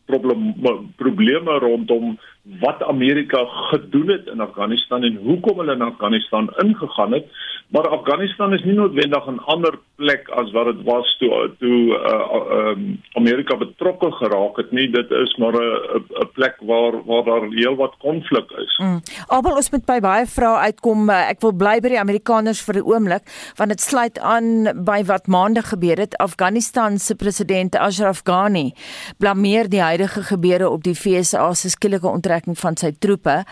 probleme 0.05 0.55
probleme 0.97 1.59
rondom 1.59 2.19
wat 2.61 2.83
Amerika 2.83 3.45
gedoen 3.45 4.09
het 4.09 4.27
in 4.27 4.41
Afghanistan 4.41 5.03
en 5.03 5.17
hoekom 5.17 5.59
hulle 5.59 5.73
in 5.73 5.83
Afghanistan 5.83 6.53
ingegaan 6.57 7.13
het 7.13 7.27
maar 7.75 7.89
Afghanistan 7.89 8.53
is 8.55 8.63
nie 8.65 8.75
noodwendig 8.75 9.27
'n 9.27 9.41
ander 9.51 9.75
plek 9.97 10.29
as 10.29 10.51
wat 10.53 10.67
dit 10.67 10.83
was 10.87 11.17
toe 11.19 11.51
toe 11.59 11.81
uh, 12.11 12.71
um, 12.71 13.01
Amerika 13.13 13.57
betrokke 13.57 14.11
geraak 14.13 14.57
het 14.57 14.71
nie 14.71 14.89
dit 14.91 15.11
is 15.11 15.37
maar 15.37 15.57
'n 15.59 16.29
plek 16.33 16.57
waar 16.61 16.95
waar 17.05 17.25
daar 17.25 17.47
heelwat 17.51 17.95
konflik 17.99 18.51
is. 18.51 18.79
Mm. 18.79 19.01
Abel 19.27 19.57
ons 19.57 19.71
moet 19.71 19.85
by 19.87 19.99
baie 20.01 20.27
vrae 20.27 20.57
uitkom 20.71 21.11
ek 21.11 21.41
wil 21.41 21.53
bly 21.53 21.81
by 21.81 21.89
die 21.89 21.99
Amerikaners 21.99 22.63
vir 22.63 22.75
'n 22.79 22.87
oomblik 22.87 23.25
want 23.57 23.71
dit 23.71 23.81
sluit 23.81 24.19
aan 24.19 24.85
by 24.85 25.03
wat 25.05 25.27
maande 25.27 25.63
gebeur 25.63 25.99
het 25.99 26.17
Afghanistan 26.17 26.99
se 26.99 27.15
president 27.15 27.77
Ashraf 27.77 28.21
Ghani 28.25 28.73
blameer 29.19 29.69
die 29.69 29.83
huidige 29.83 30.23
gebeure 30.23 30.71
op 30.71 30.83
die 30.83 30.95
FSA 30.95 31.55
se 31.55 31.71
skielike 31.71 32.07
onttrekking 32.07 32.59
van 32.59 32.77
sy 32.77 32.93
troepe 32.99 33.45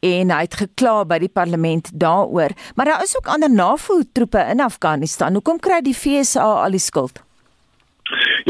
en 0.00 0.30
hy 0.30 0.40
het 0.40 0.54
gekla 0.54 1.04
by 1.04 1.18
die 1.18 1.32
parlement 1.32 1.90
daaroor 1.94 2.50
maar 2.74 2.86
daar 2.86 3.02
is 3.02 3.16
ook 3.16 3.26
ander 3.26 3.50
NAVO-troepe 3.62 4.42
in 4.50 4.60
Afghanistan. 4.60 5.36
Hoekom 5.38 5.60
kry 5.62 5.82
die 5.86 5.94
FSA 5.94 6.46
al 6.64 6.74
die 6.74 6.82
skuld? 6.82 7.20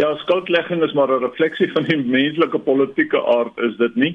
Ja, 0.01 0.15
skuldlegging 0.25 0.83
is 0.87 0.95
maar 0.97 1.11
'n 1.13 1.25
refleksie 1.25 1.69
van 1.73 1.85
die 1.85 1.99
menslike 2.19 2.59
politieke 2.59 3.21
aard 3.37 3.59
is 3.69 3.77
dit 3.77 3.95
nie. 4.05 4.15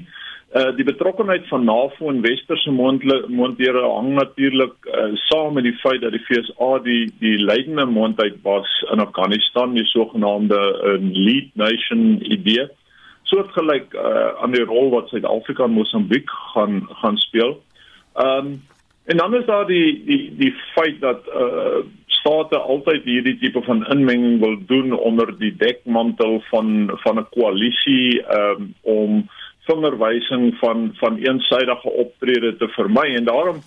Uh 0.60 0.70
die 0.76 0.84
betrokkeheid 0.84 1.44
van 1.48 1.64
NAVO 1.64 2.08
en 2.10 2.20
westerse 2.20 2.70
mondere 2.70 3.82
hang 3.96 4.14
natuurlik 4.14 4.74
uh, 4.86 5.12
saam 5.28 5.54
met 5.54 5.64
die 5.64 5.76
feit 5.82 6.00
dat 6.00 6.12
die 6.12 6.24
FSA 6.28 6.78
die 6.82 7.12
die 7.20 7.36
leidende 7.38 7.86
mondheid 7.86 8.36
was 8.42 8.70
in 8.92 9.00
Afghanistan, 9.00 9.74
die 9.74 9.86
sogenaamde 9.86 10.58
uh, 10.58 10.96
lead 11.26 11.50
nation 11.54 12.18
idee. 12.32 12.68
Soortgelyk 13.22 13.94
uh 13.94 14.42
aan 14.42 14.56
die 14.56 14.64
rol 14.64 14.90
wat 14.90 15.08
Suid-Afrika 15.08 15.64
en 15.64 15.76
Mosambiek 15.78 16.30
gaan 16.54 16.88
gaan 17.02 17.16
speel. 17.16 17.62
Um 18.14 18.62
En 19.08 19.16
dan 19.16 19.34
is 19.34 19.46
daar 19.46 19.66
die 19.66 20.04
die 20.04 20.34
die 20.36 20.54
feit 20.74 21.00
dat 21.00 21.26
uh 21.26 21.80
state 22.18 22.58
altyd 22.58 23.04
hierdie 23.04 23.38
tipe 23.38 23.62
van 23.62 23.86
inmenging 23.86 24.40
wil 24.40 24.56
doen 24.66 24.92
onder 24.92 25.30
die 25.38 25.54
dekmantel 25.56 26.40
van 26.50 26.90
van 27.04 27.18
'n 27.18 27.28
koalisie 27.30 28.20
um 28.40 28.74
om 28.80 29.28
vingerwysing 29.64 30.56
van 30.60 30.90
van 31.00 31.16
eensydige 31.16 31.90
optrede 31.90 32.56
te 32.56 32.68
vermy 32.68 33.14
en 33.14 33.24
daarom 33.24 33.62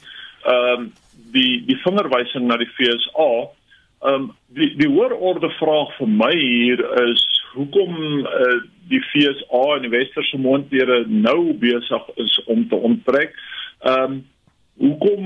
um 0.45 0.91
die 1.31 1.65
die 1.65 1.77
vingerwysing 1.77 2.45
na 2.45 2.57
die 2.57 2.71
FSA 2.77 3.31
um 4.11 4.31
die 4.47 4.75
die 4.77 4.89
hoër 4.89 5.13
orde 5.13 5.49
vraag 5.49 5.97
vir 5.97 6.07
my 6.07 6.35
hier 6.37 6.85
is 7.09 7.25
hoekom 7.53 8.19
uh, 8.19 8.59
die 8.91 9.01
FSA 9.11 9.63
en 9.75 9.87
die 9.87 9.93
westerse 9.93 10.37
mondere 10.37 11.03
nou 11.07 11.53
besig 11.59 12.09
is 12.15 12.43
om 12.45 12.67
te 12.69 12.75
onttrek. 12.75 13.35
Ehm 13.79 14.03
um, 14.03 14.21
Hoekom 14.79 15.25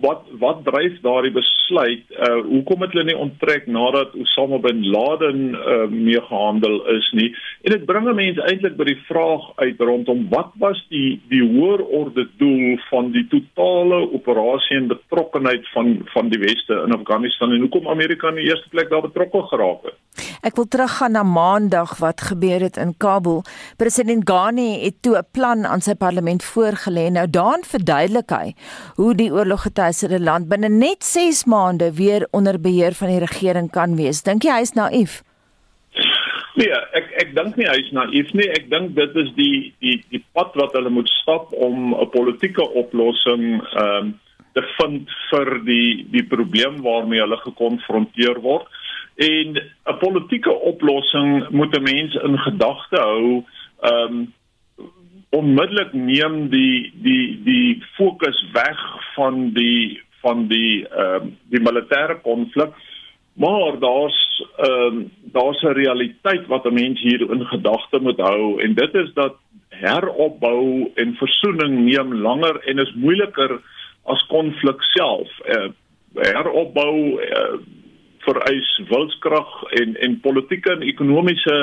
wat 0.00 0.22
wat 0.38 0.64
dryf 0.64 0.96
daardie 1.00 1.32
besluit? 1.32 2.02
Uh 2.10 2.40
hoekom 2.44 2.82
het 2.82 2.92
hulle 2.92 3.04
nie 3.08 3.16
onttrek 3.16 3.68
nadat 3.70 4.16
Osama 4.18 4.58
bin 4.58 4.82
Laden 4.90 5.54
uh 5.54 5.86
mee 5.88 6.20
gehandel 6.20 6.80
is 6.96 7.10
nie? 7.16 7.30
En 7.62 7.76
dit 7.76 7.86
bring 7.86 8.10
mense 8.14 8.42
eintlik 8.42 8.76
by 8.76 8.88
die 8.90 8.98
vraag 9.06 9.46
uit 9.62 9.80
rondom 9.80 10.26
wat 10.34 10.50
was 10.58 10.80
die 10.90 11.20
die 11.32 11.42
hoër 11.44 11.84
orde 12.02 12.26
doel 12.42 12.76
van 12.90 13.12
die 13.14 13.24
totale 13.30 14.02
operasie 14.10 14.76
en 14.76 14.90
betrokkenheid 14.92 15.68
van 15.72 16.00
van 16.12 16.28
die 16.34 16.42
weste 16.42 16.82
in 16.84 16.96
Afghanistan 16.98 17.52
en 17.52 17.64
hoekom 17.66 17.88
Amerika 17.88 18.28
in 18.28 18.42
die 18.42 18.50
eerste 18.50 18.68
plek 18.74 18.90
daar 18.90 19.06
betrokke 19.06 19.46
geraak 19.54 19.86
het? 19.86 19.98
Ek 20.40 20.56
wil 20.56 20.66
teruggaan 20.72 21.12
na 21.12 21.22
Maandag 21.22 21.98
wat 22.00 22.20
gebeur 22.24 22.62
het 22.64 22.76
in 22.80 22.94
Kabul. 22.96 23.42
President 23.76 24.24
Ghani 24.24 24.80
het 24.84 25.02
toe 25.04 25.16
'n 25.18 25.26
plan 25.32 25.66
aan 25.66 25.80
sy 25.80 25.94
parlement 25.94 26.44
voorgelê. 26.44 27.10
Nou 27.12 27.30
daan 27.30 27.60
verduidelik 27.62 28.30
hy 28.30 28.54
hoe 28.96 29.14
die 29.14 29.30
oorloggetuiede 29.32 30.20
land 30.20 30.48
binne 30.48 30.68
net 30.68 31.04
6 31.04 31.44
maande 31.44 31.92
weer 31.96 32.26
onder 32.30 32.60
beheer 32.60 32.94
van 32.94 33.08
die 33.08 33.24
regering 33.24 33.70
kan 33.70 33.96
wees. 33.96 34.22
Dink 34.22 34.44
jy 34.44 34.56
hy 34.56 34.62
is 34.62 34.76
naïef? 34.78 35.22
Nee, 36.58 36.72
ek 36.98 37.12
ek 37.22 37.30
dink 37.36 37.56
nie 37.56 37.68
hy 37.68 37.78
is 37.80 37.92
naïef 37.94 38.32
nie. 38.34 38.48
Ek 38.50 38.66
dink 38.70 38.96
dit 38.96 39.16
is 39.22 39.30
die 39.36 39.72
die 39.80 40.00
die 40.10 40.24
pad 40.34 40.56
wat 40.58 40.74
hulle 40.76 40.90
moet 40.90 41.08
stap 41.20 41.52
om 41.52 41.94
'n 41.94 42.10
politieke 42.10 42.66
oplossing 42.82 43.60
ehm 43.60 44.10
um, 44.10 44.18
te 44.54 44.62
vind 44.76 45.10
vir 45.30 45.48
die 45.64 46.06
die 46.10 46.26
probleem 46.26 46.82
waarmee 46.82 47.22
hulle 47.22 47.38
gekonfronteer 47.44 48.40
word 48.42 48.66
en 49.16 49.56
'n 49.56 49.98
politieke 50.00 50.52
oplossing 50.72 51.50
moet 51.50 51.76
'n 51.76 51.82
mens 51.82 52.14
in 52.14 52.38
gedagte 52.38 53.00
hou 53.00 53.44
ehm 53.82 54.14
um, 54.14 54.34
onmiddellik 55.30 55.92
neem 55.92 56.48
die 56.50 56.92
die 57.02 57.40
die 57.44 57.82
fokus 57.96 58.44
weg 58.52 58.80
van 59.14 59.50
die 59.54 60.00
van 60.22 60.48
die 60.48 60.86
ehm 60.88 61.22
um, 61.22 61.36
die 61.50 61.60
militêre 61.60 62.20
konflik 62.22 62.74
maar 63.34 63.78
daar's 63.78 64.18
ehm 64.56 64.96
um, 64.96 65.10
daar's 65.22 65.62
'n 65.62 65.78
realiteit 65.82 66.46
wat 66.46 66.64
'n 66.66 66.74
mens 66.74 67.00
hier 67.00 67.20
in 67.30 67.46
gedagte 67.46 67.98
moet 67.98 68.20
hou 68.20 68.62
en 68.62 68.74
dit 68.74 68.94
is 68.94 69.12
dat 69.14 69.36
heropbou 69.68 70.90
en 70.94 71.14
versoening 71.14 71.78
neem 71.84 72.14
langer 72.14 72.60
en 72.68 72.78
is 72.78 72.92
moeiliker 72.94 73.60
as 74.04 74.26
konflik 74.26 74.82
self. 74.82 75.28
Uh, 75.46 75.68
heropbou 76.14 77.20
uh, 77.22 77.58
vereis 78.18 78.70
wilskrag 78.88 79.62
en 79.80 79.96
en 79.96 80.20
politieke 80.20 80.72
en 80.72 80.82
ekonomiese 80.82 81.56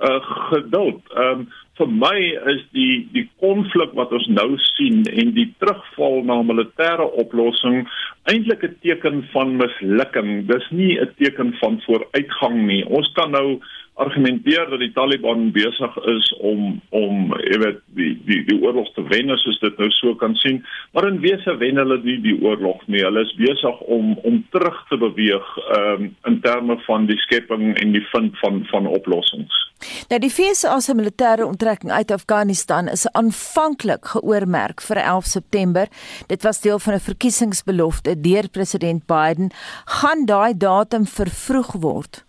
uh, 0.00 0.20
geduld. 0.50 1.02
Ehm 1.12 1.44
um, 1.44 1.48
vir 1.78 1.90
my 1.90 2.18
is 2.52 2.62
die 2.76 3.04
die 3.14 3.24
konflik 3.42 3.94
wat 3.98 4.12
ons 4.14 4.26
nou 4.30 4.54
sien 4.76 5.02
en 5.10 5.32
die 5.34 5.48
terugval 5.58 6.22
na 6.28 6.40
militêre 6.46 7.06
oplossing 7.22 7.82
eintlik 8.30 8.62
'n 8.64 8.76
teken 8.82 9.22
van 9.32 9.56
mislukking. 9.56 10.46
Dis 10.46 10.66
nie 10.70 10.98
'n 11.00 11.10
teken 11.18 11.54
van 11.60 11.80
vooruitgang 11.86 12.66
nie. 12.66 12.84
Ons 12.86 13.10
kan 13.14 13.30
nou 13.30 13.60
argumenteer 13.94 14.70
dat 14.70 14.78
die 14.82 14.92
Taliban 14.92 15.50
besig 15.54 15.96
is 16.10 16.30
om 16.42 16.80
om 16.90 17.34
jy 17.38 17.58
weet 17.62 17.80
die 17.98 18.12
die 18.26 18.40
die 18.48 18.56
oorlog 18.62 18.88
te 18.96 19.04
wen 19.10 19.30
as 19.30 19.44
ons 19.46 19.60
dit 19.62 19.78
nou 19.78 19.90
so 19.94 20.14
kan 20.18 20.34
sien. 20.42 20.64
Maar 20.92 21.08
in 21.12 21.20
wese 21.22 21.54
wen 21.60 21.78
hulle 21.78 22.00
nie 22.02 22.18
die 22.24 22.34
oorlog 22.42 22.82
nie. 22.90 23.04
Hulle 23.06 23.22
is 23.22 23.34
besig 23.38 23.84
om 23.96 24.16
om 24.26 24.40
terug 24.56 24.80
te 24.90 24.98
beweeg 24.98 25.52
um, 25.78 26.10
in 26.26 26.40
terme 26.42 26.78
van 26.88 27.06
die 27.10 27.18
skepping 27.26 27.70
en 27.78 27.94
die 27.94 28.02
vind 28.10 28.34
van 28.42 28.64
van 28.72 28.90
oplossings. 28.90 29.62
Nou 30.10 30.18
die 30.22 30.32
FSA 30.32 30.80
se 30.80 30.94
militêre 30.98 31.46
onttrekking 31.46 31.92
uit 31.92 32.10
Afghanistan 32.10 32.90
is 32.90 33.06
aanvanklik 33.12 34.14
geoormerk 34.16 34.82
vir 34.82 35.04
11 35.06 35.32
September. 35.36 35.88
Dit 36.26 36.42
was 36.42 36.60
deel 36.60 36.78
van 36.78 36.94
'n 36.94 37.06
verkiesingsbelofte 37.10 38.20
deur 38.20 38.48
president 38.50 39.06
Biden. 39.06 39.50
Gaan 39.84 40.26
daai 40.26 40.56
datum 40.56 41.06
vervroeg 41.06 41.72
word 41.78 42.24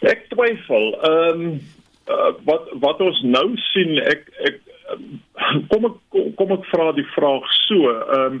Ek 0.00 0.28
twyfel. 0.32 0.94
Ehm 1.04 1.44
um, 1.44 1.60
uh, 2.08 2.32
wat 2.48 2.70
wat 2.82 3.00
ons 3.04 3.20
nou 3.22 3.48
sien, 3.72 3.98
ek 4.00 4.24
ek 4.48 4.60
kom 5.72 5.90
ek 5.90 6.24
kom 6.38 6.56
ek 6.56 6.64
vra 6.72 6.90
die 6.96 7.08
vraag 7.16 7.46
so. 7.66 7.92
Ehm 7.92 8.40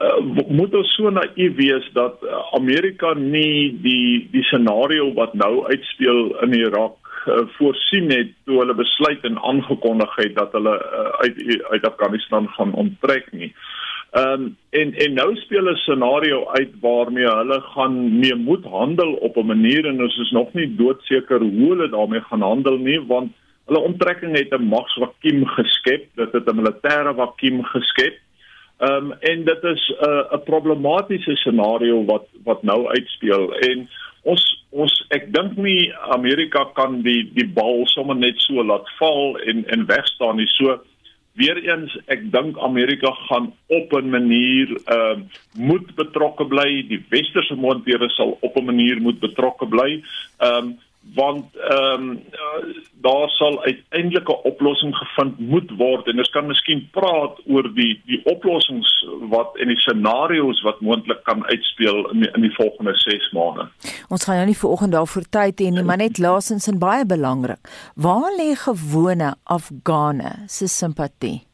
uh, 0.00 0.44
moet 0.50 0.74
ons 0.74 0.92
so 0.98 1.10
naïef 1.10 1.56
wees 1.60 1.86
dat 1.96 2.20
Amerika 2.58 3.14
nie 3.18 3.72
die 3.84 4.26
die 4.32 4.44
scenario 4.50 5.12
wat 5.16 5.34
nou 5.38 5.64
uitspeel 5.70 6.34
in 6.46 6.58
Irak 6.58 6.98
uh, 7.26 7.44
voorsien 7.56 8.10
het 8.12 8.34
toe 8.44 8.60
hulle 8.60 8.76
besluit 8.76 9.24
en 9.24 9.40
aangekondig 9.40 10.16
het 10.20 10.36
dat 10.36 10.52
hulle 10.52 10.74
uh, 10.74 11.08
uit 11.24 11.40
uit 11.70 11.88
Afghanistan 11.88 12.48
gaan 12.58 12.74
onttrek 12.74 13.32
nie. 13.32 13.54
Ehm 14.14 14.42
um, 14.42 14.56
en 14.70 14.94
en 14.94 15.14
nou 15.14 15.36
speel 15.36 15.70
'n 15.70 15.76
scenario 15.76 16.46
uit 16.46 16.72
waarmee 16.80 17.26
hulle 17.26 17.60
gaan 17.60 18.18
mee 18.18 18.34
moet 18.34 18.64
handel 18.64 19.12
op 19.12 19.36
'n 19.36 19.46
manier 19.46 19.86
en 19.86 20.02
ons 20.02 20.18
is 20.18 20.30
nog 20.30 20.52
nie 20.52 20.74
doodseker 20.74 21.40
hoe 21.40 21.68
hulle 21.68 21.88
daarmee 21.88 22.20
gaan 22.20 22.40
handel 22.40 22.76
nie 22.76 23.00
want 23.06 23.32
hulle 23.66 23.78
onttrekking 23.78 24.38
het 24.38 24.52
'n 24.52 24.68
magsvakuum 24.68 25.46
geskep, 25.46 26.06
dit 26.14 26.32
het 26.32 26.46
'n 26.46 26.56
militêre 26.56 27.14
vakuum 27.14 27.64
geskep. 27.64 28.16
Ehm 28.78 29.04
um, 29.04 29.12
en 29.12 29.44
dit 29.44 29.62
is 29.64 29.88
'n 29.88 30.08
uh, 30.08 30.32
'n 30.32 30.42
problematiese 30.44 31.36
scenario 31.36 32.04
wat 32.04 32.26
wat 32.44 32.62
nou 32.62 32.86
uitspeel 32.88 33.54
en 33.54 33.88
ons 34.22 34.64
ons 34.70 35.04
ek 35.08 35.32
dink 35.32 35.56
nie 35.56 35.92
Amerika 35.94 36.64
kan 36.74 37.02
die 37.02 37.30
die 37.34 37.48
bal 37.48 37.86
sommer 37.86 38.16
net 38.16 38.40
so 38.40 38.64
laat 38.64 38.88
val 38.98 39.38
en 39.38 39.64
en 39.66 39.86
wegstaan 39.86 40.36
nie. 40.36 40.48
So 40.48 40.80
Weereens 41.34 41.96
ek 42.06 42.28
dink 42.30 42.58
Amerika 42.62 43.10
gaan 43.26 43.52
op 43.66 43.92
'n 43.92 44.10
manier 44.10 44.68
ehm 44.84 45.18
uh, 45.18 45.24
moet 45.54 45.94
betrokke 45.94 46.46
bly. 46.46 46.86
Die 46.88 47.02
westerse 47.08 47.54
mondbeere 47.54 48.08
sal 48.08 48.38
op 48.40 48.56
'n 48.56 48.64
manier 48.64 49.00
moet 49.00 49.18
betrokke 49.18 49.66
bly. 49.66 50.02
Ehm 50.38 50.56
um, 50.56 50.78
want 51.14 51.44
ehm 51.56 52.02
um, 52.02 52.22
daar 53.04 53.28
sal 53.28 53.62
uiteindelik 53.62 54.28
'n 54.28 54.42
oplossing 54.42 54.96
gevind 54.96 55.38
moet 55.38 55.70
word 55.76 56.06
en 56.06 56.18
ons 56.18 56.30
kan 56.30 56.46
miskien 56.46 56.88
praat 56.90 57.40
oor 57.46 57.74
die 57.74 58.00
die 58.06 58.20
oplossings 58.24 59.06
wat 59.28 59.56
en 59.56 59.68
die 59.68 59.80
scenario's 59.80 60.62
wat 60.62 60.80
moontlik 60.80 61.22
kan 61.24 61.46
uitspeel 61.46 62.10
in 62.10 62.20
die, 62.20 62.30
in 62.34 62.40
die 62.40 62.54
volgende 62.54 62.96
6 62.96 63.30
maande. 63.32 63.68
Ons 64.08 64.24
gaan 64.24 64.34
nou 64.34 64.46
nie 64.46 64.58
vanoggend 64.58 64.92
daarvoor 64.92 65.26
tyd 65.30 65.60
hê 65.60 65.70
nie, 65.70 65.82
maar 65.82 65.96
net 65.96 66.18
laasens 66.18 66.68
en 66.68 66.78
baie 66.78 67.06
belangrik. 67.06 67.60
Waar 67.94 68.30
lê 68.38 68.54
gewone 68.54 69.34
Afghane 69.44 70.32
se 70.46 70.66
simpatie? 70.66 71.53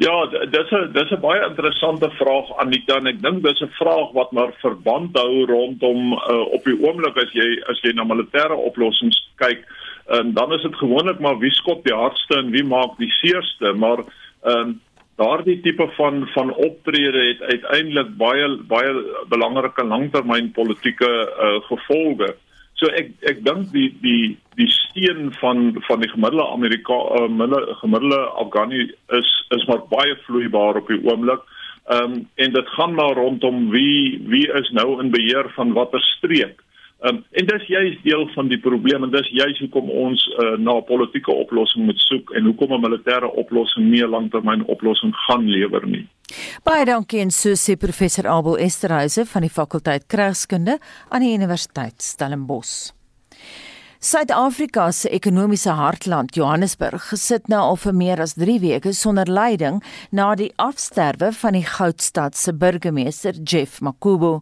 Ja, 0.00 0.26
dis 0.26 0.70
'n 0.70 0.92
dis 0.92 1.10
'n 1.10 1.20
baie 1.20 1.46
interessante 1.46 2.08
vraag 2.10 2.56
Anita 2.56 2.96
en 2.96 3.06
ek 3.06 3.20
dink 3.22 3.42
dis 3.42 3.60
'n 3.60 3.76
vraag 3.80 4.12
wat 4.12 4.32
maar 4.32 4.52
verband 4.62 5.16
hou 5.18 5.44
rondom 5.44 6.12
uh, 6.12 6.44
op 6.56 6.64
die 6.64 6.78
oomblik 6.86 7.16
as 7.16 7.32
jy 7.32 7.48
as 7.68 7.80
jy 7.84 7.92
na 7.92 8.04
militêre 8.04 8.56
oplossings 8.56 9.18
kyk, 9.36 9.60
um, 10.08 10.32
dan 10.32 10.52
is 10.52 10.62
dit 10.62 10.76
gewoonlik 10.76 11.18
maar 11.20 11.38
wie 11.38 11.50
skop 11.50 11.84
die 11.84 11.94
hardste 11.94 12.38
en 12.38 12.50
wie 12.50 12.64
maak 12.64 12.96
die 12.96 13.12
seerste, 13.20 13.72
maar 13.72 14.00
um, 14.44 14.80
daardie 15.16 15.60
tipe 15.60 15.86
van 15.96 16.28
van 16.32 16.54
optrede 16.54 17.26
het 17.28 17.42
uiteindelik 17.42 18.16
baie 18.16 18.48
baie 18.72 18.92
belangrike 19.28 19.84
langtermynpolitiese 19.84 21.12
uh, 21.28 21.60
gevolge. 21.68 22.34
So 22.80 22.88
ek 22.96 23.10
ek 23.28 23.42
dink 23.44 23.68
die 23.74 23.90
die 24.00 24.38
die 24.56 24.68
steen 24.72 25.34
van 25.36 25.74
van 25.84 26.00
die 26.00 26.08
gemiddelde 26.08 26.46
Amerika 26.48 26.96
uh, 27.20 27.26
gemiddelde 27.82 28.20
Afghani 28.40 28.86
is 29.18 29.32
is 29.56 29.66
maar 29.68 29.82
baie 29.90 30.16
vloeibaar 30.24 30.80
op 30.80 30.88
die 30.88 31.00
oomblik. 31.04 31.44
Ehm 31.92 32.12
um, 32.12 32.14
en 32.34 32.56
dit 32.56 32.72
gaan 32.76 32.94
maar 32.96 33.20
rondom 33.20 33.68
wie 33.74 34.20
wie 34.32 34.46
is 34.62 34.70
nou 34.80 35.00
in 35.02 35.12
beheer 35.12 35.52
van 35.58 35.76
watter 35.76 36.00
streek. 36.16 36.64
Um, 37.00 37.22
en 37.30 37.46
dis 37.46 37.66
juist 37.66 38.02
deel 38.04 38.26
van 38.34 38.50
die 38.52 38.58
probleem 38.60 39.06
en 39.06 39.12
dis 39.14 39.28
juist 39.32 39.62
hoekom 39.64 39.88
ons 39.88 40.26
uh, 40.28 40.58
na 40.60 40.74
'n 40.76 40.84
politieke 40.84 41.32
oplossing 41.32 41.86
moet 41.88 42.00
soek 42.04 42.30
en 42.36 42.44
hoekom 42.44 42.74
'n 42.76 42.84
militêre 42.84 43.30
oplossing 43.42 43.88
nie 43.88 44.04
'n 44.04 44.10
langtermyn 44.10 44.64
oplossing 44.64 45.14
gaan 45.26 45.48
lewer 45.48 45.86
nie. 45.86 46.06
Baie 46.62 46.84
dankie 46.84 47.20
en 47.20 47.30
so 47.30 47.56
sê 47.56 47.76
professor 47.76 48.28
Abel 48.28 48.58
Esterhuise 48.58 49.24
van 49.24 49.42
die 49.42 49.50
fakulteit 49.50 50.06
Kragskunde 50.06 50.78
aan 51.08 51.20
die 51.20 51.34
Universiteit 51.34 52.02
Stellenbosch. 52.02 52.99
Suid-Afrika 54.00 54.86
se 54.96 55.10
ekonomiese 55.12 55.74
hartland 55.76 56.32
Johannesburg 56.32 57.02
gesit 57.10 57.50
nou 57.52 57.58
al 57.60 57.76
vir 57.82 57.92
meer 57.92 58.20
as 58.24 58.32
3 58.40 58.54
weke 58.62 58.94
sonder 58.96 59.28
leiding 59.28 59.82
na 60.16 60.30
die 60.40 60.46
afsterwe 60.56 61.28
van 61.36 61.58
die 61.58 61.66
goudstad 61.68 62.38
se 62.40 62.54
burgemeester 62.56 63.36
Jeff 63.44 63.82
Makubu. 63.84 64.38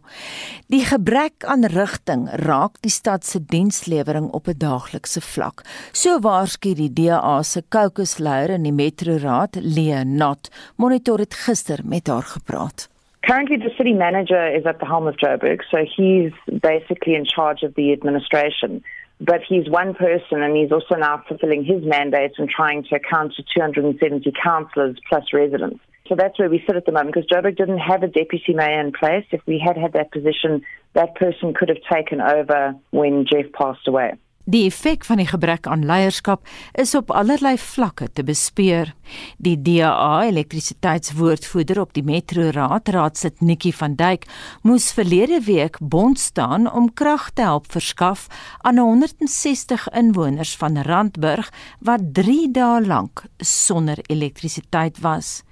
Die 0.71 0.85
gebrek 0.87 1.43
aan 1.43 1.67
rigting 1.73 2.29
raak 2.45 2.79
die 2.87 2.93
stad 2.95 3.27
se 3.27 3.41
dienslewering 3.51 4.29
op 4.31 4.47
'n 4.47 4.55
daaglikse 4.63 5.19
vlak. 5.19 5.65
So 5.91 6.21
waarsku 6.23 6.73
die 6.73 6.93
DA 6.93 7.43
se 7.43 7.61
kokesleier 7.61 8.55
in 8.55 8.63
die 8.63 8.71
metroraad, 8.71 9.59
Leonard, 9.59 10.47
monitor 10.77 11.19
het 11.19 11.33
gister 11.33 11.79
met 11.83 12.07
haar 12.07 12.23
gepraat. 12.23 12.87
Currently, 13.27 13.57
the 13.57 13.73
city 13.75 13.93
manager 13.93 14.47
is 14.47 14.65
at 14.65 14.79
the 14.79 14.85
helm 14.85 15.05
of 15.05 15.17
Joburg, 15.17 15.61
so 15.69 15.83
he's 15.83 16.31
basically 16.61 17.15
in 17.15 17.25
charge 17.25 17.61
of 17.63 17.73
the 17.73 17.91
administration. 17.91 18.81
But 19.19 19.41
he's 19.47 19.69
one 19.69 19.93
person 19.93 20.41
and 20.41 20.55
he's 20.55 20.71
also 20.71 20.95
now 20.95 21.23
fulfilling 21.27 21.63
his 21.65 21.83
mandate 21.83 22.31
and 22.37 22.49
trying 22.49 22.83
to 22.83 22.95
account 22.95 23.33
to 23.35 23.43
270 23.55 24.31
councillors 24.41 24.97
plus 25.07 25.25
residents. 25.33 25.79
So 26.07 26.15
that's 26.15 26.39
where 26.39 26.49
we 26.49 26.63
sit 26.65 26.75
at 26.75 26.85
the 26.85 26.91
moment 26.91 27.13
because 27.13 27.29
Joburg 27.29 27.57
didn't 27.57 27.77
have 27.77 28.01
a 28.01 28.07
deputy 28.07 28.53
mayor 28.53 28.79
in 28.79 28.91
place. 28.91 29.25
If 29.31 29.41
we 29.45 29.61
had 29.63 29.77
had 29.77 29.93
that 29.93 30.11
position, 30.11 30.63
that 30.93 31.15
person 31.15 31.53
could 31.53 31.69
have 31.69 31.77
taken 31.91 32.19
over 32.19 32.73
when 32.89 33.25
Jeff 33.31 33.51
passed 33.53 33.87
away. 33.87 34.13
Die 34.49 34.63
effek 34.65 35.03
van 35.05 35.19
die 35.21 35.27
gebrek 35.29 35.67
aan 35.69 35.83
leierskap 35.85 36.47
is 36.81 36.95
op 36.97 37.11
allerlei 37.13 37.53
vlakke 37.61 38.07
te 38.17 38.23
bespeur. 38.25 38.89
Die 39.37 39.53
DA 39.61 40.23
elektrisiteitswoordvoerder 40.25 41.77
op 41.83 41.93
die 41.93 42.01
Metro 42.03 42.47
Raad, 42.55 42.89
raadsit 42.89 43.43
Nikki 43.45 43.69
van 43.77 43.93
Duyk, 43.99 44.25
moes 44.65 44.87
verlede 44.97 45.37
week 45.45 45.77
bond 45.79 46.17
staan 46.19 46.65
om 46.65 46.89
krag 46.89 47.27
te 47.37 47.45
help 47.45 47.69
verskaf 47.69 48.25
aan 48.65 48.81
160 48.81 49.85
inwoners 49.93 50.55
van 50.57 50.81
Randburg 50.81 51.53
wat 51.85 52.09
3 52.17 52.49
dae 52.57 52.81
lank 52.81 53.27
sonder 53.37 54.01
elektrisiteit 54.09 54.97
was. 55.05 55.43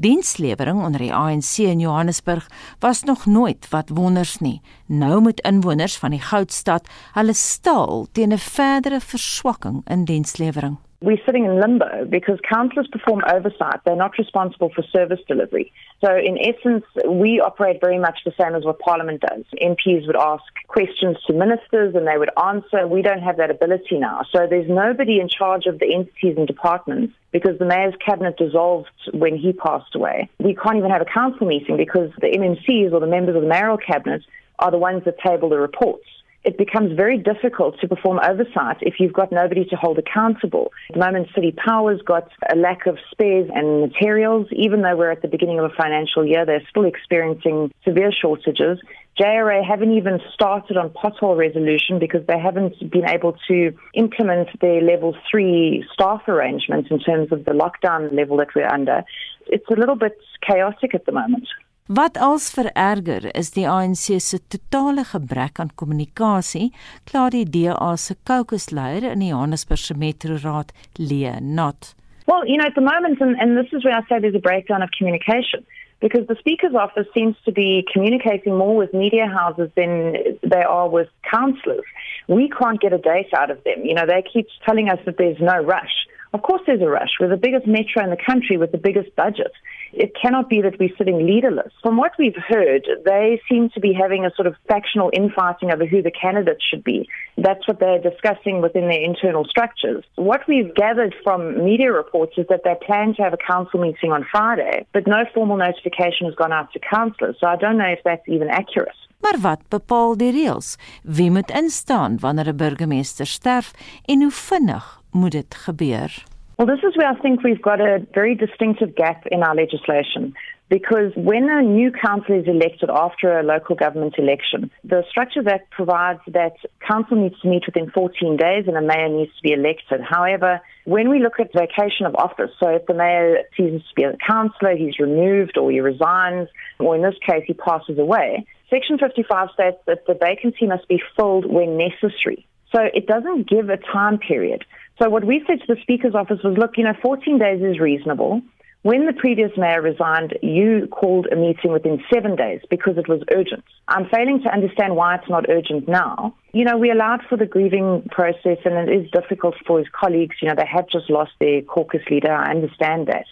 Dienslewering 0.00 0.80
onder 0.80 1.04
die 1.04 1.12
ANC 1.12 1.58
in 1.66 1.84
Johannesburg 1.84 2.48
was 2.80 3.04
nog 3.04 3.26
nooit 3.26 3.68
wat 3.68 3.92
wonders 3.92 4.38
nie. 4.40 4.62
Nou 4.86 5.20
moet 5.20 5.40
inwoners 5.40 5.98
van 5.98 6.10
die 6.10 6.20
Goudstad 6.20 6.88
hulle 7.12 7.34
staal 7.34 8.06
teen 8.12 8.32
'n 8.32 8.38
verdere 8.38 9.00
verswakking 9.00 9.80
in 9.84 10.04
dienslewering. 10.04 10.76
We're 11.00 11.22
sitting 11.26 11.44
in 11.44 11.60
limbo 11.60 12.06
because 12.08 12.38
councillors 12.48 12.88
perform 12.88 13.22
oversight. 13.34 13.80
They're 13.84 13.96
not 13.96 14.16
responsible 14.18 14.70
for 14.74 14.82
service 14.82 15.20
delivery. 15.28 15.72
So, 16.00 16.16
in 16.16 16.38
essence, 16.38 16.84
we 17.06 17.40
operate 17.40 17.80
very 17.80 17.98
much 17.98 18.18
the 18.24 18.32
same 18.40 18.54
as 18.54 18.64
what 18.64 18.78
Parliament 18.78 19.20
does. 19.20 19.44
MPs 19.60 20.06
would 20.06 20.16
ask 20.16 20.44
questions 20.68 21.16
to 21.26 21.32
ministers 21.32 21.94
and 21.94 22.06
they 22.06 22.16
would 22.16 22.30
answer. 22.42 22.88
We 22.88 23.02
don't 23.02 23.22
have 23.22 23.36
that 23.36 23.50
ability 23.50 23.98
now. 23.98 24.22
So, 24.32 24.46
there's 24.48 24.68
nobody 24.68 25.20
in 25.20 25.28
charge 25.28 25.66
of 25.66 25.78
the 25.80 25.94
entities 25.94 26.36
and 26.38 26.46
departments 26.46 27.12
because 27.30 27.58
the 27.58 27.66
mayor's 27.66 27.94
cabinet 28.04 28.36
dissolved 28.38 28.88
when 29.12 29.36
he 29.36 29.52
passed 29.52 29.94
away. 29.94 30.30
We 30.38 30.54
can't 30.54 30.76
even 30.78 30.90
have 30.90 31.02
a 31.02 31.12
council 31.20 31.46
meeting 31.46 31.76
because 31.76 32.10
the 32.20 32.28
MMCs 32.28 32.92
or 32.92 33.00
the 33.00 33.06
members 33.06 33.36
of 33.36 33.42
the 33.42 33.48
mayoral 33.48 33.78
cabinet 33.78 34.22
are 34.58 34.70
the 34.70 34.78
ones 34.78 35.02
that 35.04 35.16
table 35.24 35.48
the 35.48 35.58
reports 35.58 36.04
it 36.46 36.56
becomes 36.56 36.96
very 36.96 37.18
difficult 37.18 37.78
to 37.80 37.88
perform 37.88 38.20
oversight 38.22 38.76
if 38.80 38.94
you've 39.00 39.12
got 39.12 39.32
nobody 39.32 39.64
to 39.64 39.74
hold 39.74 39.98
accountable. 39.98 40.70
At 40.90 40.94
the 40.94 41.04
moment, 41.04 41.26
City 41.34 41.52
Power's 41.52 42.00
got 42.02 42.30
a 42.48 42.54
lack 42.54 42.86
of 42.86 42.98
spares 43.10 43.50
and 43.52 43.80
materials. 43.80 44.46
Even 44.52 44.82
though 44.82 44.94
we're 44.94 45.10
at 45.10 45.22
the 45.22 45.28
beginning 45.28 45.58
of 45.58 45.64
a 45.64 45.74
financial 45.74 46.24
year, 46.24 46.46
they're 46.46 46.62
still 46.70 46.84
experiencing 46.84 47.72
severe 47.84 48.12
shortages. 48.12 48.78
JRA 49.20 49.66
haven't 49.66 49.90
even 49.90 50.20
started 50.32 50.76
on 50.76 50.90
pothole 50.90 51.36
resolution 51.36 51.98
because 51.98 52.24
they 52.28 52.38
haven't 52.38 52.78
been 52.92 53.08
able 53.08 53.36
to 53.48 53.76
implement 53.94 54.48
their 54.60 54.80
level 54.80 55.16
three 55.28 55.84
staff 55.92 56.28
arrangements 56.28 56.90
in 56.92 57.00
terms 57.00 57.32
of 57.32 57.44
the 57.44 57.52
lockdown 57.52 58.12
level 58.12 58.36
that 58.36 58.54
we're 58.54 58.68
under. 58.68 59.02
It's 59.48 59.68
a 59.68 59.74
little 59.74 59.96
bit 59.96 60.16
chaotic 60.46 60.94
at 60.94 61.06
the 61.06 61.12
moment. 61.12 61.48
Wat 61.86 62.18
als 62.18 62.50
vererger 62.50 63.28
is 63.38 63.52
die 63.54 63.68
ANC 63.70 64.18
se 64.18 64.40
totale 64.50 65.04
gebrek 65.06 65.60
aan 65.62 65.68
kommunikasie, 65.78 66.72
kla 67.06 67.28
die 67.30 67.44
DA 67.46 67.92
se 67.94 68.16
kokesleier 68.26 69.06
in 69.12 69.22
die 69.22 69.28
Johannesburgse 69.30 69.94
Metroraad, 69.94 70.72
Lee 70.98 71.30
Not. 71.40 71.94
Well, 72.26 72.42
you 72.44 72.56
know, 72.58 72.66
at 72.66 72.74
the 72.74 72.80
moment, 72.80 73.20
and, 73.20 73.38
and 73.38 73.56
this 73.56 73.72
is 73.72 73.84
where 73.84 73.94
I 73.94 74.02
say 74.08 74.18
there's 74.18 74.34
a 74.34 74.42
breakdown 74.42 74.82
of 74.82 74.90
communication, 74.98 75.62
because 76.00 76.26
the 76.26 76.34
Speaker's 76.40 76.74
office 76.74 77.06
seems 77.14 77.36
to 77.44 77.52
be 77.52 77.86
communicating 77.92 78.58
more 78.58 78.74
with 78.74 78.92
media 78.92 79.28
houses 79.28 79.70
than 79.76 80.40
they 80.42 80.64
are 80.66 80.88
with 80.88 81.08
councillors. 81.30 81.86
We 82.26 82.50
can't 82.50 82.80
get 82.80 82.94
a 82.94 82.98
date 82.98 83.30
out 83.32 83.52
of 83.52 83.62
them. 83.62 83.84
You 83.84 83.94
know, 83.94 84.06
they 84.06 84.24
keep 84.26 84.48
telling 84.66 84.88
us 84.88 84.98
that 85.06 85.18
there's 85.18 85.38
no 85.38 85.62
rush. 85.62 85.94
Of 86.36 86.42
course, 86.42 86.60
there's 86.66 86.82
a 86.82 86.86
rush. 87.00 87.12
We're 87.18 87.30
the 87.30 87.38
biggest 87.38 87.66
metro 87.66 88.04
in 88.04 88.10
the 88.10 88.22
country 88.30 88.58
with 88.58 88.70
the 88.70 88.76
biggest 88.76 89.16
budget. 89.16 89.52
It 89.94 90.12
cannot 90.20 90.50
be 90.50 90.60
that 90.60 90.78
we're 90.78 90.94
sitting 90.98 91.26
leaderless. 91.26 91.72
From 91.82 91.96
what 91.96 92.12
we've 92.18 92.36
heard, 92.36 92.86
they 93.06 93.40
seem 93.50 93.70
to 93.70 93.80
be 93.80 93.94
having 93.94 94.26
a 94.26 94.30
sort 94.36 94.46
of 94.46 94.54
factional 94.68 95.10
infighting 95.14 95.72
over 95.72 95.86
who 95.86 96.02
the 96.02 96.10
candidates 96.10 96.62
should 96.68 96.84
be. 96.84 97.08
That's 97.38 97.66
what 97.66 97.80
they're 97.80 98.02
discussing 98.10 98.60
within 98.60 98.86
their 98.90 99.00
internal 99.00 99.46
structures. 99.46 100.04
What 100.16 100.42
we've 100.46 100.74
gathered 100.74 101.14
from 101.24 101.64
media 101.64 101.90
reports 101.90 102.34
is 102.36 102.44
that 102.50 102.64
they 102.64 102.74
plan 102.84 103.14
to 103.14 103.22
have 103.22 103.32
a 103.32 103.38
council 103.38 103.80
meeting 103.80 104.12
on 104.12 104.26
Friday, 104.30 104.84
but 104.92 105.06
no 105.06 105.24
formal 105.32 105.56
notification 105.56 106.26
has 106.26 106.34
gone 106.34 106.52
out 106.52 106.70
to 106.74 106.80
councillors. 106.80 107.36
So 107.40 107.46
I 107.46 107.56
don't 107.56 107.78
know 107.78 107.88
if 107.88 108.00
that's 108.04 108.28
even 108.28 108.50
accurate. 108.50 109.00
Maar 109.20 109.38
wat 109.40 109.62
bepaal 109.68 110.16
die 110.16 110.32
reëls? 110.32 110.76
Wie 111.02 111.30
moet 111.30 111.50
instaan 111.50 112.18
wanneer 112.20 112.48
'n 112.48 112.56
burgemeester 112.56 113.26
sterf 113.26 113.72
en 114.04 114.20
hoe 114.22 114.30
vinnig 114.30 115.00
moet 115.16 115.32
dit 115.32 115.54
gebeur? 115.54 116.24
Well, 116.56 116.66
this 116.66 116.82
is 116.82 116.96
where 116.96 117.08
I 117.08 117.20
think 117.20 117.42
we've 117.42 117.60
got 117.60 117.80
a 117.80 118.06
very 118.12 118.34
distinctive 118.34 118.94
gap 118.94 119.26
in 119.26 119.42
our 119.42 119.54
legislation. 119.54 120.34
Because 120.68 121.12
when 121.14 121.48
a 121.48 121.62
new 121.62 121.92
council 121.92 122.34
is 122.40 122.48
elected 122.48 122.90
after 122.90 123.38
a 123.38 123.42
local 123.44 123.76
government 123.76 124.14
election, 124.18 124.70
the 124.82 125.04
Structures 125.08 125.46
Act 125.46 125.70
provides 125.70 126.18
that 126.26 126.56
council 126.80 127.18
needs 127.18 127.38
to 127.42 127.48
meet 127.48 127.62
within 127.66 127.88
14 127.90 128.36
days 128.36 128.64
and 128.66 128.76
a 128.76 128.80
mayor 128.80 129.08
needs 129.08 129.30
to 129.36 129.42
be 129.42 129.52
elected. 129.52 130.00
However, 130.00 130.60
when 130.84 131.08
we 131.08 131.20
look 131.20 131.38
at 131.38 131.52
vacation 131.52 132.04
of 132.04 132.16
office, 132.16 132.50
so 132.58 132.68
if 132.70 132.86
the 132.86 132.94
mayor 132.94 133.42
ceases 133.56 133.82
to 133.88 133.94
be 133.94 134.02
a 134.02 134.16
councillor, 134.26 134.74
he's 134.76 134.98
removed 134.98 135.56
or 135.56 135.70
he 135.70 135.80
resigns, 135.80 136.48
or 136.80 136.96
in 136.96 137.02
this 137.02 137.14
case, 137.24 137.44
he 137.46 137.54
passes 137.54 137.98
away, 137.98 138.44
Section 138.68 138.98
55 138.98 139.48
states 139.54 139.78
that 139.86 140.06
the 140.06 140.14
vacancy 140.14 140.66
must 140.66 140.88
be 140.88 141.00
filled 141.16 141.46
when 141.46 141.76
necessary. 141.76 142.44
So 142.74 142.82
it 142.82 143.06
doesn't 143.06 143.48
give 143.48 143.70
a 143.70 143.76
time 143.76 144.18
period. 144.18 144.64
So 145.00 145.10
what 145.10 145.24
we 145.24 145.44
said 145.46 145.60
to 145.60 145.74
the 145.74 145.80
Speaker's 145.82 146.14
office 146.14 146.38
was, 146.42 146.56
look, 146.56 146.72
you 146.76 146.84
know, 146.84 146.94
14 147.02 147.38
days 147.38 147.62
is 147.62 147.78
reasonable. 147.78 148.40
When 148.82 149.04
the 149.04 149.12
previous 149.12 149.50
mayor 149.56 149.82
resigned, 149.82 150.38
you 150.42 150.86
called 150.92 151.26
a 151.32 151.36
meeting 151.36 151.72
within 151.72 152.02
seven 152.12 152.36
days 152.36 152.60
because 152.70 152.96
it 152.96 153.08
was 153.08 153.20
urgent. 153.34 153.64
I'm 153.88 154.08
failing 154.08 154.40
to 154.44 154.48
understand 154.48 154.94
why 154.94 155.16
it's 155.16 155.28
not 155.28 155.50
urgent 155.50 155.88
now. 155.88 156.34
You 156.52 156.64
know, 156.64 156.76
we 156.78 156.90
allowed 156.90 157.22
for 157.28 157.36
the 157.36 157.46
grieving 157.46 158.08
process 158.12 158.58
and 158.64 158.88
it 158.88 158.88
is 158.88 159.10
difficult 159.10 159.56
for 159.66 159.80
his 159.80 159.88
colleagues. 159.92 160.36
You 160.40 160.48
know, 160.48 160.54
they 160.56 160.68
had 160.70 160.86
just 160.90 161.10
lost 161.10 161.32
their 161.40 161.62
caucus 161.62 162.02
leader. 162.08 162.32
I 162.32 162.50
understand 162.50 163.08
that. 163.08 163.26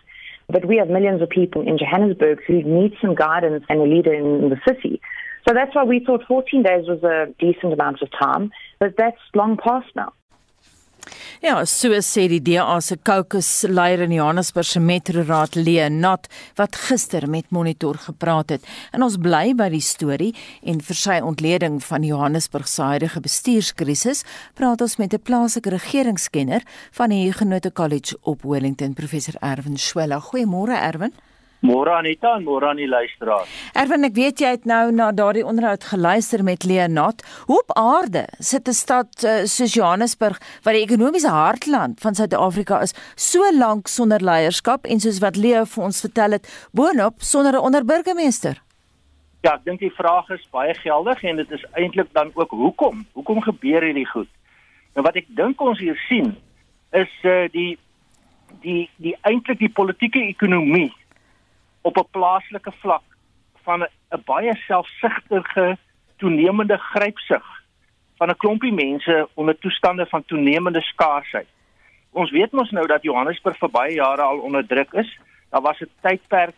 But 0.49 0.67
we 0.67 0.77
have 0.79 0.89
millions 0.89 1.23
of 1.23 1.31
people 1.31 1.63
in 1.63 1.79
Johannesburg 1.79 2.41
who 2.47 2.63
need 2.63 2.95
some 3.01 3.15
guidance 3.15 3.65
and 3.69 3.81
a 3.81 3.85
leader 3.85 4.13
in 4.13 4.51
the 4.51 4.61
city. 4.67 5.01
So 5.47 5.55
that's 5.55 5.75
why 5.75 5.85
we 5.85 6.05
thought 6.05 6.25
14 6.27 6.63
days 6.63 6.87
was 6.89 7.03
a 7.05 7.33
decent 7.39 7.73
amount 7.73 8.03
of 8.03 8.09
time, 8.11 8.51
but 8.81 8.95
that's 8.97 9.21
long 9.35 9.57
past 9.57 9.87
now. 9.95 10.13
Ja, 11.45 11.59
so 11.69 11.93
sê 12.01 12.23
die 12.25 12.41
DA 12.41 12.79
se 12.81 12.97
caucus 12.97 13.67
leier 13.69 14.01
in 14.07 14.15
Johannesburg 14.17 14.65
se 14.65 14.81
metroraad 14.81 15.59
Leonat 15.59 16.31
wat 16.57 16.79
gister 16.87 17.27
met 17.29 17.51
Monitor 17.53 17.99
gepraat 18.01 18.55
het. 18.55 18.65
En 18.97 19.05
ons 19.05 19.19
bly 19.21 19.53
by 19.53 19.67
die 19.75 19.83
storie 19.85 20.31
en 20.65 20.81
vir 20.81 20.97
sy 20.97 21.19
ontleding 21.21 21.77
van 21.85 22.07
Johannesburg 22.09 22.65
se 22.73 22.89
huidige 22.95 23.21
bestuurskrisis, 23.29 24.25
praat 24.57 24.81
ons 24.81 24.97
met 24.97 25.13
'n 25.13 25.21
plaaslike 25.21 25.69
regeringskenner 25.69 26.65
van 26.97 27.11
die 27.11 27.29
Huguenot 27.29 27.73
College 27.75 28.17
op 28.23 28.41
Wellington, 28.43 28.95
professor 28.95 29.35
Erwin 29.43 29.77
Swela. 29.77 30.21
Goeiemôre 30.21 30.81
Erwin. 30.81 31.13
Môre 31.65 31.95
Anita 31.97 32.35
en 32.37 32.43
môre 32.45 32.69
aan 32.69 32.77
die 32.77 32.89
luisteraars. 32.89 33.49
Erwin, 33.73 34.05
ek 34.05 34.17
weet 34.19 34.41
jy 34.43 34.51
het 34.53 34.67
nou 34.69 34.91
na 34.93 35.07
daardie 35.17 35.47
onderhoud 35.49 35.87
geluister 35.89 36.43
met 36.45 36.67
Leonat. 36.69 37.23
Hoe 37.49 37.57
op 37.63 37.73
aarde 37.81 38.27
sit 38.39 38.69
'n 38.69 38.77
stad 38.77 39.25
uh, 39.25 39.47
soos 39.49 39.73
Johannesburg, 39.73 40.37
wat 40.65 40.75
die 40.77 40.85
ekonomiese 40.85 41.33
hartland 41.33 42.01
van 42.01 42.15
Suid-Afrika 42.15 42.83
is, 42.85 42.93
so 43.17 43.41
lank 43.57 43.89
sonder 43.89 44.21
leierskap 44.21 44.85
en 44.85 45.01
soos 45.01 45.23
wat 45.25 45.37
Leo 45.37 45.65
vir 45.65 45.85
ons 45.85 46.01
vertel 46.01 46.37
het, 46.37 46.69
boonop 46.73 47.23
sonder 47.23 47.57
'n 47.57 47.65
onderburgemeester? 47.65 48.61
Ja, 49.41 49.55
ek 49.55 49.65
dink 49.65 49.81
die 49.81 49.95
vraag 49.97 50.29
is 50.31 50.45
baie 50.51 50.75
geldig 50.75 51.23
en 51.25 51.37
dit 51.37 51.51
is 51.51 51.65
eintlik 51.73 52.13
dan 52.13 52.31
ook 52.35 52.51
hoekom? 52.51 53.07
Hoekom 53.13 53.41
gebeur 53.41 53.83
hierdie 53.83 54.09
goed? 54.09 54.29
Nou 54.95 55.05
wat 55.07 55.17
ek 55.17 55.27
dink 55.29 55.61
ons 55.61 55.79
hier 55.79 55.97
sien 56.09 56.37
is 56.93 57.13
uh, 57.23 57.49
die 57.53 57.79
die 58.61 58.91
die 58.97 59.17
eintlik 59.23 59.59
die 59.59 59.73
politieke 59.73 60.21
ekonomie 60.21 60.93
op 61.85 61.97
'n 61.97 62.11
plaaslike 62.11 62.73
vlak 62.83 63.07
van 63.65 63.81
'n 63.83 64.23
baie 64.25 64.55
selfsugtige 64.57 65.77
toenemende 66.17 66.79
grypsig 66.79 67.45
van 68.17 68.29
'n 68.29 68.37
klompie 68.37 68.73
mense 68.73 69.29
onder 69.35 69.59
toestande 69.59 70.07
van 70.07 70.25
toenemende 70.25 70.81
skaarsheid. 70.81 71.49
Ons 72.11 72.31
weet 72.31 72.53
mos 72.53 72.71
nou 72.71 72.87
dat 72.87 73.03
Johannesburg 73.03 73.59
vir 73.59 73.71
baie 73.71 73.95
jare 73.95 74.23
al 74.23 74.39
onder 74.39 74.67
druk 74.67 74.93
is. 74.93 75.19
Daar 75.51 75.61
was 75.61 75.81
'n 75.81 75.91
tydperk 76.01 76.55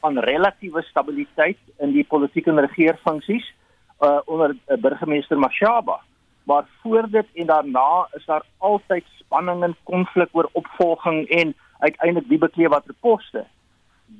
van 0.00 0.18
relatiewe 0.18 0.82
stabiliteit 0.82 1.58
in 1.78 1.92
die 1.92 2.04
politieke 2.04 2.50
en 2.50 2.60
regeringsfunksies 2.60 3.54
uh, 4.00 4.18
onder 4.24 4.50
uh, 4.50 4.76
burgemeester 4.76 5.38
Mashaba. 5.38 6.00
Maar 6.42 6.64
voor 6.80 7.10
dit 7.10 7.26
en 7.34 7.46
daarna 7.46 8.08
is 8.12 8.24
daar 8.24 8.42
altyd 8.58 9.04
spanning 9.18 9.62
en 9.62 9.76
konflik 9.82 10.28
oor 10.32 10.48
opvolging 10.52 11.28
en 11.28 11.54
uiteindelik 11.78 12.28
wie 12.28 12.38
bekleed 12.38 12.68
watter 12.68 12.94
poste 13.00 13.46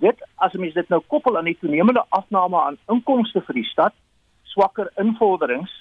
dit 0.00 0.24
as 0.34 0.52
mens 0.52 0.74
dit 0.74 0.88
nou 0.88 1.00
koppel 1.06 1.36
aan 1.36 1.50
die 1.50 1.58
toenemende 1.60 2.04
afname 2.08 2.60
aan 2.60 2.78
inkomste 2.92 3.40
vir 3.46 3.54
die 3.54 3.68
stad, 3.68 3.94
swakker 4.42 4.90
invorderings, 5.00 5.72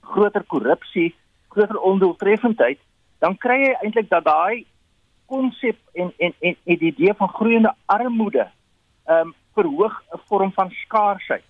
groter 0.00 0.44
korrupsie, 0.46 1.14
groter 1.48 1.78
ondoeltreffendheid, 1.80 2.78
dan 3.18 3.36
kry 3.36 3.58
jy 3.62 3.74
eintlik 3.80 4.10
dat 4.10 4.24
daai 4.24 4.66
konsep 5.26 5.78
en 5.94 6.12
en 6.18 6.32
en, 6.40 6.56
en 6.64 6.78
die 6.78 6.92
idee 6.92 7.14
van 7.14 7.28
groeiende 7.28 7.74
armoede 7.86 8.46
ehm 9.06 9.28
um, 9.28 9.34
verhoog 9.56 9.94
'n 10.12 10.20
vorm 10.28 10.52
van 10.52 10.70
skaarsheid. 10.70 11.44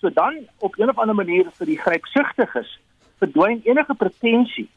So 0.00 0.10
dan 0.10 0.48
op 0.58 0.76
'n 0.76 0.88
of 0.88 0.98
ander 0.98 1.14
manier 1.14 1.46
vir 1.58 1.66
die 1.66 1.78
grypsugtiges 1.78 2.80
verdwyn 3.18 3.60
enige 3.64 3.94
pretensie 3.94 4.68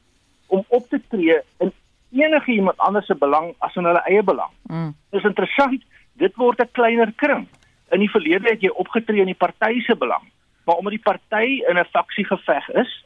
om 0.47 0.63
op 0.67 0.89
te 0.89 1.01
tree 1.07 1.41
in 1.57 1.73
enige 2.11 2.51
iemand 2.51 2.77
anders 2.77 3.05
se 3.05 3.15
belang 3.15 3.53
as 3.57 3.75
in 3.75 3.85
hulle 3.85 4.03
eie 4.05 4.23
belang. 4.23 4.51
Mm. 4.63 4.95
Dis 5.09 5.23
interessant, 5.23 5.83
dit 6.19 6.35
word 6.35 6.61
'n 6.61 6.71
kleiner 6.71 7.11
kring. 7.15 7.47
In 7.91 7.99
die 7.99 8.11
verlede 8.11 8.49
het 8.49 8.61
jy 8.61 8.69
opgetree 8.69 9.19
in 9.19 9.33
die 9.33 9.43
party 9.45 9.81
se 9.81 9.95
belang, 9.95 10.25
maar 10.65 10.75
omdat 10.75 10.93
die 10.93 11.07
party 11.11 11.63
in 11.69 11.77
'n 11.77 11.91
faksie 11.91 12.25
geveg 12.25 12.69
is 12.69 13.05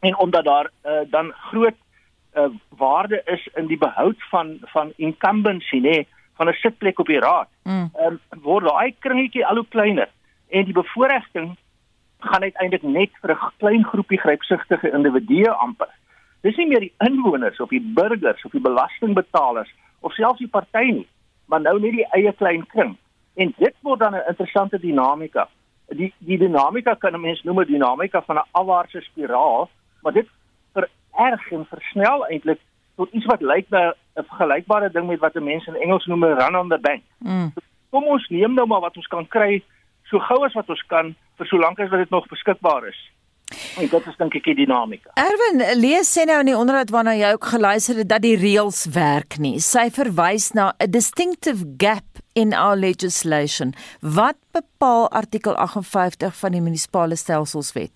en 0.00 0.18
omdat 0.18 0.44
daar 0.44 0.70
uh, 0.84 1.00
dan 1.10 1.32
groot 1.32 1.78
uh, 2.34 2.48
waarde 2.68 3.22
is 3.24 3.48
in 3.54 3.66
die 3.66 3.78
behoud 3.78 4.16
van 4.30 4.58
van 4.60 4.92
incumbency 4.96 5.76
nê 5.76 5.90
nee, 5.90 6.08
van 6.36 6.48
'n 6.48 6.52
sitplek 6.52 6.98
op 6.98 7.06
die 7.06 7.20
raad. 7.20 7.48
Mm. 7.62 7.90
Um, 7.98 8.20
word 8.42 8.64
daai 8.64 8.94
kringetjie 8.98 9.46
al 9.46 9.56
hoe 9.56 9.68
kleiner 9.68 10.08
en 10.48 10.64
die 10.64 10.74
bevoordiging 10.74 11.56
gaan 12.18 12.42
uiteindelik 12.42 12.82
net 12.82 13.10
vir 13.20 13.30
'n 13.30 13.52
klein 13.58 13.84
groepie 13.84 14.18
grypsugtige 14.18 14.92
individue 14.92 15.50
amper. 15.50 15.88
Dis 16.40 16.56
nie 16.56 16.66
meer 16.66 16.80
die 16.80 16.94
inwoners 16.98 17.60
of 17.60 17.68
die 17.68 17.92
burgers 17.94 18.44
of 18.44 18.50
die 18.50 18.60
belastingbetalers 18.60 19.70
of 20.00 20.12
selfs 20.12 20.38
die 20.38 20.48
party 20.48 20.90
nie, 20.90 21.08
maar 21.52 21.60
nou 21.60 21.76
net 21.80 21.98
die 21.98 22.08
eie 22.16 22.32
klein 22.32 22.62
kring. 22.72 22.94
En 23.36 23.52
dit 23.58 23.74
word 23.84 24.00
dan 24.00 24.14
'n 24.14 24.28
interessante 24.28 24.78
dinamika. 24.80 25.48
Die 25.88 26.12
die 26.18 26.38
dinamika 26.38 26.94
kan 26.94 27.14
'n 27.14 27.20
mens 27.20 27.42
noem 27.42 27.60
'n 27.60 27.72
dinamika 27.72 28.22
van 28.22 28.36
'n 28.36 28.48
afwaartse 28.50 29.00
spiraal, 29.00 29.68
maar 30.02 30.12
dit 30.12 30.28
vererg 30.72 31.50
en 31.50 31.66
versnel 31.66 32.26
eintlik 32.26 32.60
tot 32.96 33.12
iets 33.12 33.24
wat 33.24 33.40
lyk 33.40 33.66
na 33.68 33.94
'n 34.16 34.24
vergelykbare 34.24 34.90
ding 34.90 35.06
met 35.06 35.18
wat 35.18 35.34
'n 35.34 35.44
mens 35.44 35.66
in 35.66 35.74
Engels 35.74 36.06
noem 36.06 36.24
'n 36.24 36.38
run 36.40 36.56
on 36.56 36.68
the 36.68 36.78
bank. 36.78 37.02
Mm. 37.18 37.52
Kom 37.90 38.04
ons 38.04 38.28
neem 38.28 38.54
nou 38.54 38.66
maar 38.66 38.80
wat 38.80 38.96
ons 38.96 39.06
kan 39.06 39.28
kry 39.28 39.62
so 40.02 40.18
gou 40.18 40.44
as 40.44 40.52
wat 40.52 40.68
ons 40.68 40.86
kan 40.86 41.14
vir 41.36 41.46
solank 41.46 41.78
as 41.78 41.88
wat 41.88 41.98
dit 41.98 42.10
nog 42.10 42.26
beskikbaar 42.26 42.86
is. 42.86 43.10
En 43.78 43.88
dit 43.88 44.06
is 44.06 44.16
dink 44.16 44.34
ek 44.34 44.44
die 44.44 44.54
dinamika. 44.54 45.10
Erwin, 45.14 45.64
lees 45.80 46.12
sê 46.12 46.26
nou 46.28 46.40
in 46.40 46.52
die 46.52 46.58
onderhoud 46.58 46.90
waarna 46.90 47.14
jy 47.14 47.32
ook 47.36 47.44
geluister 47.54 47.96
het 48.02 48.08
dat 48.08 48.22
die 48.22 48.36
reëls 48.36 48.86
werk 48.94 49.38
nie. 49.38 49.58
Sy 49.60 49.90
verwys 49.90 50.52
na 50.52 50.72
'n 50.78 50.90
distinctive 50.90 51.64
gap 51.78 52.04
in 52.34 52.52
our 52.52 52.76
legislation. 52.76 53.74
Wat 54.00 54.36
bepaal 54.52 55.10
artikel 55.10 55.54
58 55.56 56.36
van 56.36 56.52
die 56.52 56.60
munisipale 56.60 57.16
stelselswet? 57.16 57.92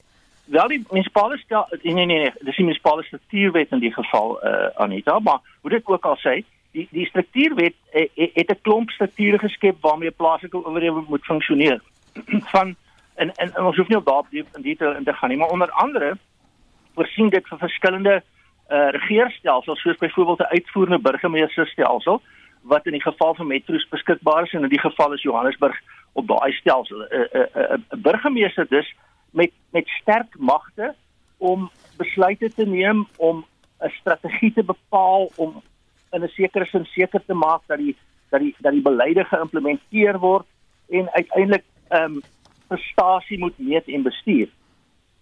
wel 0.46 0.68
die 0.68 0.84
munisipale 0.90 1.38
stel 1.38 1.66
nee 1.82 1.94
nee 1.94 2.06
nee, 2.06 2.32
dis 2.40 2.56
die 2.56 2.64
munisipale 2.64 3.02
struktuurwet 3.02 3.72
in 3.74 3.82
die 3.82 3.92
geval 3.92 4.40
eh 4.40 4.50
uh, 4.50 4.68
Anita, 4.74 5.18
maar 5.18 5.40
hoe 5.60 5.70
dit 5.70 5.86
ook 5.86 6.04
al 6.04 6.18
sê, 6.22 6.42
die 6.70 6.88
die 6.90 7.06
struktuurwet 7.06 7.74
uh, 7.92 8.06
het 8.34 8.50
'n 8.50 8.60
klomp 8.62 8.90
strukture 8.90 9.38
geskep 9.38 9.76
waarmee 9.80 10.10
plaaslike 10.10 10.64
owerhede 10.64 11.04
moet 11.08 11.24
funksioneer. 11.24 11.80
van 12.54 12.76
en, 13.16 13.32
en 13.34 13.52
en 13.54 13.64
ons 13.64 13.76
hoef 13.76 13.88
nie 13.88 13.98
op 13.98 14.06
daardie 14.06 14.42
diep 14.42 14.56
in 14.56 14.62
detail 14.62 14.96
in 14.96 15.04
te 15.04 15.12
gaan 15.12 15.28
nie, 15.28 15.38
maar 15.38 15.54
onder 15.54 15.70
andere 15.70 16.16
voorsien 16.94 17.28
dit 17.28 17.48
vir 17.48 17.58
verskillende 17.58 18.14
eh 18.66 18.76
uh, 18.76 18.90
regeringsstelsels 18.90 19.80
soos 19.80 19.96
byvoorbeeld 19.96 20.40
'n 20.40 20.54
uitvoerende 20.56 20.98
burgemeesterstelsel 20.98 22.22
wat 22.62 22.86
in 22.86 22.92
die 22.92 23.02
geval 23.02 23.34
van 23.34 23.46
metro's 23.46 23.88
beskikbaar 23.88 24.42
is 24.42 24.52
en 24.52 24.62
in 24.62 24.68
die 24.68 24.80
geval 24.80 25.12
is 25.12 25.22
Johannesburg 25.22 25.80
op 26.12 26.26
daai 26.26 26.52
stelsel. 26.52 26.98
'n 26.98 27.06
uh, 27.10 27.20
'n 27.20 27.48
uh, 27.58 27.70
'n 27.72 27.84
uh, 27.90 28.02
burgemeester 28.02 28.66
dus 28.68 28.94
met 29.30 29.50
met 29.70 29.88
sterk 29.88 30.38
magte 30.38 30.94
om 31.36 31.70
besluite 31.96 32.54
te 32.54 32.66
neem 32.66 33.06
om 33.16 33.44
'n 33.80 33.92
strategie 34.00 34.52
te 34.52 34.64
bepaal 34.64 35.30
om 35.36 35.62
in 36.10 36.22
'n 36.22 36.28
sekere 36.28 36.64
sin 36.64 36.84
seker 36.84 37.22
te 37.26 37.34
maak 37.34 37.62
dat 37.66 37.78
die 37.78 37.96
dat 38.30 38.40
die 38.40 38.54
dat 38.58 38.72
die 38.72 38.82
beleide 38.82 39.24
geïmplementeer 39.24 40.18
word 40.18 40.46
en 40.88 41.10
uiteindelik 41.12 41.64
ehm 41.88 42.02
um, 42.02 42.22
prestasie 42.66 43.38
moet 43.38 43.58
meet 43.58 43.88
en 43.88 44.02
bestuur. 44.02 44.48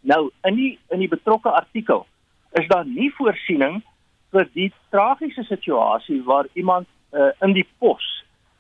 Nou 0.01 0.30
in 0.42 0.55
die 0.55 0.78
in 0.88 0.99
die 0.99 1.09
betrokke 1.09 1.51
artikel 1.51 2.07
is 2.53 2.68
daar 2.68 2.86
nie 2.86 3.11
voorsiening 3.16 3.82
vir 4.34 4.49
die 4.53 4.72
tragiese 4.90 5.42
situasie 5.49 6.22
waar 6.26 6.47
iemand 6.53 6.86
uh, 7.12 7.30
in 7.40 7.55
die 7.57 7.66
pos 7.78 8.05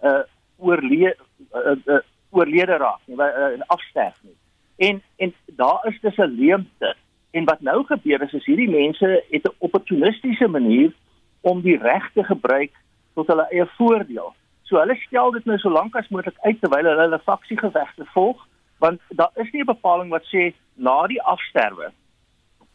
uh 0.02 0.22
oorlede 0.56 1.16
uh, 1.52 1.74
uh, 1.90 1.98
oorlede 2.30 2.76
raak 2.78 3.00
nie, 3.04 3.16
uh, 3.18 3.58
afsterf 3.66 4.16
nie. 4.22 4.36
En 4.76 5.02
en 5.16 5.34
daar 5.46 5.86
is 5.90 6.00
dus 6.00 6.16
'n 6.16 6.36
leemte. 6.38 6.94
En 7.30 7.44
wat 7.44 7.60
nou 7.60 7.84
gebeur 7.84 8.22
is 8.22 8.32
is 8.32 8.46
hierdie 8.46 8.70
mense 8.70 9.24
het 9.30 9.44
'n 9.48 9.54
opportunistiese 9.58 10.48
manier 10.48 10.92
om 11.40 11.60
die 11.60 11.78
reg 11.78 12.10
te 12.12 12.24
gebruik 12.24 12.72
tot 13.14 13.26
hulle 13.26 13.46
eie 13.50 13.66
voordeel. 13.66 14.34
So 14.62 14.78
hulle 14.78 14.94
stel 14.94 15.30
dit 15.30 15.44
nou 15.44 15.58
so 15.58 15.70
lank 15.70 15.96
as 15.96 16.08
moontlik 16.08 16.38
uit 16.40 16.60
terwyl 16.60 16.84
hulle 16.84 17.02
hulle 17.02 17.20
faksiegevegte 17.24 18.04
volg, 18.04 18.46
want 18.78 19.00
daar 19.08 19.30
is 19.34 19.50
nie 19.52 19.62
'n 19.62 19.72
bepaling 19.74 20.10
wat 20.10 20.24
sê 20.32 20.52
na 20.74 21.06
die 21.06 21.22
afsterwe 21.22 21.92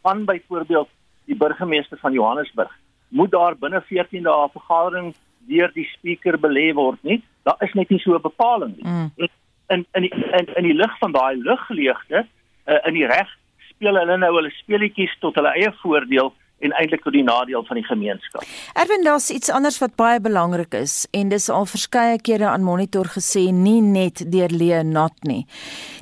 van 0.02 0.24
byvoorbeeld 0.24 0.88
die 1.24 1.36
burgemeester 1.36 1.98
van 1.98 2.12
Johannesburg 2.12 2.72
moet 3.08 3.30
daar 3.30 3.56
binne 3.56 3.80
14 3.80 4.22
dae 4.22 4.48
vergadering 4.52 5.14
deur 5.48 5.70
die 5.74 5.88
spreker 5.96 6.38
belê 6.38 6.74
word 6.74 7.02
nie. 7.02 7.22
Daar 7.42 7.56
is 7.58 7.72
net 7.74 7.90
nie 7.90 7.98
so 7.98 8.14
'n 8.14 8.20
bepaling 8.22 8.76
nie. 8.76 8.84
Mm 8.84 9.28
in 9.70 9.86
in 9.92 10.02
die, 10.02 10.14
in, 10.38 10.46
in 10.54 10.62
die 10.62 10.74
lig 10.74 10.98
van 10.98 11.12
daai 11.12 11.36
luggeleegte 11.36 12.26
uh, 12.66 12.78
in 12.88 12.96
die 12.98 13.06
reg 13.06 13.28
speel 13.68 13.98
hulle 14.00 14.16
nou 14.18 14.32
hulle 14.34 14.50
speletjies 14.58 15.12
tot 15.24 15.38
hulle 15.38 15.52
eie 15.58 15.70
voordeel 15.82 16.32
en 16.60 16.74
eintlik 16.76 17.02
tot 17.04 17.14
die 17.16 17.24
nadeel 17.24 17.64
van 17.68 17.78
die 17.80 17.86
gemeenskap. 17.86 18.44
Erwin, 18.78 19.04
daar's 19.04 19.30
iets 19.32 19.50
anders 19.50 19.78
wat 19.80 19.96
baie 20.00 20.20
belangrik 20.20 20.74
is 20.76 21.06
en 21.16 21.32
dis 21.32 21.48
al 21.52 21.66
verskeie 21.68 22.18
kere 22.20 22.48
aan 22.50 22.64
monitor 22.66 23.08
gesê 23.14 23.46
nie 23.54 23.80
net 23.84 24.24
deur 24.32 24.52
Leonat 24.52 25.24
nie. 25.28 25.46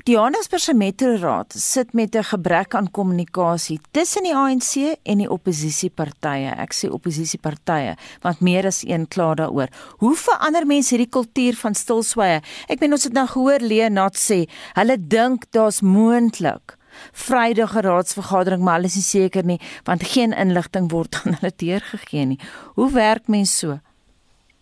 Die 0.07 0.15
Johannesburgse 0.15 0.73
Metroraad 0.75 1.53
sit 1.55 1.93
met 1.93 2.15
'n 2.15 2.23
gebrek 2.23 2.75
aan 2.75 2.91
kommunikasie 2.91 3.79
tussen 3.91 4.23
die 4.23 4.35
ANC 4.35 4.97
en 5.03 5.17
die 5.17 5.29
oppositiepartye. 5.29 6.55
Ek 6.57 6.73
sê 6.73 6.89
oppositiepartye 6.89 7.95
want 8.21 8.41
meer 8.41 8.65
as 8.65 8.83
een 8.83 9.07
kla 9.07 9.33
daaroor. 9.33 9.67
Hoe 9.99 10.15
verander 10.15 10.65
mense 10.65 10.95
hierdie 10.95 11.09
kultuur 11.09 11.55
van 11.55 11.73
stilswye? 11.73 12.41
Ek 12.67 12.79
meen 12.79 12.91
ons 12.91 13.03
het 13.03 13.13
nou 13.13 13.27
gehoor 13.27 13.59
Leonat 13.59 14.15
sê 14.17 14.47
hulle 14.73 14.97
dink 14.97 15.51
daar's 15.51 15.81
moontlik 15.81 16.78
Vrydige 17.13 17.81
raadsvergadering, 17.81 18.63
maar 18.63 18.79
hulle 18.79 18.91
is 18.91 19.09
seker 19.09 19.45
nie 19.45 19.59
want 19.87 20.03
geen 20.03 20.33
inligting 20.33 20.89
word 20.91 21.21
aan 21.23 21.37
hulle 21.39 21.53
deurgegee 21.55 22.25
nie. 22.25 22.39
Hoe 22.75 22.91
werk 22.93 23.27
mens 23.27 23.57
so? 23.59 23.79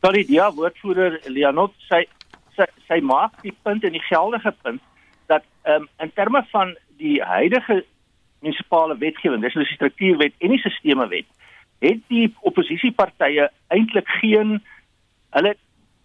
Sorry, 0.02 0.26
ja, 0.30 0.52
woordvoerder 0.54 1.20
Leonot 1.26 1.74
sê 1.90 2.06
sy, 2.58 2.68
sy 2.88 3.00
maak 3.02 3.42
die 3.44 3.54
punt 3.64 3.86
en 3.86 3.96
die 3.96 4.04
geldige 4.10 4.54
punt 4.62 4.82
dat 5.28 5.44
um, 5.68 5.88
in 6.02 6.12
terme 6.16 6.44
van 6.52 6.76
die 7.02 7.18
huidige 7.22 7.84
munisipale 8.42 8.98
wetgewing, 9.02 9.42
dis 9.42 9.58
die 9.58 9.70
struktuurwet 9.74 10.36
en 10.40 10.54
die 10.54 10.62
sistemewet, 10.62 11.28
het 11.84 12.02
die 12.12 12.28
oppositiepartye 12.48 13.50
eintlik 13.74 14.10
geen 14.22 14.58
hulle 15.36 15.56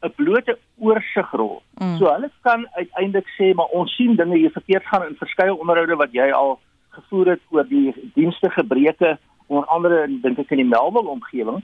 'n 0.02 0.12
blote 0.16 0.58
oorsigrol. 0.78 1.62
Mm. 1.78 1.96
So 1.96 2.12
hulle 2.12 2.30
kan 2.42 2.66
uiteindelik 2.72 3.28
sê 3.38 3.54
maar 3.54 3.70
ons 3.78 3.94
sien 3.96 4.16
dinge 4.16 4.36
hier 4.36 4.50
verkeerd 4.50 4.86
gaan 4.86 5.06
in 5.06 5.16
verskeie 5.18 5.54
onderhoude 5.54 5.96
wat 5.96 6.12
jy 6.12 6.30
al 6.30 6.58
gevoer 6.90 7.26
het 7.26 7.40
oor 7.50 7.68
die 7.68 7.94
dienste 8.14 8.50
gebreke 8.50 9.18
onder 9.46 9.68
andere 9.68 10.06
dink 10.22 10.38
ek 10.38 10.50
in 10.50 10.62
die 10.62 10.72
Melville 10.74 11.08
omgewing. 11.08 11.62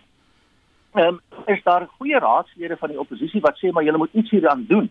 Ehm 0.94 1.18
um, 1.18 1.20
is 1.46 1.62
daar 1.62 1.88
goeie 1.98 2.18
raadslede 2.18 2.76
van 2.76 2.88
die 2.88 3.00
oppositie 3.00 3.40
wat 3.40 3.58
sê 3.58 3.72
maar 3.72 3.84
julle 3.84 3.98
moet 3.98 4.14
iets 4.14 4.30
hieraan 4.30 4.64
doen. 4.68 4.90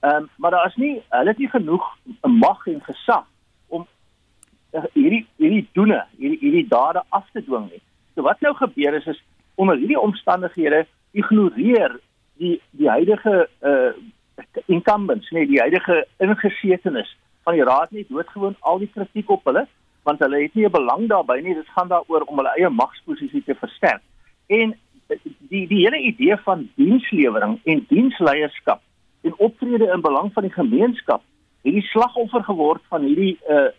Ehm 0.00 0.16
um, 0.16 0.30
maar 0.36 0.50
daar 0.50 0.66
is 0.66 0.76
nie 0.76 1.02
hulle 1.08 1.28
het 1.28 1.38
nie 1.38 1.50
genoeg 1.50 1.90
mag 2.22 2.66
en 2.66 2.80
gesag 2.82 3.26
om 3.68 3.86
uh, 4.72 4.84
hierdie 4.92 5.26
hierdie 5.36 5.68
doene, 5.72 6.04
hierdie 6.16 6.38
hierdie 6.40 6.68
dade 6.68 7.02
af 7.08 7.30
te 7.32 7.44
dwing 7.44 7.70
nie. 7.70 7.82
So 8.14 8.22
wat 8.22 8.40
nou 8.40 8.54
gebeur 8.54 8.94
is 8.94 9.06
is 9.06 9.22
onder 9.54 9.76
hierdie 9.76 10.00
omstandighede 10.00 10.86
ignoreer 11.12 12.00
die 12.38 12.60
die 12.70 12.88
huidige 12.88 13.48
uh 13.62 13.92
incumbents, 14.66 15.30
nee, 15.30 15.46
die 15.46 15.60
huidige 15.60 16.06
ingesetenes 16.18 17.16
van 17.46 17.54
die 17.54 17.62
raad 17.62 17.90
net 17.90 18.08
doodgewoon 18.08 18.56
al 18.60 18.80
die 18.82 18.90
kritiek 18.90 19.30
op 19.30 19.44
hulle 19.44 19.66
want 20.04 20.20
hulle 20.20 20.40
het 20.42 20.54
nie 20.54 20.66
'n 20.66 20.70
belang 20.70 21.06
daarbey 21.08 21.40
nie, 21.40 21.54
dit 21.54 21.68
gaan 21.76 21.88
daaroor 21.88 22.26
om 22.26 22.36
hulle 22.36 22.56
eie 22.56 22.68
magsposisie 22.68 23.42
te 23.44 23.54
versterk. 23.54 24.02
En 24.46 24.74
die 25.48 25.66
die 25.68 25.84
hele 25.84 25.98
idee 25.98 26.36
van 26.36 26.68
dienslewering 26.74 27.60
en 27.64 27.86
diensleierskap 27.88 28.80
en 29.22 29.38
optrede 29.38 29.90
in 29.94 30.00
belang 30.00 30.32
van 30.32 30.42
die 30.42 30.52
gemeenskap 30.52 31.22
het 31.62 31.72
die 31.72 31.88
slagoffer 31.92 32.44
geword 32.44 32.82
van 32.88 33.02
hierdie 33.02 33.38
uh 33.48 33.70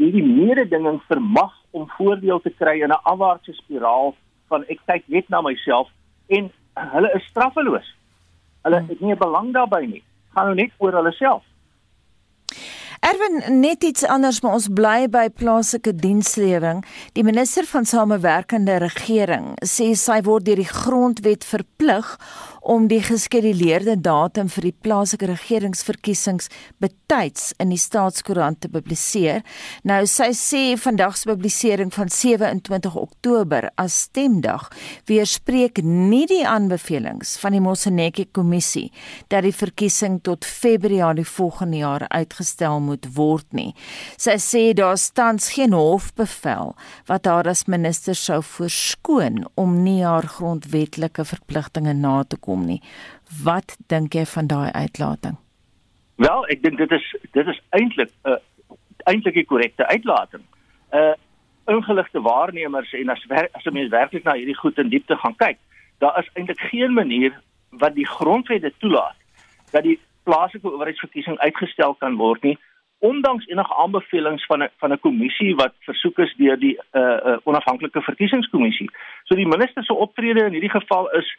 hierdie 0.00 0.24
mededinging 0.24 1.02
vir 1.08 1.20
mag 1.20 1.52
om 1.70 1.90
voordeel 1.96 2.40
te 2.40 2.50
kry 2.50 2.80
in 2.80 2.90
'n 2.90 3.04
afwaartse 3.12 3.52
spiraal 3.52 4.14
van 4.48 4.64
ek 4.68 4.80
kyk 4.86 5.02
net 5.06 5.28
na 5.28 5.40
myself 5.40 5.88
en 6.28 6.50
hulle 6.74 7.10
is 7.14 7.26
straffeloos. 7.28 7.88
Hulle 8.62 8.78
hmm. 8.78 8.88
het 8.88 9.00
nie 9.00 9.12
'n 9.12 9.18
belang 9.18 9.52
daarbey 9.52 9.86
nie. 9.86 10.04
Gaan 10.34 10.46
nou 10.46 10.54
net 10.54 10.70
oor 10.78 10.92
hulle 10.92 11.12
self. 11.12 11.42
Erwin 13.02 13.40
Erwin, 13.42 13.60
net 13.60 13.82
iets 13.82 14.04
anders, 14.06 14.40
maar 14.40 14.52
ons 14.52 14.68
bly 14.70 15.08
by 15.10 15.24
plaaslike 15.34 15.90
dienslewering. 15.98 16.84
Die 17.12 17.24
minister 17.26 17.66
van 17.66 17.84
samewerkende 17.84 18.76
regering 18.78 19.56
sê 19.66 19.88
sy 19.98 20.20
word 20.22 20.46
deur 20.46 20.60
die 20.62 20.68
grondwet 20.68 21.42
verplig 21.44 22.12
om 22.62 22.86
die 22.86 23.00
geskeduleerde 23.02 23.96
datum 23.98 24.46
vir 24.52 24.68
die 24.68 24.74
plaaslike 24.86 25.26
regeringsverkiesings 25.26 26.46
betyds 26.82 27.50
in 27.62 27.72
die 27.74 27.80
staatskoerant 27.80 28.60
te 28.62 28.70
publiseer. 28.70 29.42
Nou 29.88 30.04
sy 30.06 30.30
sê 30.38 30.62
vandag 30.78 31.16
se 31.18 31.26
publisering 31.30 31.90
van 31.94 32.12
27 32.12 32.94
Oktober 32.98 33.66
as 33.82 33.96
stemdag 34.06 34.68
weerspreek 35.10 35.82
nie 35.82 36.24
die 36.30 36.44
aanbevelings 36.46 37.34
van 37.42 37.56
die 37.56 37.62
Moseneke 37.64 38.28
kommissie 38.30 38.90
dat 39.32 39.42
die 39.42 39.54
verkiesing 39.54 40.20
tot 40.22 40.46
Februarie 40.46 41.26
volgende 41.26 41.82
jaar 41.82 42.06
uitgestel 42.14 42.78
moet 42.84 43.10
word 43.16 43.48
nie. 43.50 43.72
Sy 44.22 44.38
sê 44.38 44.64
daar 44.78 45.00
staan 45.02 45.42
geen 45.42 45.74
hofbevel 45.74 46.76
wat 47.10 47.26
haar 47.26 47.50
as 47.50 47.66
minister 47.66 48.14
sou 48.14 48.38
voorskoon 48.46 49.42
om 49.58 49.80
nie 49.82 50.04
haar 50.06 50.30
grondwetlike 50.30 51.26
verpligtinge 51.26 51.96
na 51.98 52.20
te 52.22 52.38
kom 52.38 52.51
kom 52.52 52.66
nie. 52.68 52.80
Wat 53.44 53.76
dink 53.92 54.14
jy 54.18 54.26
van 54.34 54.50
daai 54.52 54.70
uitlating? 54.76 55.38
Wel, 56.20 56.48
ek 56.52 56.62
dink 56.62 56.80
dit 56.82 56.96
is 56.98 57.06
dit 57.36 57.52
is 57.54 57.60
eintlik 57.78 58.12
'n 58.12 58.36
uh, 58.36 58.40
eintlik 59.10 59.36
'n 59.36 59.50
korrekte 59.52 59.86
uitlating. 59.86 60.44
Uh 60.92 61.14
ingeligte 61.72 62.20
waarnemers 62.20 62.92
en 62.92 63.08
as 63.08 63.24
wer, 63.30 63.48
as 63.54 63.64
'n 63.64 63.72
mens 63.72 63.90
werklik 63.90 64.24
na 64.24 64.34
hierdie 64.34 64.58
goed 64.58 64.78
in 64.78 64.88
diepte 64.90 65.16
gaan 65.16 65.36
kyk, 65.36 65.58
daar 65.98 66.18
is 66.18 66.30
eintlik 66.34 66.60
geen 66.70 66.92
manier 66.92 67.32
wat 67.70 67.94
die 67.94 68.06
grondwet 68.06 68.62
dit 68.62 68.74
toelaat 68.78 69.18
dat 69.70 69.82
die 69.82 69.98
plaaslike 70.22 70.72
owerheidsverkiesing 70.72 71.38
uitgestel 71.38 71.94
kan 71.94 72.16
word 72.16 72.42
nie 72.42 72.58
ondanks 73.02 73.46
enige 73.46 73.74
aanbevelings 73.74 74.46
van 74.46 74.62
'n 74.62 74.70
van 74.76 74.92
'n 74.92 75.00
kommissie 75.00 75.54
wat 75.54 75.74
versoek 75.78 76.18
is 76.18 76.34
deur 76.36 76.58
die 76.58 76.76
uh, 76.92 77.02
uh 77.02 77.36
onafhanklike 77.44 78.02
verkiesingskommissie. 78.02 78.90
So 79.24 79.34
die 79.34 79.46
minister 79.46 79.84
se 79.84 79.94
optrede 79.94 80.44
in 80.44 80.52
hierdie 80.52 80.76
geval 80.80 81.10
is 81.10 81.38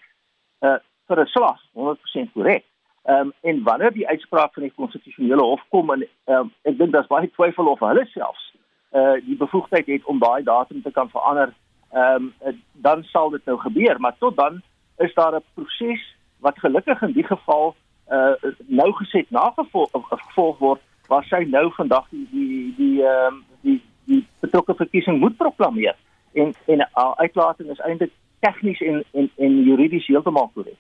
uh 0.60 0.80
vir 1.08 1.20
'n 1.22 1.26
slag 1.26 1.60
100% 1.74 2.32
korrek. 2.34 2.64
Ehm 3.04 3.20
um, 3.20 3.34
en 3.42 3.64
wanneer 3.64 3.92
die 3.92 4.08
uitspraak 4.08 4.54
van 4.54 4.64
die 4.64 4.74
konstitusionele 4.76 5.42
hof 5.42 5.64
kom 5.70 5.92
en 5.92 6.08
ehm 6.26 6.40
um, 6.40 6.52
ek 6.62 6.78
dink 6.78 6.92
daar's 6.92 7.08
baie 7.08 7.30
twyfel 7.32 7.68
of 7.68 7.80
hulle 7.80 8.06
selfs 8.06 8.54
eh 8.92 9.00
uh, 9.00 9.26
die 9.26 9.38
bevoegdheid 9.38 9.86
het 9.86 10.06
om 10.06 10.20
daai 10.20 10.44
datum 10.44 10.82
te 10.82 10.92
kan 10.92 11.10
verander, 11.10 11.54
ehm 11.92 12.32
um, 12.46 12.62
dan 12.74 13.04
sal 13.04 13.30
dit 13.30 13.46
nou 13.46 13.58
gebeur, 13.58 14.00
maar 14.00 14.16
tot 14.18 14.36
dan 14.38 14.62
is 14.98 15.14
daar 15.14 15.36
'n 15.36 15.44
proses 15.54 16.16
wat 16.40 16.60
gelukkig 16.60 17.02
in 17.02 17.12
die 17.12 17.28
geval 17.28 17.76
eh 18.08 18.18
uh, 18.18 18.54
nou 18.68 18.92
geset 18.94 19.30
nagevolg 19.32 19.90
gevolg 20.10 20.58
word 20.58 20.82
waar 21.08 21.24
sy 21.24 21.44
nou 21.48 21.72
vandag 21.74 22.08
die 22.10 22.28
die 22.32 22.74
die 22.78 23.04
ehm 23.04 23.34
um, 23.34 23.44
die 23.62 23.82
die 24.06 24.26
betrokke 24.40 24.76
verkiesing 24.76 25.20
moet 25.20 25.38
proklameer 25.38 25.96
en 26.34 26.54
en 26.66 26.78
'n 26.80 27.14
uitlating 27.16 27.70
is 27.70 27.80
eintlik 27.80 28.12
tegnies 28.40 28.82
en 28.82 29.04
en 29.12 29.30
en 29.38 29.64
juridies 29.64 30.08
heeltemal 30.08 30.52
korrek. 30.54 30.80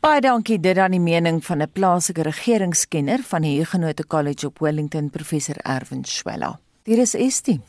Baie 0.00 0.20
dankie 0.20 0.58
dit 0.60 0.78
aan 0.78 0.94
die 0.96 1.00
mening 1.02 1.44
van 1.44 1.62
'n 1.62 1.72
plaaslike 1.72 2.22
regeringskenner 2.22 3.22
van 3.22 3.42
die 3.42 3.58
Huguenot 3.58 4.06
College 4.06 4.46
op 4.46 4.58
Wellington, 4.58 5.10
professor 5.10 5.56
Erwin 5.62 6.04
Schwella. 6.04 6.58
Hier 6.84 6.98
is 6.98 7.14
Estie. 7.14 7.60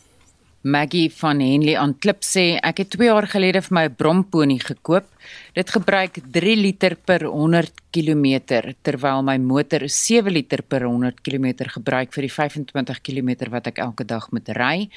Maggie 0.62 1.12
van 1.14 1.40
Henley 1.40 1.78
aan 1.78 1.94
Klip 2.00 2.24
sê 2.26 2.58
ek 2.60 2.82
het 2.82 2.90
2 2.96 3.08
jaar 3.08 3.28
gelede 3.30 3.62
vir 3.62 3.74
my 3.74 3.84
'n 3.86 3.96
bromponie 3.96 4.60
gekoop. 4.60 5.06
Dit 5.54 5.70
gebruik 5.70 6.20
3 6.32 6.56
liter 6.56 6.96
per 6.96 7.24
100 7.24 7.72
km 7.92 8.26
terwyl 8.82 9.24
my 9.24 9.38
motor 9.38 9.88
7 9.88 10.32
liter 10.34 10.62
per 10.62 10.84
100 10.84 11.22
km 11.22 11.70
gebruik 11.70 12.12
vir 12.12 12.22
die 12.22 12.34
25 12.34 13.02
km 13.02 13.50
wat 13.50 13.68
ek 13.68 13.78
elke 13.78 14.04
dag 14.06 14.32
moet 14.32 14.50
ry. 14.50 14.90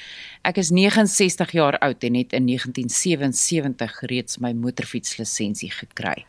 Ek 0.43 0.57
is 0.57 0.71
69 0.71 1.51
jaar 1.51 1.77
oud 1.77 2.03
en 2.03 2.15
het 2.15 2.33
in 2.33 2.45
1977 2.45 4.01
reeds 4.01 4.39
my 4.39 4.53
motorfietslisensie 4.53 5.71
gekry. 5.71 6.25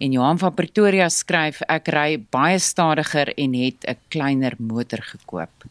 En 0.00 0.12
Johan 0.12 0.38
van 0.40 0.54
Pretoria 0.56 1.10
skryf 1.12 1.58
ek 1.68 1.90
ry 1.92 2.14
baie 2.32 2.56
stadiger 2.56 3.28
en 3.36 3.52
het 3.52 3.84
'n 3.84 3.98
kleiner 4.08 4.54
motor 4.56 5.02
gekoop. 5.04 5.68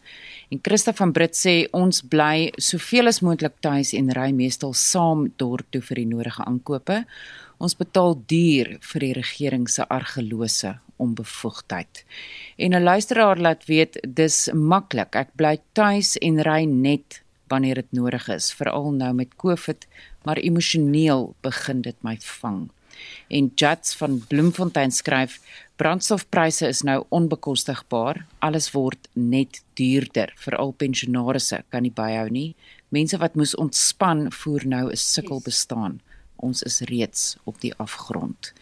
En 0.52 0.60
Christa 0.62 0.94
van 0.94 1.12
Brit 1.12 1.34
sê 1.34 1.66
ons 1.72 2.02
bly 2.02 2.52
soveel 2.56 3.08
as 3.08 3.22
moontlik 3.22 3.58
tuis 3.60 3.94
en 3.94 4.12
ry 4.14 4.30
meestal 4.32 4.74
saam 4.74 5.34
dorp 5.38 5.66
toe 5.72 5.82
vir 5.82 5.96
die 5.96 6.06
nodige 6.06 6.46
aankope. 6.46 7.06
Ons 7.58 7.76
betaal 7.76 8.22
duur 8.28 8.78
vir 8.80 9.00
die 9.00 9.14
regering 9.14 9.68
se 9.70 9.88
argelose 9.88 10.78
onbevoegdheid. 10.98 12.06
En 12.58 12.74
'n 12.74 12.84
luisteraar 12.84 13.38
laat 13.38 13.66
weet 13.66 13.98
dis 14.08 14.50
maklik. 14.54 15.16
Ek 15.16 15.30
bly 15.36 15.58
tuis 15.74 16.18
en 16.18 16.42
ry 16.42 16.66
net 16.66 17.24
wanneer 17.48 17.76
dit 17.76 17.92
nodig 17.92 18.30
is, 18.30 18.54
veral 18.54 18.92
nou 18.92 19.14
met 19.14 19.36
COVID, 19.36 19.88
maar 20.24 20.38
emosioneel 20.38 21.36
begin 21.42 21.82
dit 21.82 21.96
my 22.04 22.18
vang 22.20 22.70
en 23.28 23.52
Jats 23.56 23.96
van 23.96 24.20
Bloemfontein 24.28 24.92
skryf 24.92 25.40
brandstofpryse 25.80 26.68
is 26.68 26.82
nou 26.84 27.04
onbekostigbaar. 27.16 28.26
Alles 28.44 28.72
word 28.76 29.08
net 29.14 29.62
duurder. 29.80 30.34
Veral 30.36 30.74
pensionaarsse 30.76 31.64
kan 31.72 31.86
nie 31.86 31.94
byhou 31.96 32.28
nie. 32.34 32.56
Mense 32.92 33.20
wat 33.22 33.38
moes 33.40 33.56
ontspan 33.56 34.28
voer 34.42 34.66
nou 34.66 34.90
'n 34.92 34.96
sukkel 34.96 35.42
bestaan. 35.46 36.02
Ons 36.36 36.64
is 36.64 36.82
reeds 36.82 37.38
op 37.46 37.62
die 37.62 37.74
afgrond. 37.78 38.54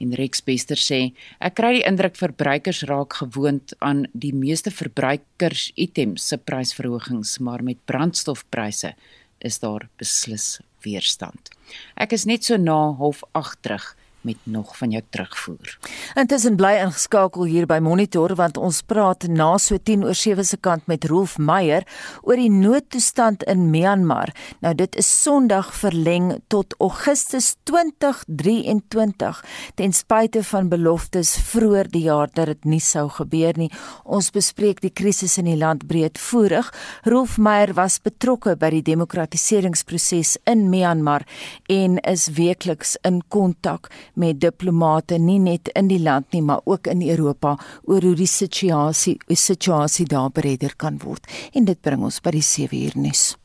En 0.00 0.14
Rex 0.14 0.42
Bester 0.42 0.76
sê 0.76 1.12
ek 1.40 1.54
kry 1.54 1.72
die 1.78 1.86
indruk 1.86 2.16
verbruikers 2.16 2.82
raak 2.90 3.12
gewoond 3.20 3.74
aan 3.78 4.06
die 4.12 4.34
meeste 4.34 4.70
verbruikers 4.70 5.70
items 5.74 6.28
se 6.28 6.36
prysverhogings 6.36 7.38
maar 7.38 7.62
met 7.62 7.84
brandstofpryse 7.84 8.94
is 9.38 9.58
daar 9.58 9.88
beslis 9.98 10.60
weerstand. 10.84 11.50
Ek 11.96 12.12
is 12.12 12.26
net 12.28 12.44
so 12.44 12.58
na 12.60 12.92
half 12.98 13.22
8 13.32 13.60
terug 13.64 13.92
met 14.22 14.36
nog 14.42 14.76
van 14.78 14.90
jou 14.90 15.02
terugvoer. 15.10 15.78
Intussen 16.14 16.56
bly 16.56 16.72
ingeskakel 16.82 17.44
hier 17.44 17.66
by 17.66 17.78
Monitor 17.82 18.34
want 18.38 18.56
ons 18.56 18.82
praat 18.86 19.26
na 19.28 19.56
so 19.58 19.78
10 19.78 20.04
oor 20.06 20.16
7 20.18 20.44
se 20.46 20.58
kant 20.62 20.86
met 20.90 21.04
Rolf 21.10 21.38
Meyer 21.38 21.86
oor 22.22 22.38
die 22.38 22.50
noodtoestand 22.50 23.42
in 23.50 23.70
Myanmar. 23.70 24.32
Nou 24.60 24.74
dit 24.78 24.96
is 25.00 25.08
Sondag 25.22 25.72
verleng 25.74 26.32
tot 26.52 26.74
Augustus 26.78 27.54
2023 27.68 29.42
ten 29.74 29.92
spyte 29.92 30.42
van 30.44 30.68
beloftes 30.72 31.34
vroeër 31.52 31.90
die 31.92 32.04
jaar 32.08 32.30
dat 32.32 32.46
dit 32.52 32.64
nie 32.64 32.80
sou 32.82 33.08
gebeur 33.10 33.58
nie. 33.58 33.70
Ons 34.04 34.30
bespreek 34.34 34.82
die 34.82 34.92
krisis 34.92 35.38
in 35.38 35.48
die 35.50 35.58
land 35.58 35.86
breedvoerig. 35.90 36.72
Rolf 37.08 37.38
Meyer 37.38 37.74
was 37.78 37.98
betrokke 38.02 38.56
by 38.56 38.70
die 38.76 38.84
demokratiseringsproses 38.92 40.36
in 40.50 40.68
Myanmar 40.72 41.26
en 41.72 41.98
is 42.08 42.28
weekliks 42.36 42.96
in 43.06 43.22
kontak 43.28 43.90
met 44.14 44.40
diplomate 44.40 45.18
nie 45.18 45.38
net 45.38 45.70
in 45.78 45.88
die 45.88 46.00
land 46.02 46.32
nie, 46.32 46.42
maar 46.42 46.60
ook 46.64 46.86
in 46.86 47.02
Europa 47.08 47.56
oor 47.84 48.02
hoe 48.02 48.14
die 48.18 48.28
situasie, 48.30 49.18
die 49.26 49.38
situasie 49.38 50.06
daar 50.06 50.30
beredder 50.30 50.76
kan 50.76 50.98
word. 51.02 51.26
En 51.52 51.64
dit 51.64 51.80
bring 51.80 52.02
ons 52.02 52.20
by 52.20 52.30
die 52.30 52.44
7 52.46 52.82
uur 52.84 52.98
nuus. 53.08 53.36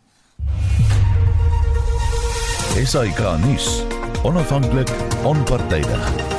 SAK 2.78 3.22
nuus. 3.46 3.84
Onafhanklik, 4.24 4.92
onpartydig. 5.24 6.37